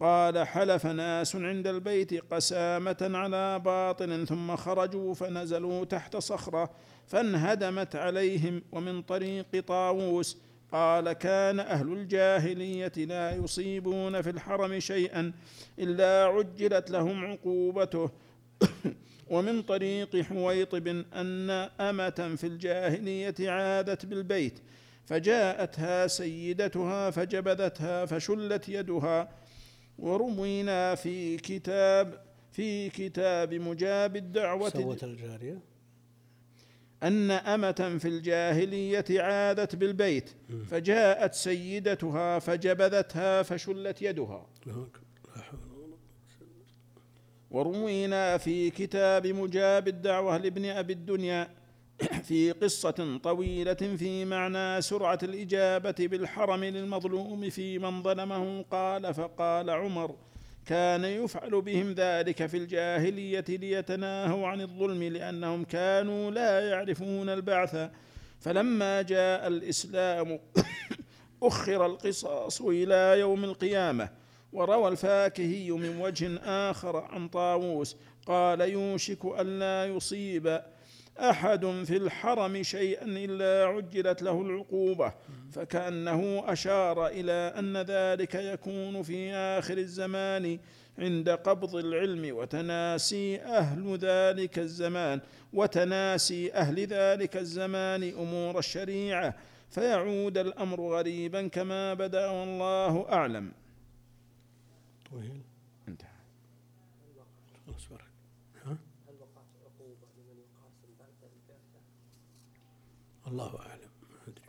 قال 0.00 0.46
حلف 0.46 0.86
ناس 0.86 1.36
عند 1.36 1.66
البيت 1.66 2.32
قسامة 2.32 3.10
على 3.14 3.58
باطل 3.58 4.26
ثم 4.26 4.56
خرجوا 4.56 5.14
فنزلوا 5.14 5.84
تحت 5.84 6.16
صخرة 6.16 6.70
فانهدمت 7.06 7.96
عليهم 7.96 8.62
ومن 8.72 9.02
طريق 9.02 9.60
طاووس 9.66 10.38
قال 10.72 11.12
كان 11.12 11.60
أهل 11.60 11.92
الجاهلية 11.92 12.92
لا 12.96 13.30
يصيبون 13.34 14.22
في 14.22 14.30
الحرم 14.30 14.80
شيئا 14.80 15.32
إلا 15.78 16.24
عجلت 16.24 16.90
لهم 16.90 17.24
عقوبته. 17.24 18.10
ومن 19.32 19.62
طريق 19.62 20.16
حويطب 20.20 20.88
أن 20.88 21.50
أمة 21.80 22.34
في 22.36 22.46
الجاهلية 22.46 23.34
عادت 23.40 24.06
بالبيت 24.06 24.58
فجاءتها 25.06 26.06
سيدتها 26.06 27.10
فجبذتها 27.10 28.06
فشلت 28.06 28.68
يدها. 28.68 29.28
وروينا 29.98 30.94
في 30.94 31.36
كتاب 31.36 32.24
في 32.52 32.90
كتاب 32.90 33.54
مجاب 33.54 34.16
الدعوة 34.16 34.68
سوت 34.68 35.04
الجارية. 35.04 35.71
أن 37.02 37.30
أمة 37.30 37.98
في 38.00 38.08
الجاهلية 38.08 39.04
عادت 39.10 39.76
بالبيت 39.76 40.30
فجاءت 40.70 41.34
سيدتها 41.34 42.38
فجبذتها 42.38 43.42
فشلت 43.42 44.02
يدها. 44.02 44.46
وروينا 47.50 48.38
في 48.38 48.70
كتاب 48.70 49.26
مجاب 49.26 49.88
الدعوة 49.88 50.36
لابن 50.36 50.64
أبي 50.64 50.92
الدنيا 50.92 51.48
في 52.28 52.52
قصة 52.52 53.18
طويلة 53.22 53.74
في 53.74 54.24
معنى 54.24 54.82
سرعة 54.82 55.18
الإجابة 55.22 55.94
بالحرم 55.98 56.64
للمظلوم 56.64 57.50
في 57.50 57.78
من 57.78 58.02
ظلمه 58.02 58.62
قال 58.62 59.14
فقال 59.14 59.70
عمر 59.70 60.16
كان 60.66 61.04
يفعل 61.04 61.62
بهم 61.62 61.92
ذلك 61.92 62.46
في 62.46 62.56
الجاهلية 62.56 63.44
ليتناهوا 63.48 64.48
عن 64.48 64.60
الظلم 64.60 65.02
لأنهم 65.02 65.64
كانوا 65.64 66.30
لا 66.30 66.68
يعرفون 66.68 67.28
البعث. 67.28 67.90
فلما 68.40 69.02
جاء 69.02 69.48
الإسلام 69.48 70.38
أخر 71.42 71.86
القصاص 71.86 72.60
إلى 72.60 73.20
يوم 73.20 73.44
القيامة 73.44 74.08
وروى 74.52 74.88
الفاكهي 74.88 75.70
من 75.70 76.00
وجه 76.00 76.36
آخر 76.44 76.96
عن 76.96 77.28
طاووس 77.28 77.96
قال 78.26 78.60
يوشك 78.60 79.24
ألا 79.24 79.96
يصيب 79.96 80.62
أحد 81.18 81.66
في 81.66 81.96
الحرم 81.96 82.62
شيئا 82.62 83.04
إلا 83.06 83.66
عجلت 83.66 84.22
له 84.22 84.42
العقوبة 84.42 85.12
فكأنه 85.52 86.44
أشار 86.46 87.06
إلى 87.06 87.32
أن 87.58 87.76
ذلك 87.76 88.34
يكون 88.34 89.02
في 89.02 89.32
آخر 89.34 89.78
الزمان 89.78 90.58
عند 90.98 91.30
قبض 91.30 91.76
العلم 91.76 92.36
وتناسي 92.36 93.40
أهل 93.40 93.96
ذلك 93.96 94.58
الزمان 94.58 95.20
وتناسي 95.52 96.52
أهل 96.52 96.86
ذلك 96.86 97.36
الزمان 97.36 98.02
أمور 98.02 98.58
الشريعة 98.58 99.34
فيعود 99.70 100.38
الأمر 100.38 100.80
غريبا 100.80 101.48
كما 101.48 101.94
بدأ 101.94 102.28
والله 102.28 103.06
أعلم. 103.12 103.52
الله 113.32 113.60
أعلم. 113.60 113.90
ما 114.10 114.18
أدري. 114.28 114.44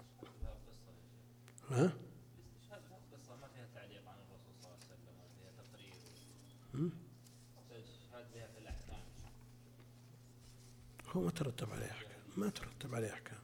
ها؟ 1.69 1.93
هو 11.09 11.21
ما 11.21 11.29
ترتب 11.31 11.71
عليه 11.71 11.91
أحكام. 11.91 12.19
ما 12.37 12.49
ترتب 12.49 12.95
عليه 12.95 13.13
أحكام. 13.13 13.39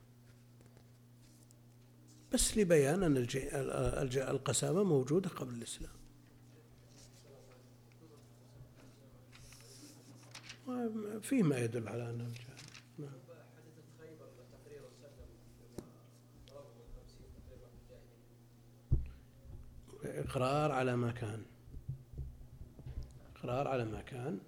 بس 2.34 2.58
لبيان 2.58 3.04
أن 3.04 3.18
الج- 3.18 3.38
ال- 3.38 3.72
الج- 3.72 4.18
القسامة 4.18 4.84
موجودة 4.84 5.30
قبل 5.30 5.54
الإسلام. 5.54 5.92
فيه 11.22 11.44
ما 11.44 11.58
يدل 11.58 11.88
على 11.88 12.10
أنه 12.10 12.24
جاء 12.24 12.56
نعم. 13.00 13.29
إقرار 20.10 20.72
على 20.72 20.96
ما 20.96 21.12
كان. 21.12 21.46
إقرار 23.36 23.68
على 23.68 23.86
ما 23.86 24.02
كان 24.02 24.40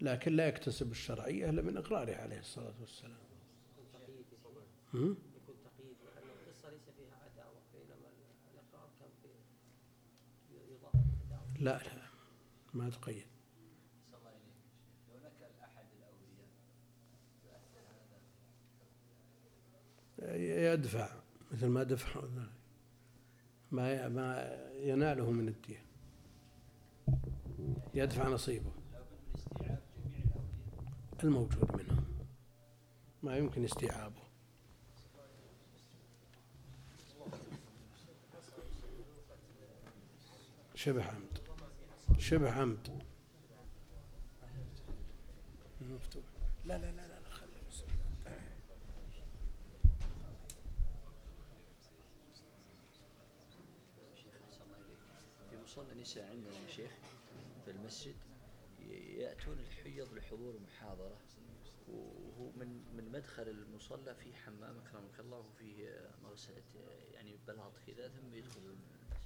لكن 0.00 0.32
لا 0.32 0.48
يكتسب 0.48 0.90
الشرعية 0.90 1.50
إلا 1.50 1.62
من 1.62 1.76
إقراره 1.76 2.14
عليه 2.14 2.38
الصلاة 2.38 2.74
والسلام. 2.80 3.18
يكون 5.36 5.56
تقييد 5.64 5.96
لأن 6.04 6.28
القصة 6.28 6.70
ليس 6.70 6.82
فيها 6.96 7.16
عداوة 7.24 7.60
بينما 7.72 8.08
الإقرار 8.54 8.90
يضاف 10.70 10.94
لا 11.60 11.94
لا 11.96 12.08
ما 12.74 12.90
تقيد. 12.90 13.26
يدفع 20.22 21.08
مثل 21.52 21.66
ما 21.66 21.82
دفع 21.82 22.20
ما 23.72 24.08
ما 24.08 24.58
يناله 24.72 25.30
من 25.30 25.48
الدين. 25.48 25.82
يدفع 27.94 28.28
نصيبه. 28.28 28.72
الموجود 31.24 31.76
منهم. 31.76 32.04
ما 33.22 33.36
يمكن 33.36 33.64
استيعابه. 33.64 34.22
شبه 40.74 41.04
عمد. 41.04 41.38
شبه 42.18 42.50
عمد. 42.50 43.02
مفتوح 45.80 46.24
لا 46.64 46.78
لا 46.78 46.90
لا 46.90 47.08
لا, 47.08 47.20
لا 47.20 47.30
خليه 47.30 47.62
بس. 47.68 47.74
صلى 54.50 54.64
الله 54.64 54.76
عليك 54.76 55.67
في 55.78 55.82
مصلى 55.82 55.92
النساء 55.92 56.30
عندنا 56.30 56.54
يا 56.54 56.68
شيخ 56.68 56.90
في 57.64 57.70
المسجد؟ 57.70 58.14
يأتون 58.90 59.58
الحيض 59.58 60.12
لحضور 60.14 60.58
محاضرة 60.58 61.16
وهو 61.88 62.50
من 62.56 62.96
من 62.96 63.12
مدخل 63.12 63.48
المصلى 63.48 64.14
في 64.14 64.34
حمام 64.34 64.78
أكرمك 64.78 65.20
الله 65.20 65.38
وفيه 65.38 66.10
مغسلة 66.22 66.62
يعني 67.14 67.38
بلاط 67.46 67.72
كذا 67.86 68.08
ثم 68.08 68.34
يدخلون 68.34 68.70
المسجد. 68.70 69.18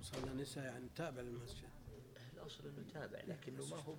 صلى 0.00 0.30
النساء 0.30 0.64
يعني 0.64 0.88
تابع 0.96 1.20
للمسجد؟ 1.20 1.68
الأصل 2.34 2.68
أنه 2.68 2.84
تابع 2.92 3.20
لكنه 3.20 3.66
ما 3.66 3.76
هو 3.76 3.96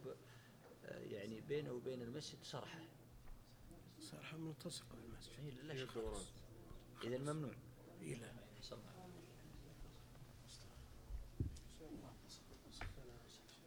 يعني 0.83 1.41
بينه 1.41 1.71
وبين 1.71 2.01
المسجد 2.01 2.43
صرحة. 2.43 2.81
صراحة 3.99 4.37
ملتصقة 4.37 4.95
بالمسجد. 4.95 5.63
لا 5.63 5.75
شك 5.75 5.97
إذا 7.03 7.17
ممنوع. 7.17 7.53
إيه 8.01 8.15
لا. 8.15 8.31